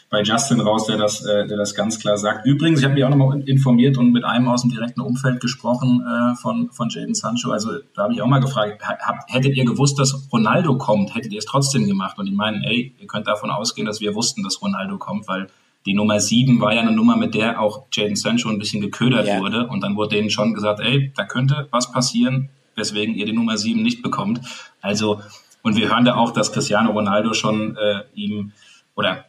bei 0.09 0.21
Justin 0.21 0.61
raus, 0.61 0.85
der 0.85 0.97
das, 0.97 1.25
äh, 1.25 1.47
der 1.47 1.57
das 1.57 1.75
ganz 1.75 1.99
klar 1.99 2.17
sagt. 2.17 2.45
Übrigens, 2.45 2.79
ich 2.79 2.85
habe 2.85 2.93
mich 2.93 3.03
auch 3.03 3.09
nochmal 3.09 3.41
informiert 3.41 3.97
und 3.97 4.11
mit 4.11 4.23
einem 4.23 4.47
aus 4.47 4.61
dem 4.61 4.71
direkten 4.71 5.01
Umfeld 5.01 5.41
gesprochen 5.41 6.01
äh, 6.01 6.35
von, 6.35 6.69
von 6.71 6.89
Jaden 6.89 7.13
Sancho. 7.13 7.51
Also 7.51 7.71
da 7.93 8.03
habe 8.03 8.13
ich 8.13 8.21
auch 8.21 8.27
mal 8.27 8.39
gefragt, 8.39 8.81
hab, 8.83 9.25
hättet 9.27 9.57
ihr 9.57 9.65
gewusst, 9.65 9.99
dass 9.99 10.29
Ronaldo 10.31 10.77
kommt, 10.77 11.13
hättet 11.13 11.33
ihr 11.33 11.39
es 11.39 11.45
trotzdem 11.45 11.87
gemacht? 11.87 12.17
Und 12.17 12.25
die 12.27 12.31
meinen, 12.31 12.63
ey, 12.63 12.95
ihr 12.97 13.07
könnt 13.07 13.27
davon 13.27 13.51
ausgehen, 13.51 13.85
dass 13.85 13.99
wir 13.99 14.15
wussten, 14.15 14.43
dass 14.43 14.61
Ronaldo 14.61 14.97
kommt, 14.97 15.27
weil 15.27 15.47
die 15.85 15.93
Nummer 15.93 16.19
sieben 16.19 16.61
war 16.61 16.73
ja 16.73 16.81
eine 16.81 16.91
Nummer, 16.91 17.17
mit 17.17 17.33
der 17.33 17.61
auch 17.61 17.87
Jaden 17.91 18.15
Sancho 18.15 18.49
ein 18.49 18.59
bisschen 18.59 18.81
geködert 18.81 19.27
ja. 19.27 19.39
wurde. 19.39 19.67
Und 19.67 19.81
dann 19.81 19.97
wurde 19.97 20.15
denen 20.15 20.29
schon 20.29 20.53
gesagt, 20.53 20.79
ey, 20.79 21.11
da 21.15 21.25
könnte 21.25 21.67
was 21.71 21.91
passieren, 21.91 22.49
weswegen 22.75 23.15
ihr 23.15 23.25
die 23.25 23.33
Nummer 23.33 23.57
sieben 23.57 23.83
nicht 23.83 24.01
bekommt. 24.01 24.39
Also, 24.81 25.21
und 25.63 25.75
wir 25.75 25.89
hören 25.89 26.05
da 26.05 26.15
auch, 26.15 26.31
dass 26.31 26.53
Cristiano 26.53 26.91
Ronaldo 26.91 27.33
schon 27.33 27.75
äh, 27.75 28.03
ihm 28.13 28.53
oder 28.95 29.25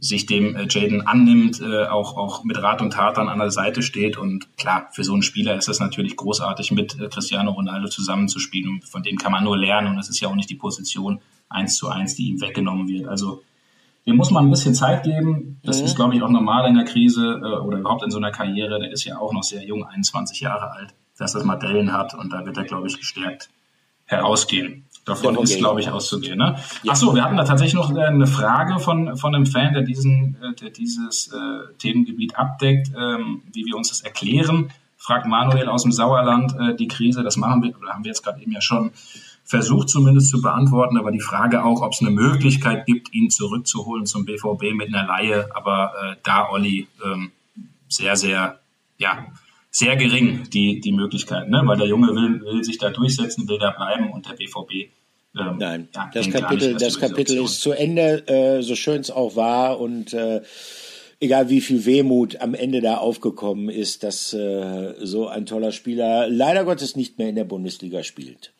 sich 0.00 0.26
dem 0.26 0.56
äh, 0.56 0.66
Jaden 0.68 1.06
annimmt, 1.06 1.60
äh, 1.60 1.86
auch, 1.86 2.16
auch 2.16 2.44
mit 2.44 2.60
Rat 2.62 2.80
und 2.82 2.92
Tat 2.92 3.16
dann 3.16 3.28
an 3.28 3.38
der 3.38 3.50
Seite 3.50 3.82
steht. 3.82 4.16
Und 4.16 4.56
klar, 4.56 4.88
für 4.92 5.04
so 5.04 5.12
einen 5.12 5.22
Spieler 5.22 5.56
ist 5.56 5.68
es 5.68 5.80
natürlich 5.80 6.16
großartig, 6.16 6.72
mit 6.72 6.98
äh, 7.00 7.08
Cristiano 7.08 7.52
Ronaldo 7.52 7.88
zusammenzuspielen. 7.88 8.70
Und 8.70 8.84
von 8.84 9.02
dem 9.02 9.16
kann 9.16 9.32
man 9.32 9.44
nur 9.44 9.56
lernen. 9.56 9.88
Und 9.88 9.98
es 9.98 10.08
ist 10.08 10.20
ja 10.20 10.28
auch 10.28 10.34
nicht 10.34 10.50
die 10.50 10.54
Position 10.54 11.20
eins 11.48 11.76
zu 11.76 11.88
eins, 11.88 12.14
die 12.14 12.28
ihm 12.28 12.40
weggenommen 12.40 12.88
wird. 12.88 13.08
Also 13.08 13.42
dem 14.06 14.16
muss 14.16 14.30
man 14.30 14.46
ein 14.46 14.50
bisschen 14.50 14.74
Zeit 14.74 15.02
geben. 15.02 15.60
Das 15.62 15.80
mhm. 15.80 15.86
ist, 15.86 15.96
glaube 15.96 16.14
ich, 16.14 16.22
auch 16.22 16.30
normal 16.30 16.68
in 16.68 16.74
der 16.74 16.84
Krise 16.84 17.40
äh, 17.42 17.60
oder 17.60 17.78
überhaupt 17.78 18.02
in 18.02 18.10
so 18.10 18.18
einer 18.18 18.30
Karriere. 18.30 18.78
Der 18.80 18.90
ist 18.90 19.04
ja 19.04 19.18
auch 19.18 19.32
noch 19.32 19.42
sehr 19.42 19.64
jung, 19.64 19.84
21 19.84 20.40
Jahre 20.40 20.70
alt, 20.70 20.94
dass 21.18 21.32
das 21.32 21.44
mal 21.44 21.56
Dellen 21.56 21.92
hat. 21.92 22.14
Und 22.14 22.32
da 22.32 22.46
wird 22.46 22.56
er, 22.56 22.64
glaube 22.64 22.88
ich, 22.88 22.98
gestärkt 22.98 23.50
herausgehen. 24.04 24.86
Davon 25.08 25.36
ist, 25.36 25.56
glaube 25.58 25.80
ich, 25.80 25.90
auszugehen. 25.90 26.38
Ne? 26.38 26.56
Ja. 26.82 26.92
Achso, 26.92 27.14
wir 27.14 27.24
hatten 27.24 27.36
da 27.36 27.44
tatsächlich 27.44 27.74
noch 27.74 27.94
äh, 27.94 28.04
eine 28.04 28.26
Frage 28.26 28.78
von, 28.78 29.16
von 29.16 29.34
einem 29.34 29.46
Fan, 29.46 29.72
der, 29.72 29.82
diesen, 29.82 30.36
äh, 30.42 30.54
der 30.54 30.70
dieses 30.70 31.28
äh, 31.28 31.72
Themengebiet 31.78 32.36
abdeckt, 32.36 32.88
ähm, 32.96 33.42
wie 33.52 33.64
wir 33.64 33.76
uns 33.76 33.88
das 33.88 34.00
erklären. 34.02 34.70
Fragt 34.96 35.26
Manuel 35.26 35.68
aus 35.68 35.82
dem 35.82 35.92
Sauerland 35.92 36.54
äh, 36.58 36.76
die 36.76 36.88
Krise. 36.88 37.22
Das 37.22 37.36
machen 37.36 37.62
wir, 37.62 37.76
oder 37.78 37.94
haben 37.94 38.04
wir 38.04 38.10
jetzt 38.10 38.22
gerade 38.22 38.40
eben 38.40 38.52
ja 38.52 38.60
schon 38.60 38.90
versucht 39.48 39.88
zumindest 39.88 40.28
zu 40.28 40.42
beantworten, 40.42 40.98
aber 40.98 41.10
die 41.10 41.20
Frage 41.20 41.64
auch, 41.64 41.80
ob 41.80 41.94
es 41.94 42.02
eine 42.02 42.10
Möglichkeit 42.10 42.84
gibt, 42.84 43.14
ihn 43.14 43.30
zurückzuholen 43.30 44.04
zum 44.04 44.26
BVB 44.26 44.74
mit 44.74 44.88
einer 44.88 45.06
Laie. 45.06 45.48
Aber 45.54 45.92
äh, 46.02 46.16
da, 46.22 46.50
Olli, 46.50 46.86
ähm, 47.02 47.32
sehr, 47.88 48.16
sehr, 48.16 48.60
ja, 48.98 49.26
sehr 49.70 49.96
gering, 49.96 50.50
die, 50.50 50.80
die 50.80 50.92
Möglichkeit, 50.92 51.48
ne? 51.48 51.62
weil 51.64 51.78
der 51.78 51.86
Junge 51.86 52.08
will, 52.08 52.42
will 52.42 52.62
sich 52.62 52.76
da 52.76 52.90
durchsetzen, 52.90 53.48
will 53.48 53.58
da 53.58 53.70
bleiben 53.70 54.10
und 54.10 54.28
der 54.28 54.34
BVB. 54.34 54.90
Ähm, 55.36 55.56
Nein, 55.58 55.88
ja, 55.94 56.10
das 56.12 56.30
Kapitel, 56.30 56.76
das 56.76 56.98
Kapitel 56.98 57.44
ist 57.44 57.60
zu 57.60 57.72
Ende, 57.72 58.26
äh, 58.28 58.62
so 58.62 58.74
schön 58.74 59.00
es 59.00 59.10
auch 59.10 59.36
war 59.36 59.80
und 59.80 60.12
äh, 60.12 60.42
egal 61.20 61.48
wie 61.48 61.60
viel 61.60 61.84
Wehmut 61.84 62.40
am 62.40 62.54
Ende 62.54 62.80
da 62.80 62.96
aufgekommen 62.96 63.68
ist, 63.68 64.02
dass 64.02 64.32
äh, 64.32 64.94
so 64.98 65.28
ein 65.28 65.46
toller 65.46 65.72
Spieler 65.72 66.28
leider 66.28 66.64
Gottes 66.64 66.96
nicht 66.96 67.18
mehr 67.18 67.28
in 67.28 67.36
der 67.36 67.44
Bundesliga 67.44 68.02
spielt. 68.02 68.52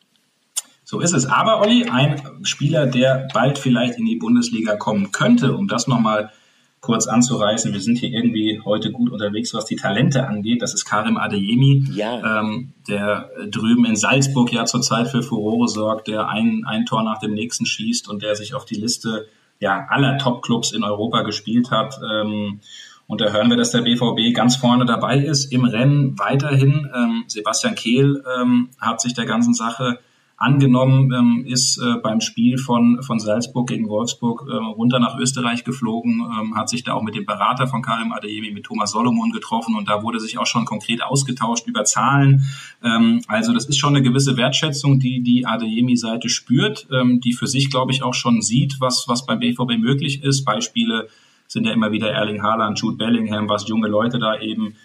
So 0.84 1.00
ist 1.00 1.12
es. 1.12 1.26
Aber 1.26 1.60
Olli, 1.60 1.84
ein 1.84 2.44
Spieler, 2.44 2.86
der 2.86 3.28
bald 3.34 3.58
vielleicht 3.58 3.98
in 3.98 4.06
die 4.06 4.16
Bundesliga 4.16 4.76
kommen 4.76 5.12
könnte, 5.12 5.54
um 5.54 5.68
das 5.68 5.86
nochmal 5.86 6.32
kurz 6.80 7.06
anzureißen. 7.06 7.72
Wir 7.72 7.80
sind 7.80 7.98
hier 7.98 8.10
irgendwie 8.10 8.60
heute 8.64 8.92
gut 8.92 9.10
unterwegs, 9.10 9.52
was 9.54 9.64
die 9.64 9.76
Talente 9.76 10.26
angeht. 10.26 10.62
Das 10.62 10.74
ist 10.74 10.84
Karim 10.84 11.16
Adeyemi, 11.16 11.84
ja. 11.92 12.40
ähm, 12.40 12.72
der 12.88 13.30
drüben 13.50 13.84
in 13.84 13.96
Salzburg 13.96 14.52
ja 14.52 14.64
zurzeit 14.64 15.08
für 15.08 15.22
Furore 15.22 15.68
sorgt, 15.68 16.08
der 16.08 16.28
ein, 16.28 16.64
ein 16.66 16.86
Tor 16.86 17.02
nach 17.02 17.18
dem 17.18 17.34
nächsten 17.34 17.66
schießt 17.66 18.08
und 18.08 18.22
der 18.22 18.36
sich 18.36 18.54
auf 18.54 18.64
die 18.64 18.76
Liste 18.76 19.26
ja, 19.60 19.86
aller 19.88 20.18
Top-Clubs 20.18 20.72
in 20.72 20.84
Europa 20.84 21.22
gespielt 21.22 21.70
hat. 21.70 21.98
Ähm, 22.08 22.60
und 23.06 23.22
da 23.22 23.30
hören 23.30 23.48
wir, 23.48 23.56
dass 23.56 23.72
der 23.72 23.80
BVB 23.80 24.34
ganz 24.34 24.56
vorne 24.56 24.84
dabei 24.84 25.18
ist 25.18 25.50
im 25.50 25.64
Rennen 25.64 26.18
weiterhin. 26.18 26.88
Ähm, 26.94 27.24
Sebastian 27.26 27.74
Kehl 27.74 28.22
ähm, 28.38 28.68
hat 28.78 29.00
sich 29.00 29.14
der 29.14 29.24
ganzen 29.24 29.54
Sache 29.54 29.98
Angenommen 30.40 31.12
ähm, 31.12 31.44
ist 31.48 31.78
äh, 31.78 31.96
beim 32.00 32.20
Spiel 32.20 32.58
von, 32.58 33.02
von 33.02 33.18
Salzburg 33.18 33.68
gegen 33.68 33.88
Wolfsburg 33.88 34.46
äh, 34.48 34.54
runter 34.54 35.00
nach 35.00 35.18
Österreich 35.18 35.64
geflogen, 35.64 36.20
ähm, 36.20 36.56
hat 36.56 36.68
sich 36.68 36.84
da 36.84 36.92
auch 36.92 37.02
mit 37.02 37.16
dem 37.16 37.26
Berater 37.26 37.66
von 37.66 37.82
Karim 37.82 38.12
Adeyemi, 38.12 38.52
mit 38.52 38.62
Thomas 38.62 38.92
Solomon 38.92 39.32
getroffen 39.32 39.74
und 39.74 39.88
da 39.88 40.04
wurde 40.04 40.20
sich 40.20 40.38
auch 40.38 40.46
schon 40.46 40.64
konkret 40.64 41.02
ausgetauscht 41.02 41.66
über 41.66 41.82
Zahlen. 41.82 42.44
Ähm, 42.84 43.20
also 43.26 43.52
das 43.52 43.66
ist 43.66 43.78
schon 43.78 43.96
eine 43.96 44.02
gewisse 44.02 44.36
Wertschätzung, 44.36 45.00
die 45.00 45.24
die 45.24 45.44
Adeyemi-Seite 45.44 46.28
spürt, 46.28 46.86
ähm, 46.92 47.20
die 47.20 47.32
für 47.32 47.48
sich, 47.48 47.68
glaube 47.68 47.90
ich, 47.90 48.04
auch 48.04 48.14
schon 48.14 48.40
sieht, 48.40 48.76
was, 48.78 49.06
was 49.08 49.26
beim 49.26 49.40
BVB 49.40 49.76
möglich 49.78 50.22
ist. 50.22 50.44
Beispiele 50.44 51.08
sind 51.48 51.64
ja 51.64 51.72
immer 51.72 51.90
wieder 51.90 52.12
Erling 52.12 52.44
Haaland, 52.44 52.78
Jude 52.78 52.96
Bellingham, 52.96 53.48
was 53.48 53.66
junge 53.66 53.88
Leute 53.88 54.20
da 54.20 54.38
eben 54.38 54.76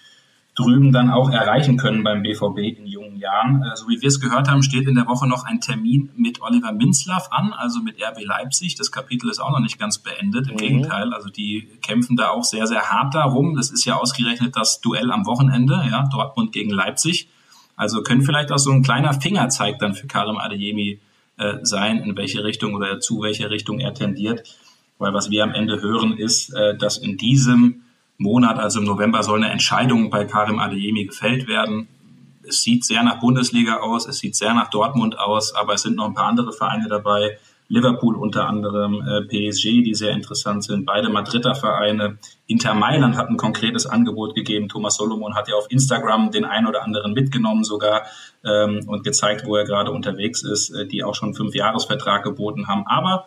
drüben 0.55 0.91
dann 0.91 1.09
auch 1.09 1.31
erreichen 1.31 1.77
können 1.77 2.03
beim 2.03 2.21
BVB 2.21 2.77
in 2.77 2.85
jungen 2.85 3.17
Jahren. 3.17 3.63
Äh, 3.63 3.75
so 3.75 3.87
wie 3.87 4.01
wir 4.01 4.07
es 4.07 4.19
gehört 4.19 4.49
haben, 4.49 4.61
steht 4.61 4.87
in 4.87 4.95
der 4.95 5.07
Woche 5.07 5.27
noch 5.27 5.45
ein 5.45 5.61
Termin 5.61 6.11
mit 6.15 6.41
Oliver 6.41 6.71
Minzlaff 6.71 7.29
an, 7.31 7.53
also 7.53 7.81
mit 7.81 7.95
RB 8.01 8.23
Leipzig. 8.23 8.75
Das 8.75 8.91
Kapitel 8.91 9.29
ist 9.29 9.39
auch 9.39 9.51
noch 9.51 9.59
nicht 9.59 9.79
ganz 9.79 9.97
beendet. 9.97 10.47
Im 10.47 10.53
mhm. 10.53 10.57
Gegenteil, 10.57 11.13
also 11.13 11.29
die 11.29 11.67
kämpfen 11.81 12.15
da 12.15 12.29
auch 12.29 12.43
sehr, 12.43 12.67
sehr 12.67 12.81
hart 12.81 13.15
darum. 13.15 13.55
Das 13.55 13.71
ist 13.71 13.85
ja 13.85 13.95
ausgerechnet 13.95 14.55
das 14.55 14.79
Duell 14.81 15.11
am 15.11 15.25
Wochenende, 15.25 15.83
ja, 15.89 16.07
Dortmund 16.11 16.51
gegen 16.51 16.69
Leipzig. 16.69 17.29
Also 17.75 18.03
können 18.03 18.21
vielleicht 18.21 18.51
auch 18.51 18.59
so 18.59 18.71
ein 18.71 18.83
kleiner 18.83 19.13
Fingerzeig 19.13 19.79
dann 19.79 19.95
für 19.95 20.05
Karim 20.05 20.37
Adeyemi 20.37 20.99
äh, 21.37 21.57
sein, 21.63 21.97
in 21.99 22.15
welche 22.15 22.43
Richtung 22.43 22.75
oder 22.75 22.99
zu 22.99 23.21
welcher 23.21 23.49
Richtung 23.49 23.79
er 23.79 23.95
tendiert. 23.95 24.43
Weil 24.99 25.13
was 25.15 25.31
wir 25.31 25.43
am 25.43 25.53
Ende 25.53 25.81
hören, 25.81 26.15
ist, 26.15 26.53
äh, 26.53 26.77
dass 26.77 26.97
in 26.97 27.17
diesem 27.17 27.82
Monat, 28.23 28.57
also 28.57 28.79
im 28.79 28.85
November, 28.85 29.21
soll 29.21 29.43
eine 29.43 29.51
Entscheidung 29.51 30.09
bei 30.09 30.25
Karim 30.25 30.57
Adeyemi 30.57 31.05
gefällt 31.05 31.47
werden. 31.47 31.87
Es 32.47 32.61
sieht 32.61 32.83
sehr 32.83 33.03
nach 33.03 33.19
Bundesliga 33.19 33.77
aus, 33.77 34.07
es 34.07 34.17
sieht 34.17 34.35
sehr 34.35 34.53
nach 34.53 34.69
Dortmund 34.69 35.19
aus, 35.19 35.53
aber 35.53 35.75
es 35.75 35.83
sind 35.83 35.95
noch 35.95 36.07
ein 36.07 36.13
paar 36.13 36.27
andere 36.27 36.51
Vereine 36.51 36.87
dabei. 36.89 37.37
Liverpool 37.69 38.15
unter 38.15 38.47
anderem, 38.47 39.01
äh, 39.01 39.21
PSG, 39.21 39.83
die 39.83 39.95
sehr 39.95 40.11
interessant 40.11 40.63
sind, 40.63 40.85
beide 40.85 41.09
Madrider 41.09 41.55
Vereine. 41.55 42.17
Inter 42.45 42.73
Mailand 42.73 43.17
hat 43.17 43.29
ein 43.29 43.37
konkretes 43.37 43.85
Angebot 43.85 44.35
gegeben. 44.35 44.69
Thomas 44.69 44.95
Solomon 44.95 45.33
hat 45.33 45.47
ja 45.47 45.55
auf 45.55 45.65
Instagram 45.69 46.31
den 46.31 46.45
einen 46.45 46.67
oder 46.67 46.83
anderen 46.83 47.13
mitgenommen 47.13 47.63
sogar 47.63 48.03
ähm, 48.45 48.81
und 48.87 49.03
gezeigt, 49.03 49.45
wo 49.45 49.55
er 49.55 49.63
gerade 49.63 49.91
unterwegs 49.91 50.43
ist, 50.43 50.69
äh, 50.71 50.85
die 50.85 51.03
auch 51.03 51.15
schon 51.15 51.29
einen 51.29 51.35
Fünfjahresvertrag 51.35 52.23
geboten 52.23 52.67
haben. 52.67 52.85
Aber 52.85 53.25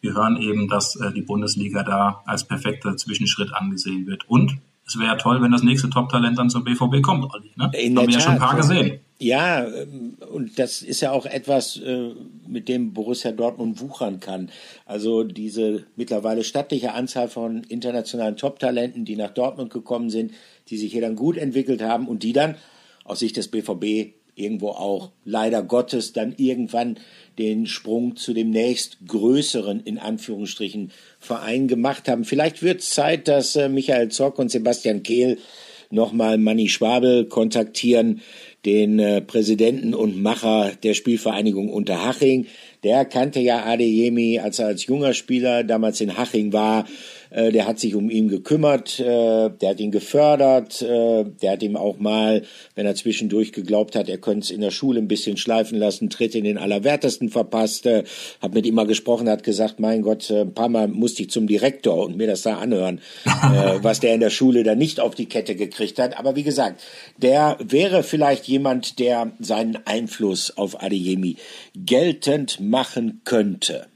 wir 0.00 0.14
hören 0.14 0.40
eben, 0.40 0.68
dass 0.68 0.96
äh, 0.96 1.12
die 1.12 1.22
Bundesliga 1.22 1.82
da 1.82 2.22
als 2.26 2.44
perfekter 2.44 2.96
Zwischenschritt 2.96 3.52
angesehen 3.52 4.06
wird. 4.06 4.28
Und 4.28 4.58
es 4.86 4.98
wäre 4.98 5.18
toll, 5.18 5.42
wenn 5.42 5.52
das 5.52 5.62
nächste 5.62 5.90
Top-Talent 5.90 6.38
dann 6.38 6.48
zum 6.48 6.64
BVB 6.64 7.02
kommt, 7.02 7.32
Olli. 7.32 7.50
Ne? 7.56 7.70
In 7.78 7.98
Haben 7.98 8.06
wir 8.06 8.14
ja 8.14 8.20
schon 8.20 8.32
ein 8.32 8.38
paar 8.38 8.56
gesehen. 8.56 9.00
Ja, 9.18 9.66
ähm, 9.66 10.16
und 10.32 10.58
das 10.58 10.80
ist 10.80 11.00
ja 11.00 11.10
auch 11.10 11.26
etwas, 11.26 11.76
äh, 11.76 12.14
mit 12.46 12.68
dem 12.68 12.94
Borussia 12.94 13.32
Dortmund 13.32 13.80
wuchern 13.80 14.20
kann. 14.20 14.50
Also 14.86 15.24
diese 15.24 15.84
mittlerweile 15.96 16.44
stattliche 16.44 16.94
Anzahl 16.94 17.28
von 17.28 17.64
internationalen 17.64 18.36
Top-Talenten, 18.36 19.04
die 19.04 19.16
nach 19.16 19.30
Dortmund 19.30 19.70
gekommen 19.72 20.08
sind, 20.08 20.32
die 20.68 20.78
sich 20.78 20.92
hier 20.92 21.02
dann 21.02 21.16
gut 21.16 21.36
entwickelt 21.36 21.82
haben 21.82 22.06
und 22.06 22.22
die 22.22 22.32
dann 22.32 22.54
aus 23.04 23.18
Sicht 23.18 23.36
des 23.36 23.48
BVB 23.48 24.14
irgendwo 24.38 24.70
auch 24.70 25.10
leider 25.24 25.62
Gottes 25.62 26.12
dann 26.12 26.34
irgendwann 26.36 26.98
den 27.38 27.66
Sprung 27.66 28.16
zu 28.16 28.32
dem 28.34 28.50
nächstgrößeren, 28.50 29.80
in 29.80 29.98
Anführungsstrichen, 29.98 30.90
Verein 31.18 31.68
gemacht 31.68 32.08
haben. 32.08 32.24
Vielleicht 32.24 32.62
wird 32.62 32.80
es 32.80 32.90
Zeit, 32.90 33.28
dass 33.28 33.56
äh, 33.56 33.68
Michael 33.68 34.08
Zock 34.08 34.38
und 34.38 34.50
Sebastian 34.50 35.02
Kehl 35.02 35.38
nochmal 35.90 36.38
Manny 36.38 36.68
Schwabel 36.68 37.26
kontaktieren, 37.26 38.20
den 38.64 38.98
äh, 38.98 39.20
Präsidenten 39.20 39.94
und 39.94 40.20
Macher 40.20 40.72
der 40.82 40.94
Spielvereinigung 40.94 41.70
Unterhaching. 41.70 42.46
Der 42.82 43.04
kannte 43.04 43.40
ja 43.40 43.64
Adeyemi, 43.64 44.40
als 44.40 44.58
er 44.58 44.66
als 44.66 44.86
junger 44.86 45.14
Spieler 45.14 45.64
damals 45.64 46.00
in 46.00 46.16
Haching 46.16 46.52
war, 46.52 46.86
äh, 47.30 47.52
der 47.52 47.66
hat 47.66 47.78
sich 47.78 47.94
um 47.94 48.10
ihn 48.10 48.28
gekümmert, 48.28 49.00
äh, 49.00 49.50
der 49.50 49.70
hat 49.70 49.80
ihn 49.80 49.90
gefördert, 49.90 50.82
äh, 50.82 51.24
der 51.24 51.52
hat 51.52 51.62
ihm 51.62 51.76
auch 51.76 51.98
mal, 51.98 52.42
wenn 52.74 52.86
er 52.86 52.94
zwischendurch 52.94 53.52
geglaubt 53.52 53.96
hat, 53.96 54.08
er 54.08 54.18
könnte 54.18 54.44
es 54.44 54.50
in 54.50 54.60
der 54.60 54.70
Schule 54.70 55.00
ein 55.00 55.08
bisschen 55.08 55.36
schleifen 55.36 55.78
lassen, 55.78 56.10
Tritt 56.10 56.34
in 56.34 56.44
den 56.44 56.58
Allerwertesten 56.58 57.28
verpasst, 57.28 57.86
äh, 57.86 58.04
hat 58.40 58.54
mit 58.54 58.66
ihm 58.66 58.74
mal 58.74 58.86
gesprochen, 58.86 59.28
hat 59.28 59.42
gesagt, 59.42 59.80
mein 59.80 60.02
Gott, 60.02 60.30
äh, 60.30 60.42
ein 60.42 60.54
paar 60.54 60.68
Mal 60.68 60.88
musste 60.88 61.22
ich 61.22 61.30
zum 61.30 61.46
Direktor 61.46 62.04
und 62.04 62.16
mir 62.16 62.26
das 62.26 62.42
da 62.42 62.58
anhören, 62.58 63.00
äh, 63.24 63.82
was 63.82 64.00
der 64.00 64.14
in 64.14 64.20
der 64.20 64.30
Schule 64.30 64.62
da 64.62 64.74
nicht 64.74 65.00
auf 65.00 65.14
die 65.14 65.26
Kette 65.26 65.54
gekriegt 65.54 65.98
hat. 65.98 66.18
Aber 66.18 66.36
wie 66.36 66.42
gesagt, 66.42 66.82
der 67.16 67.56
wäre 67.60 68.02
vielleicht 68.02 68.46
jemand, 68.46 68.98
der 68.98 69.32
seinen 69.38 69.78
Einfluss 69.86 70.56
auf 70.56 70.82
Adeyemi 70.82 71.36
geltend 71.74 72.60
machen 72.60 73.20
könnte. 73.24 73.86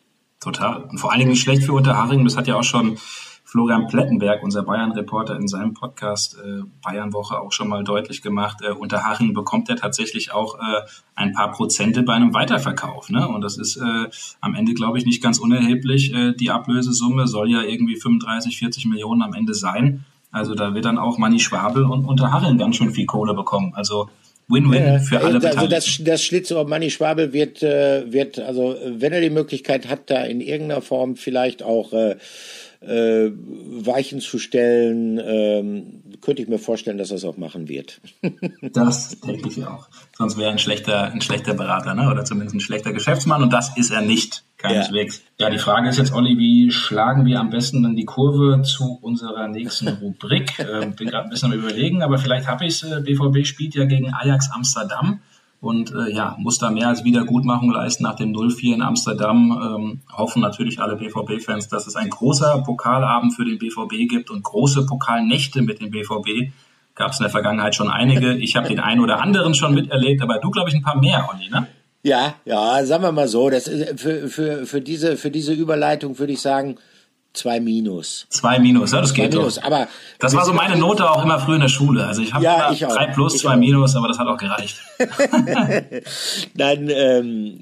Total. 0.42 0.82
Und 0.82 0.98
vor 0.98 1.10
allen 1.10 1.20
Dingen 1.20 1.30
nicht 1.30 1.42
schlecht 1.42 1.62
für 1.62 1.72
Unterhaching. 1.72 2.24
Das 2.24 2.36
hat 2.36 2.48
ja 2.48 2.56
auch 2.56 2.64
schon 2.64 2.98
Florian 3.44 3.86
Plettenberg, 3.86 4.42
unser 4.42 4.62
Bayern-Reporter, 4.62 5.36
in 5.36 5.46
seinem 5.46 5.72
Podcast 5.72 6.36
äh, 6.42 6.62
Bayern-Woche 6.82 7.38
auch 7.38 7.52
schon 7.52 7.68
mal 7.68 7.84
deutlich 7.84 8.22
gemacht. 8.22 8.58
Äh, 8.62 8.72
Unterhaching 8.72 9.34
bekommt 9.34 9.68
ja 9.68 9.76
tatsächlich 9.76 10.32
auch 10.32 10.58
äh, 10.58 10.80
ein 11.14 11.32
paar 11.32 11.52
Prozente 11.52 12.02
bei 12.02 12.14
einem 12.14 12.34
Weiterverkauf. 12.34 13.08
Ne? 13.08 13.28
Und 13.28 13.42
das 13.42 13.56
ist 13.56 13.76
äh, 13.76 14.08
am 14.40 14.54
Ende, 14.54 14.74
glaube 14.74 14.98
ich, 14.98 15.04
nicht 15.04 15.22
ganz 15.22 15.38
unerheblich. 15.38 16.12
Äh, 16.12 16.32
die 16.32 16.50
Ablösesumme 16.50 17.28
soll 17.28 17.50
ja 17.50 17.62
irgendwie 17.62 17.96
35, 17.96 18.58
40 18.58 18.86
Millionen 18.86 19.22
am 19.22 19.34
Ende 19.34 19.54
sein. 19.54 20.04
Also 20.32 20.54
da 20.54 20.74
wird 20.74 20.86
dann 20.86 20.98
auch 20.98 21.18
Manni 21.18 21.38
Schwabel 21.38 21.84
und 21.84 22.04
Unterhaching 22.06 22.58
ganz 22.58 22.76
schön 22.76 22.90
viel 22.90 23.06
Kohle 23.06 23.34
bekommen. 23.34 23.74
Also 23.74 24.08
Win-win 24.52 24.84
ja, 24.84 24.98
für 24.98 25.20
alle 25.20 25.40
Also 25.42 25.66
das, 25.66 25.98
das 26.00 26.22
Schlitzohr 26.22 26.68
Manni 26.68 26.90
Schwabel 26.90 27.32
wird, 27.32 27.62
äh, 27.62 28.12
wird, 28.12 28.38
also 28.38 28.76
wenn 28.84 29.12
er 29.12 29.20
die 29.20 29.30
Möglichkeit 29.30 29.88
hat, 29.88 30.10
da 30.10 30.22
in 30.24 30.40
irgendeiner 30.40 30.82
Form 30.82 31.16
vielleicht 31.16 31.62
auch 31.62 31.92
äh, 31.92 32.16
äh, 32.86 33.30
Weichen 33.84 34.20
zu 34.20 34.38
stellen, 34.38 35.20
ähm, 35.24 36.02
könnte 36.20 36.42
ich 36.42 36.48
mir 36.48 36.58
vorstellen, 36.58 36.98
dass 36.98 37.10
er 37.10 37.16
es 37.16 37.24
auch 37.24 37.36
machen 37.36 37.68
wird. 37.68 38.00
das 38.72 39.20
denke 39.20 39.48
ich 39.48 39.64
auch. 39.64 39.88
Sonst 40.16 40.36
wäre 40.36 40.48
er 40.48 40.52
ein 40.52 40.58
schlechter, 40.58 41.04
ein 41.04 41.20
schlechter 41.20 41.54
Berater, 41.54 41.94
ne? 41.94 42.10
oder 42.10 42.24
zumindest 42.24 42.56
ein 42.56 42.60
schlechter 42.60 42.92
Geschäftsmann 42.92 43.42
und 43.42 43.52
das 43.52 43.76
ist 43.76 43.90
er 43.90 44.02
nicht, 44.02 44.44
keineswegs. 44.58 45.22
Ja. 45.38 45.46
ja, 45.46 45.52
die 45.52 45.58
Frage 45.58 45.88
ist 45.88 45.98
jetzt, 45.98 46.12
Olli, 46.12 46.38
wie 46.38 46.70
schlagen 46.70 47.26
wir 47.26 47.40
am 47.40 47.50
besten 47.50 47.82
dann 47.82 47.96
die 47.96 48.04
Kurve 48.04 48.62
zu 48.62 48.98
unserer 49.00 49.48
nächsten 49.48 49.88
Rubrik? 50.00 50.58
äh, 50.58 50.86
bin 50.96 51.08
gerade 51.08 51.24
ein 51.24 51.30
bisschen 51.30 51.52
am 51.52 51.58
überlegen, 51.58 52.02
aber 52.02 52.18
vielleicht 52.18 52.46
habe 52.46 52.64
ich 52.64 52.82
es. 52.82 52.82
Äh, 52.82 53.00
BVB 53.00 53.46
spielt 53.46 53.74
ja 53.74 53.84
gegen 53.84 54.12
Ajax 54.12 54.50
Amsterdam 54.52 55.20
und 55.62 55.94
äh, 55.94 56.12
ja, 56.12 56.36
muss 56.40 56.58
da 56.58 56.70
mehr 56.70 56.88
als 56.88 57.04
Wiedergutmachung 57.04 57.70
leisten 57.70 58.02
nach 58.02 58.16
dem 58.16 58.32
0-4 58.32 58.74
in 58.74 58.82
Amsterdam. 58.82 59.52
Ähm, 59.62 60.00
hoffen 60.12 60.42
natürlich 60.42 60.80
alle 60.80 60.96
BVB-Fans, 60.96 61.68
dass 61.68 61.86
es 61.86 61.94
ein 61.94 62.10
großer 62.10 62.62
Pokalabend 62.66 63.32
für 63.32 63.44
den 63.44 63.58
BVB 63.58 64.08
gibt 64.08 64.28
und 64.30 64.42
große 64.42 64.84
Pokalnächte 64.86 65.62
mit 65.62 65.80
dem 65.80 65.92
BVB. 65.92 66.50
Gab 66.96 67.12
es 67.12 67.20
in 67.20 67.22
der 67.22 67.30
Vergangenheit 67.30 67.76
schon 67.76 67.88
einige. 67.88 68.34
Ich 68.34 68.56
habe 68.56 68.66
den 68.66 68.80
einen 68.80 69.00
oder 69.00 69.22
anderen 69.22 69.54
schon 69.54 69.72
miterlebt, 69.72 70.20
aber 70.20 70.38
du, 70.38 70.50
glaube 70.50 70.68
ich, 70.68 70.74
ein 70.74 70.82
paar 70.82 70.98
mehr, 70.98 71.28
Olli, 71.32 71.48
ne? 71.48 71.68
Ja, 72.02 72.34
ja, 72.44 72.84
sagen 72.84 73.04
wir 73.04 73.12
mal 73.12 73.28
so, 73.28 73.48
das 73.48 73.68
ist 73.68 74.00
für, 74.00 74.28
für, 74.28 74.66
für, 74.66 74.80
diese, 74.80 75.16
für 75.16 75.30
diese 75.30 75.52
Überleitung 75.52 76.18
würde 76.18 76.32
ich 76.32 76.40
sagen, 76.40 76.78
Zwei 77.32 77.60
Minus. 77.60 78.26
Zwei 78.28 78.58
Minus, 78.58 78.92
ja, 78.92 79.00
das 79.00 79.10
zwei 79.10 79.22
geht 79.22 79.34
Minus. 79.34 79.54
doch. 79.54 79.64
Aber 79.64 79.88
das 80.18 80.34
war 80.34 80.44
so 80.44 80.52
meine 80.52 80.76
Note 80.76 81.10
auch 81.10 81.24
immer 81.24 81.38
früher 81.38 81.54
in 81.54 81.62
der 81.62 81.68
Schule. 81.68 82.06
Also 82.06 82.20
ich 82.20 82.34
habe 82.34 82.44
ja, 82.44 82.70
ich 82.70 82.80
drei 82.80 83.06
plus, 83.06 83.34
ich 83.34 83.40
zwei 83.40 83.54
auch. 83.54 83.58
Minus, 83.58 83.96
aber 83.96 84.08
das 84.08 84.18
hat 84.18 84.26
auch 84.26 84.36
gereicht. 84.36 84.76
Nein, 86.54 86.90
ähm, 86.90 87.58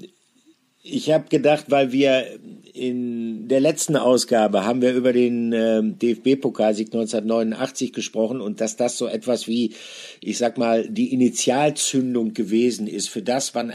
ich 0.83 1.11
habe 1.11 1.29
gedacht, 1.29 1.65
weil 1.69 1.91
wir 1.91 2.25
in 2.73 3.47
der 3.47 3.59
letzten 3.59 3.95
Ausgabe 3.95 4.65
haben 4.65 4.81
wir 4.81 4.93
über 4.93 5.13
den 5.13 5.53
ähm, 5.53 5.99
DFB-Pokalsieg 5.99 6.87
1989 6.87 7.93
gesprochen 7.93 8.41
und 8.41 8.61
dass 8.61 8.77
das 8.77 8.97
so 8.97 9.07
etwas 9.07 9.47
wie, 9.47 9.73
ich 10.21 10.37
sag 10.37 10.57
mal, 10.57 10.87
die 10.87 11.13
Initialzündung 11.13 12.33
gewesen 12.33 12.87
ist 12.87 13.09
für 13.09 13.21
das, 13.21 13.53
wann 13.55 13.73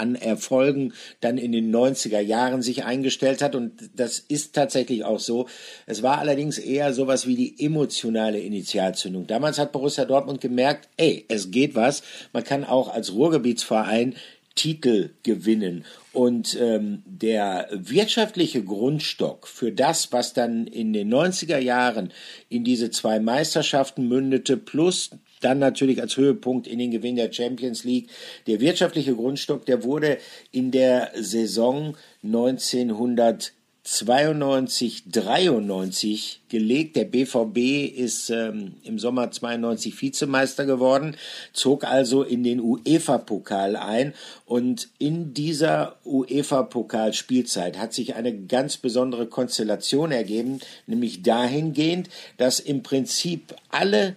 an 0.00 0.16
Erfolgen 0.16 0.94
dann 1.20 1.38
in 1.38 1.52
den 1.52 1.74
90er 1.74 2.20
Jahren 2.20 2.62
sich 2.62 2.84
eingestellt 2.84 3.42
hat. 3.42 3.54
Und 3.54 3.72
das 3.94 4.18
ist 4.18 4.54
tatsächlich 4.54 5.04
auch 5.04 5.20
so. 5.20 5.46
Es 5.86 6.02
war 6.02 6.18
allerdings 6.18 6.58
eher 6.58 6.92
sowas 6.92 7.26
wie 7.26 7.36
die 7.36 7.64
emotionale 7.64 8.40
Initialzündung. 8.40 9.26
Damals 9.26 9.58
hat 9.58 9.72
Borussia 9.72 10.04
Dortmund 10.04 10.40
gemerkt, 10.40 10.88
ey, 10.96 11.24
es 11.28 11.50
geht 11.50 11.74
was. 11.74 12.02
Man 12.32 12.44
kann 12.44 12.64
auch 12.64 12.88
als 12.88 13.12
Ruhrgebietsverein 13.12 14.16
Titel 14.54 15.10
gewinnen. 15.22 15.84
Und 16.12 16.58
ähm, 16.60 17.02
der 17.06 17.68
wirtschaftliche 17.70 18.64
Grundstock 18.64 19.46
für 19.46 19.70
das, 19.70 20.12
was 20.12 20.32
dann 20.32 20.66
in 20.66 20.92
den 20.92 21.12
90er 21.12 21.58
Jahren 21.58 22.12
in 22.48 22.64
diese 22.64 22.90
zwei 22.90 23.20
Meisterschaften 23.20 24.08
mündete, 24.08 24.56
plus 24.56 25.10
dann 25.40 25.58
natürlich 25.58 26.00
als 26.00 26.16
Höhepunkt 26.16 26.66
in 26.66 26.78
den 26.78 26.90
Gewinn 26.90 27.16
der 27.16 27.32
Champions 27.32 27.84
League. 27.84 28.08
Der 28.46 28.60
wirtschaftliche 28.60 29.14
Grundstock, 29.14 29.66
der 29.66 29.82
wurde 29.82 30.18
in 30.52 30.70
der 30.70 31.10
Saison 31.14 31.96
1992 32.22 33.54
92, 33.82 35.04
93 35.10 36.42
gelegt. 36.48 36.96
Der 36.96 37.04
BVB 37.04 37.90
ist 37.96 38.28
ähm, 38.28 38.74
im 38.84 38.98
Sommer 38.98 39.30
92 39.30 40.00
Vizemeister 40.00 40.66
geworden, 40.66 41.16
zog 41.52 41.84
also 41.84 42.22
in 42.22 42.44
den 42.44 42.60
UEFA-Pokal 42.60 43.76
ein 43.76 44.12
und 44.44 44.88
in 44.98 45.32
dieser 45.32 45.96
UEFA-Pokalspielzeit 46.04 47.78
hat 47.78 47.94
sich 47.94 48.14
eine 48.14 48.36
ganz 48.36 48.76
besondere 48.76 49.26
Konstellation 49.26 50.12
ergeben, 50.12 50.60
nämlich 50.86 51.22
dahingehend, 51.22 52.10
dass 52.36 52.60
im 52.60 52.82
Prinzip 52.82 53.54
alle 53.70 54.14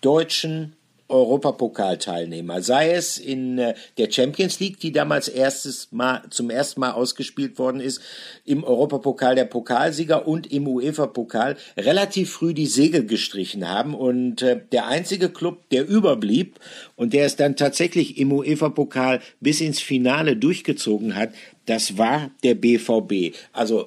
deutschen 0.00 0.74
Europapokalteilnehmer, 1.08 2.62
sei 2.62 2.92
es 2.92 3.18
in 3.18 3.58
äh, 3.58 3.74
der 3.96 4.10
Champions 4.10 4.60
League, 4.60 4.78
die 4.78 4.92
damals 4.92 5.28
erstes 5.28 5.88
Mal 5.90 6.22
zum 6.30 6.50
ersten 6.50 6.80
Mal 6.80 6.92
ausgespielt 6.92 7.58
worden 7.58 7.80
ist, 7.80 8.00
im 8.44 8.62
Europapokal 8.62 9.34
der 9.34 9.46
Pokalsieger 9.46 10.28
und 10.28 10.52
im 10.52 10.68
UEFA-Pokal 10.68 11.56
relativ 11.76 12.30
früh 12.30 12.52
die 12.52 12.66
Segel 12.66 13.06
gestrichen 13.06 13.68
haben. 13.68 13.94
Und 13.94 14.42
äh, 14.42 14.60
der 14.70 14.86
einzige 14.86 15.30
Club, 15.30 15.68
der 15.70 15.88
überblieb 15.88 16.60
und 16.96 17.14
der 17.14 17.24
es 17.24 17.36
dann 17.36 17.56
tatsächlich 17.56 18.18
im 18.18 18.32
UEFA-Pokal 18.32 19.20
bis 19.40 19.60
ins 19.60 19.80
Finale 19.80 20.36
durchgezogen 20.36 21.14
hat, 21.14 21.30
das 21.68 21.98
war 21.98 22.30
der 22.42 22.54
BVB. 22.54 23.36
Also 23.52 23.86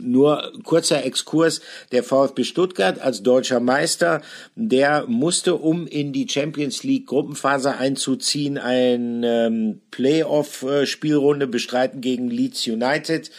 nur 0.00 0.52
kurzer 0.64 1.04
Exkurs, 1.04 1.60
der 1.92 2.02
VfB 2.02 2.42
Stuttgart 2.42 2.98
als 2.98 3.22
deutscher 3.22 3.60
Meister, 3.60 4.20
der 4.56 5.04
musste, 5.06 5.54
um 5.54 5.86
in 5.86 6.12
die 6.12 6.28
Champions 6.28 6.82
League 6.82 7.06
Gruppenphase 7.06 7.76
einzuziehen, 7.76 8.58
ein 8.58 9.22
ähm, 9.24 9.80
Playoff-Spielrunde 9.92 11.46
bestreiten 11.46 12.00
gegen 12.00 12.30
Leeds 12.30 12.66
United. 12.66 13.30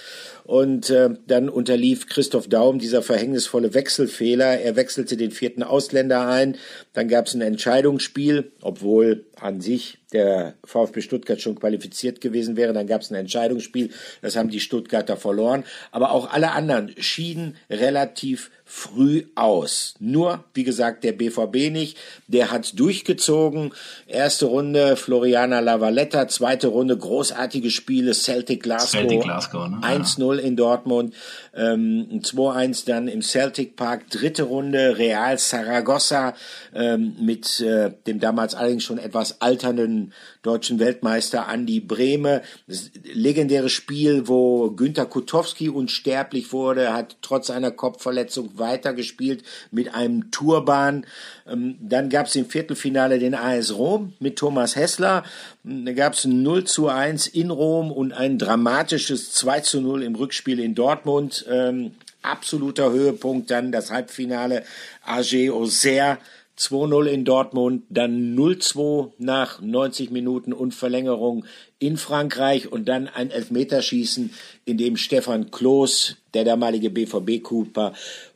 Und 0.49 0.89
äh, 0.89 1.11
dann 1.27 1.47
unterlief 1.47 2.07
Christoph 2.07 2.47
Daum 2.47 2.79
dieser 2.79 3.03
verhängnisvolle 3.03 3.75
Wechselfehler. 3.75 4.59
Er 4.59 4.75
wechselte 4.75 5.15
den 5.15 5.29
vierten 5.29 5.61
Ausländer 5.61 6.27
ein. 6.27 6.57
Dann 6.93 7.07
gab 7.07 7.27
es 7.27 7.35
ein 7.35 7.41
Entscheidungsspiel, 7.41 8.51
obwohl 8.63 9.27
an 9.39 9.61
sich 9.61 9.99
der 10.11 10.55
VfB 10.63 11.01
Stuttgart 11.01 11.39
schon 11.39 11.59
qualifiziert 11.59 12.19
gewesen 12.19 12.57
wäre. 12.57 12.73
Dann 12.73 12.87
gab 12.87 13.01
es 13.01 13.11
ein 13.11 13.15
Entscheidungsspiel. 13.15 13.91
Das 14.23 14.35
haben 14.35 14.49
die 14.49 14.59
Stuttgarter 14.59 15.17
verloren. 15.17 15.65
Aber 15.91 16.13
auch 16.13 16.33
alle 16.33 16.53
anderen 16.53 16.95
schieden 16.97 17.55
relativ 17.69 18.49
früh 18.71 19.23
aus. 19.33 19.95
Nur, 19.99 20.43
wie 20.53 20.63
gesagt, 20.63 21.03
der 21.03 21.13
BVB 21.13 21.71
nicht. 21.71 21.97
Der 22.27 22.51
hat 22.51 22.79
durchgezogen. 22.79 23.73
Erste 24.05 24.45
Runde 24.45 24.95
Floriana 24.95 25.59
Lavaletta, 25.59 26.27
zweite 26.27 26.67
Runde 26.67 26.95
großartige 26.95 27.71
Spiele 27.71 28.13
Celtic 28.13 28.61
Glasgow. 28.61 28.91
Celtic 28.91 29.21
Glasgow 29.21 29.67
ne? 29.67 29.77
1-0 29.81 30.37
in 30.37 30.55
Dortmund, 30.55 31.15
ähm, 31.55 32.21
2-1 32.21 32.85
dann 32.85 33.07
im 33.07 33.23
Celtic 33.23 33.75
Park. 33.75 34.07
Dritte 34.11 34.43
Runde 34.43 34.99
Real 34.99 35.39
Saragossa 35.39 36.35
ähm, 36.75 37.15
mit 37.19 37.61
äh, 37.61 37.91
dem 38.05 38.19
damals 38.19 38.53
allerdings 38.53 38.83
schon 38.83 38.99
etwas 38.99 39.41
alternden 39.41 40.13
deutschen 40.41 40.79
Weltmeister 40.79 41.47
Andi 41.47 41.79
Brehme. 41.81 42.41
Das 42.67 42.91
legendäre 43.03 43.69
Spiel, 43.69 44.27
wo 44.27 44.71
Günter 44.71 45.05
Kutowski 45.05 45.69
unsterblich 45.69 46.53
wurde, 46.53 46.93
hat 46.93 47.17
trotz 47.21 47.49
einer 47.49 47.71
Kopfverletzung 47.71 48.57
weitergespielt 48.57 49.43
mit 49.71 49.93
einem 49.93 50.31
Turban. 50.31 51.05
Ähm, 51.47 51.77
dann 51.81 52.09
gab 52.09 52.27
es 52.27 52.35
im 52.35 52.45
Viertelfinale 52.45 53.19
den 53.19 53.35
AS 53.35 53.75
Rom 53.75 54.13
mit 54.19 54.37
Thomas 54.37 54.75
Hessler. 54.75 55.23
Da 55.63 55.91
gab 55.93 56.13
es 56.13 56.23
ein 56.23 56.41
0 56.41 56.63
zu 56.63 56.87
1 56.87 57.27
in 57.27 57.49
Rom 57.51 57.91
und 57.91 58.13
ein 58.13 58.37
dramatisches 58.37 59.33
2 59.33 59.59
zu 59.61 59.81
0 59.81 60.03
im 60.03 60.15
Rückspiel 60.15 60.59
in 60.59 60.73
Dortmund. 60.73 61.45
Ähm, 61.49 61.91
absoluter 62.21 62.91
Höhepunkt 62.91 63.51
dann 63.51 63.71
das 63.71 63.91
Halbfinale 63.91 64.63
AG 65.05 65.51
Auxerre 65.51 66.17
2-0 66.59 67.05
in 67.05 67.25
Dortmund, 67.25 67.83
dann 67.89 68.35
0-2 68.35 69.13
nach 69.17 69.61
90 69.61 70.11
Minuten 70.11 70.51
und 70.51 70.75
Verlängerung 70.75 71.45
in 71.79 71.95
Frankreich 71.95 72.71
und 72.71 72.89
dann 72.89 73.07
ein 73.07 73.31
Elfmeterschießen, 73.31 74.31
in 74.65 74.77
dem 74.77 74.97
Stefan 74.97 75.51
Kloß, 75.51 76.17
der 76.33 76.43
damalige 76.43 76.89
BVB-Cooper, 76.89 77.93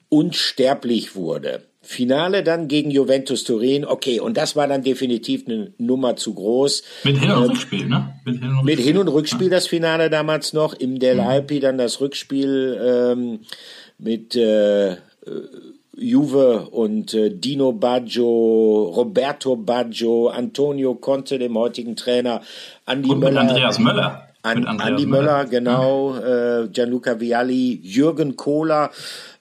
unsterblich 0.07 1.15
wurde. 1.15 1.63
Finale 1.81 2.43
dann 2.43 2.69
gegen 2.69 2.91
Juventus 2.91 3.43
Turin, 3.43 3.83
okay, 3.83 4.21
und 4.21 4.37
das 4.37 4.55
war 4.55 4.69
dann 4.69 4.83
definitiv 4.83 5.45
eine 5.45 5.73
Nummer 5.77 6.15
zu 6.15 6.33
groß. 6.33 6.81
Mit 7.03 7.17
Hin- 7.17 7.29
und 7.29 7.43
ähm, 7.43 7.49
Rückspiel, 7.49 7.85
ne? 7.87 8.13
Mit 8.23 8.39
Hin- 8.39 8.47
und 8.47 8.55
Rückspiel, 8.55 8.75
Mit 8.75 8.79
Hin 8.79 8.97
und 8.97 9.07
Rückspiel 9.09 9.49
das 9.49 9.67
Finale 9.67 10.09
damals 10.09 10.53
noch, 10.53 10.73
im 10.73 10.99
Del 10.99 11.15
mhm. 11.15 11.21
Alpi 11.27 11.59
dann 11.59 11.77
das 11.77 11.99
Rückspiel 11.99 12.79
ähm, 12.81 13.39
mit 13.97 14.33
äh, 14.37 14.95
Juve 15.95 16.69
und 16.71 17.13
äh, 17.13 17.29
Dino 17.29 17.71
Baggio, 17.71 18.91
Roberto 18.95 19.55
Baggio, 19.55 20.29
Antonio 20.29 20.95
Conte, 20.95 21.37
dem 21.37 21.57
heutigen 21.57 21.95
Trainer, 21.95 22.41
Andi 22.85 23.11
und 23.11 23.19
Möller. 23.19 23.41
Andreas 23.41 23.79
Möller. 23.79 24.27
An, 24.41 24.65
Andi 24.65 25.05
Möller, 25.05 25.45
genau, 25.45 26.17
äh, 26.17 26.67
Gianluca 26.67 27.19
Vialli, 27.19 27.79
Jürgen 27.81 28.35
Kohler. 28.35 28.91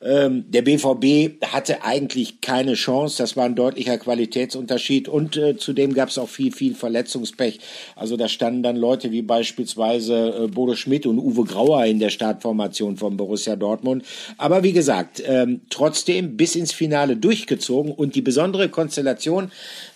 Ähm, 0.04 0.44
der 0.48 0.62
BVB 0.62 1.42
hatte 1.46 1.84
eigentlich 1.84 2.40
keine 2.40 2.74
Chance. 2.74 3.18
Das 3.18 3.36
war 3.36 3.44
ein 3.44 3.54
deutlicher 3.54 3.98
Qualitätsunterschied. 3.98 5.08
Und 5.08 5.36
äh, 5.36 5.56
zudem 5.56 5.94
gab 5.94 6.08
es 6.08 6.18
auch 6.18 6.28
viel, 6.28 6.52
viel 6.52 6.74
Verletzungspech. 6.74 7.60
Also 7.94 8.16
da 8.16 8.28
standen 8.28 8.62
dann 8.62 8.76
Leute 8.76 9.12
wie 9.12 9.22
beispielsweise 9.22 10.44
äh, 10.44 10.48
Bodo 10.48 10.74
Schmidt 10.74 11.06
und 11.06 11.18
Uwe 11.18 11.44
Grauer 11.44 11.84
in 11.84 11.98
der 11.98 12.10
Startformation 12.10 12.96
von 12.96 13.16
Borussia 13.16 13.56
Dortmund. 13.56 14.04
Aber 14.38 14.62
wie 14.62 14.72
gesagt, 14.72 15.22
ähm, 15.24 15.60
trotzdem 15.70 16.36
bis 16.36 16.56
ins 16.56 16.72
Finale 16.72 17.16
durchgezogen. 17.16 17.92
Und 17.92 18.14
die 18.14 18.22
besondere 18.22 18.68
Konstellation 18.68 19.50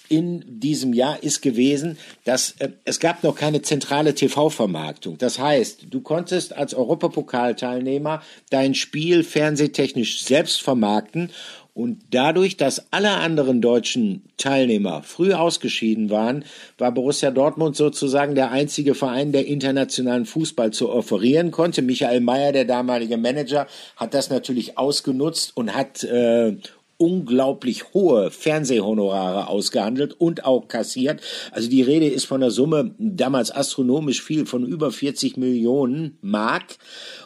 in 0.08 0.44
diesem 0.46 0.92
Jahr 0.92 1.22
ist 1.22 1.42
gewesen, 1.42 1.98
dass 2.24 2.54
äh, 2.58 2.70
es 2.84 3.00
gab 3.00 3.22
noch 3.22 3.34
keine 3.34 3.62
zentrale 3.62 4.14
TV-Vermarktung. 4.14 5.18
Das 5.18 5.38
heißt, 5.38 5.86
du 5.90 6.00
konntest 6.00 6.56
als 6.56 6.74
Europapokalteilnehmer 6.74 8.22
dein 8.50 8.74
Spiel 8.74 9.24
fernsehtechnisch 9.24 9.95
selbst 10.04 10.62
vermarkten 10.62 11.30
und 11.76 11.98
dadurch, 12.10 12.56
dass 12.56 12.90
alle 12.90 13.10
anderen 13.10 13.60
deutschen 13.60 14.22
Teilnehmer 14.38 15.02
früh 15.02 15.34
ausgeschieden 15.34 16.08
waren, 16.08 16.46
war 16.78 16.90
Borussia 16.90 17.30
Dortmund 17.30 17.76
sozusagen 17.76 18.34
der 18.34 18.50
einzige 18.50 18.94
Verein, 18.94 19.30
der 19.30 19.46
internationalen 19.46 20.24
Fußball 20.24 20.70
zu 20.70 20.88
offerieren 20.88 21.50
konnte. 21.50 21.82
Michael 21.82 22.20
Mayer, 22.20 22.52
der 22.52 22.64
damalige 22.64 23.18
Manager, 23.18 23.66
hat 23.96 24.14
das 24.14 24.30
natürlich 24.30 24.78
ausgenutzt 24.78 25.54
und 25.54 25.74
hat 25.74 26.02
äh, 26.02 26.56
unglaublich 26.96 27.92
hohe 27.92 28.30
Fernsehhonorare 28.30 29.48
ausgehandelt 29.48 30.18
und 30.18 30.46
auch 30.46 30.68
kassiert. 30.68 31.20
Also 31.50 31.68
die 31.68 31.82
Rede 31.82 32.08
ist 32.08 32.24
von 32.24 32.40
der 32.40 32.50
Summe 32.50 32.94
damals 32.98 33.54
astronomisch 33.54 34.22
viel 34.22 34.46
von 34.46 34.64
über 34.64 34.90
40 34.90 35.36
Millionen 35.36 36.16
Mark 36.22 36.78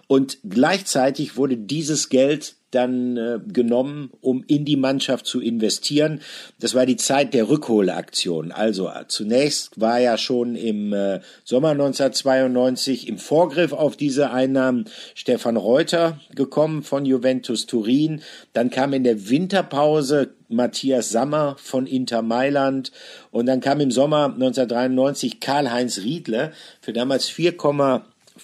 und 0.09 0.39
gleichzeitig 0.43 1.37
wurde 1.37 1.57
dieses 1.57 2.09
Geld 2.09 2.57
dann 2.71 3.17
äh, 3.17 3.39
genommen, 3.47 4.11
um 4.21 4.45
in 4.47 4.65
die 4.65 4.77
Mannschaft 4.77 5.27
zu 5.27 5.41
investieren. 5.41 6.21
Das 6.61 6.75
war 6.75 6.87
die 6.87 6.97
Zeit 6.97 7.35
der 7.35 7.49
Rückholaktion. 7.49 8.53
Also 8.53 8.89
äh, 8.89 9.07
zunächst 9.09 9.81
war 9.81 9.99
ja 9.99 10.17
schon 10.17 10.55
im 10.55 10.93
äh, 10.93 11.21
Sommer 11.45 11.71
1992 11.71 13.09
im 13.09 13.19
Vorgriff 13.19 13.73
auf 13.73 13.97
diese 13.97 14.31
Einnahmen 14.31 14.85
Stefan 15.15 15.57
Reuter 15.57 16.21
gekommen 16.35 16.83
von 16.83 17.05
Juventus 17.05 17.67
Turin. 17.67 18.23
Dann 18.53 18.71
kam 18.71 18.93
in 18.93 19.05
der 19.05 19.29
Winterpause 19.29 20.35
Matthias 20.49 21.11
Sammer 21.11 21.57
von 21.59 21.87
Inter 21.87 22.23
Mailand 22.23 22.91
und 23.31 23.47
dann 23.47 23.61
kam 23.61 23.81
im 23.81 23.93
Sommer 23.93 24.25
1993 24.25 25.39
Karl-Heinz 25.39 25.99
Riedle 25.99 26.53
für 26.81 26.93
damals 26.93 27.29
4, 27.29 27.57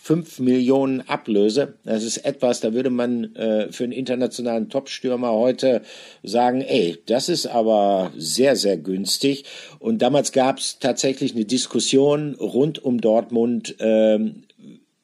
5 0.01 0.41
Millionen 0.41 1.01
Ablöse. 1.09 1.75
Das 1.85 2.05
ist 2.05 2.19
etwas, 2.19 2.61
da 2.61 2.75
würde 2.75 2.91
man 2.91 3.35
äh, 3.35 3.73
für 3.73 3.85
einen 3.85 3.93
internationalen 3.93 4.69
Topstürmer 4.69 5.33
heute 5.33 5.83
sagen, 6.23 6.61
ey, 6.61 6.99
das 7.07 7.29
ist 7.29 7.47
aber 7.47 8.13
sehr, 8.17 8.57
sehr 8.57 8.77
günstig. 8.77 9.45
Und 9.79 10.03
damals 10.03 10.33
gab 10.33 10.59
es 10.59 10.79
tatsächlich 10.79 11.35
eine 11.35 11.45
Diskussion 11.45 12.35
rund 12.35 12.83
um 12.85 13.01
Dortmund 13.01 13.75
ähm, 13.81 14.45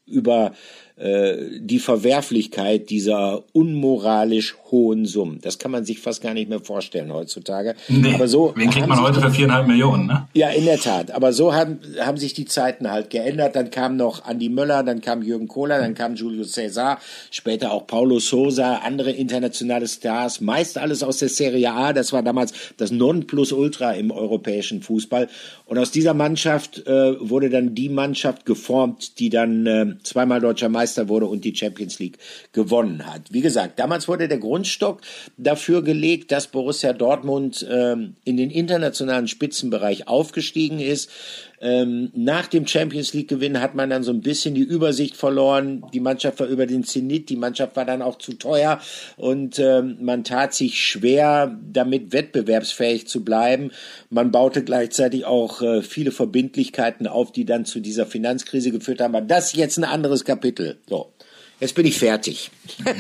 über 0.07 0.53
äh, 0.92 0.92
die 1.03 1.79
Verwerflichkeit 1.79 2.89
dieser 2.91 3.43
unmoralisch 3.53 4.57
hohen 4.71 5.05
Summen. 5.05 5.39
Das 5.43 5.59
kann 5.59 5.71
man 5.71 5.85
sich 5.85 5.99
fast 5.99 6.23
gar 6.23 6.33
nicht 6.33 6.49
mehr 6.49 6.61
vorstellen 6.61 7.13
heutzutage. 7.13 7.75
Nee, 7.89 8.15
aber 8.15 8.29
so 8.29 8.53
wen 8.57 8.71
kriegt 8.71 8.87
man 8.87 9.01
heute 9.01 9.21
für 9.21 9.31
viereinhalb 9.31 9.67
Millionen, 9.67 10.07
ne? 10.07 10.29
Ja, 10.33 10.51
in 10.51 10.65
der 10.65 10.79
Tat. 10.79 11.11
Aber 11.11 11.33
so 11.33 11.55
haben, 11.55 11.81
haben 12.01 12.17
sich 12.17 12.35
die 12.35 12.45
Zeiten 12.45 12.91
halt 12.91 13.11
geändert. 13.11 13.57
Dann 13.57 13.71
kam 13.71 13.97
noch 13.97 14.29
Andy 14.29 14.49
Möller, 14.49 14.83
dann 14.83 15.01
kam 15.01 15.23
Jürgen 15.23 15.49
Kohler, 15.49 15.81
dann 15.81 15.95
kam 15.95 16.15
Julio 16.15 16.45
Cesar, 16.45 16.99
später 17.31 17.73
auch 17.73 17.87
Paulo 17.87 18.19
Sosa, 18.19 18.77
andere 18.77 19.11
internationale 19.11 19.89
Stars, 19.89 20.41
meist 20.41 20.79
alles 20.79 21.03
aus 21.03 21.19
der 21.19 21.29
Serie 21.29 21.73
A. 21.73 21.93
Das 21.93 22.13
war 22.13 22.23
damals 22.23 22.53
das 22.77 22.91
Nonplusultra 22.93 23.93
im 23.93 24.11
europäischen 24.11 24.83
Fußball. 24.83 25.29
Und 25.67 25.79
aus 25.79 25.91
dieser 25.91 26.15
Mannschaft 26.15 26.87
äh, 26.87 27.19
wurde 27.19 27.51
dann 27.51 27.75
die 27.75 27.89
Mannschaft 27.89 28.47
geformt, 28.47 29.19
die 29.19 29.31
dann 29.31 29.67
äh, 29.67 29.87
zweimal 30.03 30.41
deutscher 30.41 30.69
Meister 30.69 30.92
Meister 30.93 31.09
wurde 31.09 31.27
und 31.27 31.45
die 31.45 31.55
Champions 31.55 31.99
League 31.99 32.19
gewonnen 32.53 33.07
hat. 33.07 33.23
Wie 33.31 33.41
gesagt, 33.41 33.79
damals 33.79 34.09
wurde 34.09 34.29
der 34.29 34.39
Grundstock 34.39 35.01
dafür 35.39 35.83
gelegt, 35.83 36.31
dass 36.33 36.49
Borussia 36.49 36.93
Dortmund 36.93 37.67
ähm, 37.71 38.17
in 38.25 38.37
den 38.37 38.51
internationalen 38.51 39.27
Spitzenbereich 39.27 40.07
aufgestiegen 40.07 40.81
ist. 40.81 41.11
Ähm, 41.63 42.11
nach 42.13 42.49
dem 42.49 42.67
Champions 42.67 43.15
League 43.15 43.29
Gewinn 43.29 43.61
hat 43.61 43.77
man 43.77 43.89
dann 43.89 44.03
so 44.03 44.13
ein 44.13 44.21
bisschen 44.21 44.57
die 44.57 44.63
Übersicht 44.63 45.17
verloren. 45.17 45.85
Die 45.95 46.01
Mannschaft 46.01 46.41
war 46.41 46.49
über 46.49 46.67
den 46.67 46.83
Zenit, 46.83 47.29
die 47.29 47.37
Mannschaft 47.37 47.77
war 47.77 47.85
dann 47.85 48.03
auch 48.03 48.19
zu 48.19 48.33
teuer 48.33 48.81
und 49.17 49.61
ähm, 49.61 49.99
man 50.01 50.25
tat 50.25 50.55
sich 50.55 50.81
schwer, 50.85 51.57
damit 51.73 52.13
wettbewerbsfähig 52.13 53.07
zu 53.07 53.25
bleiben. 53.25 53.71
Man 54.11 54.33
baute 54.33 54.65
gleichzeitig 54.65 55.25
auch 55.25 55.63
äh, 55.63 55.83
viele 55.83 56.11
Verbindlichkeiten 56.11 57.07
auf, 57.07 57.31
die 57.31 57.45
dann 57.45 57.65
zu 57.65 57.79
dieser 57.79 58.07
Finanzkrise 58.07 58.73
geführt 58.73 59.01
haben. 59.01 59.15
Aber 59.15 59.25
das 59.25 59.47
ist 59.47 59.57
jetzt 59.57 59.79
ein 59.79 59.85
anderes 59.85 60.25
Kapitel. 60.25 60.79
So. 60.89 61.13
Jetzt 61.63 61.77
bin 61.77 61.87
ich 61.87 61.97
fertig. 61.97 62.51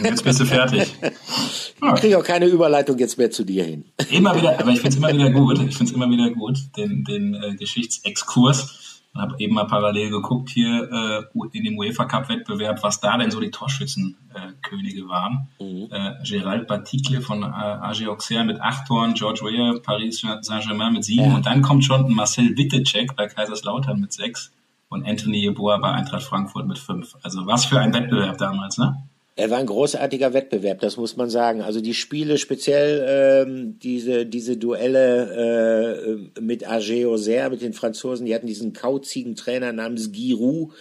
Jetzt 0.04 0.22
bist 0.22 0.38
du 0.38 0.44
fertig. 0.44 0.94
Ich 1.02 2.00
kriege 2.00 2.16
auch 2.16 2.22
keine 2.22 2.46
Überleitung 2.46 2.96
jetzt 2.96 3.18
mehr 3.18 3.28
zu 3.28 3.42
dir 3.42 3.64
hin. 3.64 3.86
Immer 4.08 4.36
wieder, 4.36 4.56
aber 4.60 4.70
ich 4.70 4.80
finde 4.80 4.90
es 4.90 4.96
immer 4.98 5.12
wieder 5.12 5.30
gut. 5.30 5.58
Ich 5.58 5.76
finde 5.76 5.90
es 5.90 5.96
immer 5.96 6.08
wieder 6.08 6.30
gut, 6.30 6.60
den, 6.76 7.02
den 7.02 7.34
äh, 7.34 7.56
Geschichtsexkurs. 7.56 9.00
Ich 9.14 9.20
habe 9.20 9.34
eben 9.40 9.54
mal 9.56 9.64
parallel 9.64 10.10
geguckt 10.10 10.50
hier 10.50 10.88
äh, 10.92 11.58
in 11.58 11.64
dem 11.64 11.76
UEFA 11.76 12.04
Cup 12.04 12.28
Wettbewerb, 12.28 12.80
was 12.84 13.00
da 13.00 13.18
denn 13.18 13.32
so 13.32 13.40
die 13.40 13.50
Torschützenkönige 13.50 15.00
äh, 15.00 15.08
waren. 15.08 15.48
Mhm. 15.58 15.88
Äh, 15.90 16.22
Gérald 16.22 16.68
Baticle 16.68 17.20
von 17.20 17.42
äh, 17.42 17.46
AG 17.46 18.06
Auxerre 18.06 18.44
mit 18.44 18.60
acht 18.60 18.86
Toren, 18.86 19.14
George 19.14 19.40
Weah, 19.40 19.80
Paris 19.80 20.24
Saint-Germain 20.42 20.92
mit 20.92 21.02
sieben 21.02 21.30
ja. 21.30 21.34
und 21.34 21.46
dann 21.46 21.62
kommt 21.62 21.84
schon 21.84 22.14
Marcel 22.14 22.56
Wittecek 22.56 23.16
bei 23.16 23.26
Kaiserslautern 23.26 24.00
mit 24.00 24.12
sechs 24.12 24.52
und 24.93 25.07
Anthony 25.07 25.38
Yeboah 25.38 25.80
bei 25.80 25.90
Eintracht 25.90 26.22
Frankfurt 26.22 26.66
mit 26.66 26.78
fünf. 26.78 27.16
Also 27.22 27.47
was 27.47 27.64
für 27.64 27.80
ein 27.80 27.93
Wettbewerb 27.93 28.38
damals, 28.38 28.78
ne? 28.78 28.97
Er 29.34 29.51
war 29.51 29.59
ein 29.59 29.66
großartiger 29.66 30.34
Wettbewerb, 30.34 30.80
das 30.80 30.99
muss 30.99 31.16
man 31.16 31.30
sagen. 31.30 31.62
Also 31.62 31.80
die 31.80 31.95
Spiele, 31.95 32.36
speziell 32.36 33.47
ähm, 33.49 33.78
diese, 33.78 34.26
diese 34.26 34.59
Duelle 34.59 36.28
äh, 36.36 36.40
mit 36.40 36.68
AG 36.68 37.07
Auxerre, 37.07 37.49
mit 37.49 37.62
den 37.62 37.72
Franzosen, 37.72 38.26
die 38.26 38.34
hatten 38.34 38.47
diesen 38.47 38.74
kauzigen 38.74 39.34
Trainer 39.34 39.72
namens 39.72 40.12
Giroud, 40.12 40.72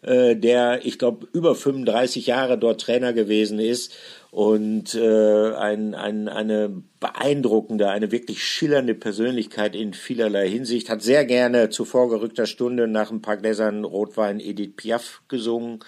äh, 0.00 0.34
der, 0.36 0.86
ich 0.86 0.98
glaube, 0.98 1.28
über 1.34 1.54
35 1.54 2.26
Jahre 2.26 2.56
dort 2.56 2.80
Trainer 2.80 3.12
gewesen 3.12 3.58
ist 3.58 3.92
und 4.32 4.94
äh, 4.94 5.54
ein, 5.56 5.94
ein, 5.94 6.26
eine 6.26 6.82
beeindruckende, 7.00 7.90
eine 7.90 8.10
wirklich 8.12 8.42
schillernde 8.42 8.94
Persönlichkeit 8.94 9.76
in 9.76 9.92
vielerlei 9.92 10.48
Hinsicht, 10.48 10.88
hat 10.88 11.02
sehr 11.02 11.26
gerne 11.26 11.68
zu 11.68 11.84
vorgerückter 11.84 12.46
Stunde 12.46 12.88
nach 12.88 13.10
ein 13.10 13.20
paar 13.20 13.36
Gläsern 13.36 13.84
Rotwein 13.84 14.40
Edith 14.40 14.74
Piaf 14.74 15.20
gesungen. 15.28 15.80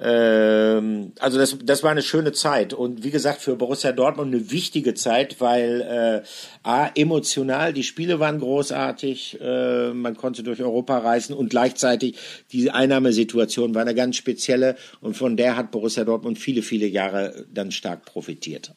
Ähm, 0.00 1.12
also 1.18 1.38
das, 1.38 1.58
das 1.64 1.82
war 1.82 1.90
eine 1.90 2.02
schöne 2.02 2.32
Zeit 2.32 2.72
und 2.72 3.02
wie 3.02 3.10
gesagt 3.10 3.40
für 3.40 3.56
Borussia 3.56 3.90
Dortmund 3.90 4.32
eine 4.32 4.50
wichtige 4.52 4.94
Zeit, 4.94 5.40
weil 5.40 5.80
äh, 5.80 6.28
a 6.62 6.88
emotional 6.94 7.72
die 7.72 7.82
Spiele 7.82 8.20
waren 8.20 8.38
großartig, 8.38 9.38
äh, 9.40 9.92
man 9.92 10.16
konnte 10.16 10.44
durch 10.44 10.62
Europa 10.62 10.98
reisen 10.98 11.34
und 11.34 11.50
gleichzeitig 11.50 12.16
die 12.52 12.70
Einnahmesituation 12.70 13.74
war 13.74 13.82
eine 13.82 13.94
ganz 13.94 14.16
spezielle 14.16 14.76
und 15.00 15.16
von 15.16 15.36
der 15.36 15.56
hat 15.56 15.72
Borussia 15.72 16.04
Dortmund 16.04 16.38
viele 16.38 16.62
viele 16.62 16.86
Jahre 16.86 17.46
dann 17.52 17.72
stark 17.72 18.04
profitiert. 18.04 18.74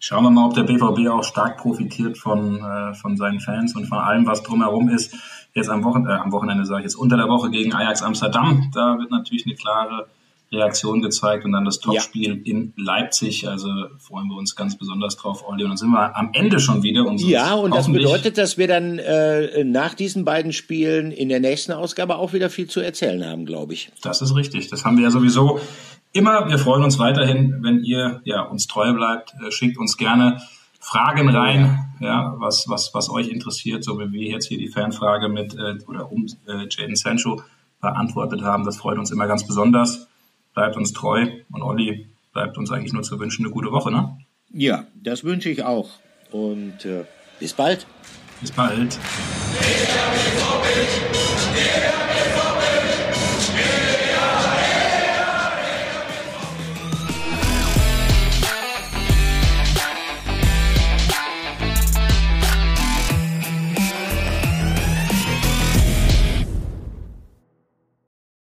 Schauen 0.00 0.24
wir 0.24 0.30
mal, 0.30 0.46
ob 0.46 0.54
der 0.54 0.64
BVB 0.64 1.08
auch 1.08 1.22
stark 1.22 1.58
profitiert 1.58 2.18
von, 2.18 2.56
äh, 2.56 2.92
von 2.94 3.16
seinen 3.16 3.40
Fans 3.40 3.74
und 3.76 3.86
von 3.86 3.98
allem, 3.98 4.26
was 4.26 4.42
drumherum 4.42 4.88
ist. 4.90 5.14
Jetzt 5.54 5.70
am, 5.70 5.84
Wochen, 5.84 6.06
äh, 6.06 6.12
am 6.12 6.32
Wochenende, 6.32 6.66
sage 6.66 6.80
ich 6.80 6.84
jetzt, 6.84 6.96
unter 6.96 7.16
der 7.16 7.28
Woche 7.28 7.50
gegen 7.50 7.72
Ajax 7.72 8.02
Amsterdam. 8.02 8.70
Da 8.74 8.98
wird 8.98 9.10
natürlich 9.10 9.46
eine 9.46 9.54
klare 9.54 10.08
Reaktion 10.54 11.02
gezeigt 11.02 11.44
und 11.44 11.52
dann 11.52 11.64
das 11.64 11.80
Topspiel 11.80 12.36
ja. 12.36 12.42
in 12.44 12.72
Leipzig. 12.76 13.48
Also 13.48 13.68
freuen 13.98 14.28
wir 14.28 14.36
uns 14.36 14.56
ganz 14.56 14.76
besonders 14.76 15.16
drauf, 15.16 15.44
Olli. 15.46 15.64
Und 15.64 15.70
dann 15.70 15.76
sind 15.76 15.90
wir 15.90 16.16
am 16.16 16.30
Ende 16.32 16.60
schon 16.60 16.82
wieder. 16.82 17.04
Und 17.06 17.20
ja, 17.20 17.54
und 17.54 17.74
das 17.74 17.90
bedeutet, 17.90 18.38
dass 18.38 18.58
wir 18.58 18.68
dann 18.68 18.98
äh, 18.98 19.64
nach 19.64 19.94
diesen 19.94 20.24
beiden 20.24 20.52
Spielen 20.52 21.12
in 21.12 21.28
der 21.28 21.40
nächsten 21.40 21.72
Ausgabe 21.72 22.16
auch 22.16 22.32
wieder 22.32 22.50
viel 22.50 22.68
zu 22.68 22.80
erzählen 22.80 23.24
haben, 23.24 23.46
glaube 23.46 23.74
ich. 23.74 23.90
Das 24.02 24.22
ist 24.22 24.34
richtig. 24.34 24.68
Das 24.68 24.84
haben 24.84 24.96
wir 24.96 25.04
ja 25.04 25.10
sowieso 25.10 25.60
immer. 26.12 26.48
Wir 26.48 26.58
freuen 26.58 26.82
uns 26.82 26.98
weiterhin, 26.98 27.58
wenn 27.62 27.82
ihr 27.84 28.20
ja, 28.24 28.42
uns 28.42 28.66
treu 28.66 28.92
bleibt. 28.92 29.34
Äh, 29.46 29.50
schickt 29.50 29.78
uns 29.78 29.96
gerne 29.96 30.40
Fragen 30.84 31.30
rein, 31.30 31.78
ja, 32.00 32.34
was, 32.36 32.68
was, 32.68 32.92
was 32.92 33.08
euch 33.08 33.28
interessiert, 33.28 33.82
so 33.82 33.98
wie 33.98 34.12
wir 34.12 34.28
jetzt 34.28 34.48
hier 34.48 34.58
die 34.58 34.68
Fanfrage 34.68 35.30
mit 35.30 35.54
äh, 35.54 35.78
oder 35.86 36.12
um 36.12 36.26
äh, 36.46 36.66
Jaden 36.68 36.94
Sancho 36.94 37.40
beantwortet 37.80 38.42
haben. 38.42 38.64
Das 38.64 38.76
freut 38.76 38.98
uns 38.98 39.10
immer 39.10 39.26
ganz 39.26 39.46
besonders 39.46 40.08
bleibt 40.54 40.76
uns 40.76 40.92
treu 40.92 41.26
und 41.50 41.62
Olli 41.62 42.08
bleibt 42.32 42.56
uns 42.56 42.70
eigentlich 42.70 42.92
nur 42.92 43.02
zu 43.02 43.18
wünschen 43.18 43.44
eine 43.44 43.52
gute 43.52 43.70
Woche, 43.72 43.90
ne? 43.90 44.16
Ja, 44.52 44.86
das 44.94 45.24
wünsche 45.24 45.50
ich 45.50 45.64
auch. 45.64 45.90
Und 46.30 46.84
äh, 46.84 47.04
bis 47.40 47.52
bald. 47.52 47.86
Bis 48.40 48.52
bald. 48.52 48.98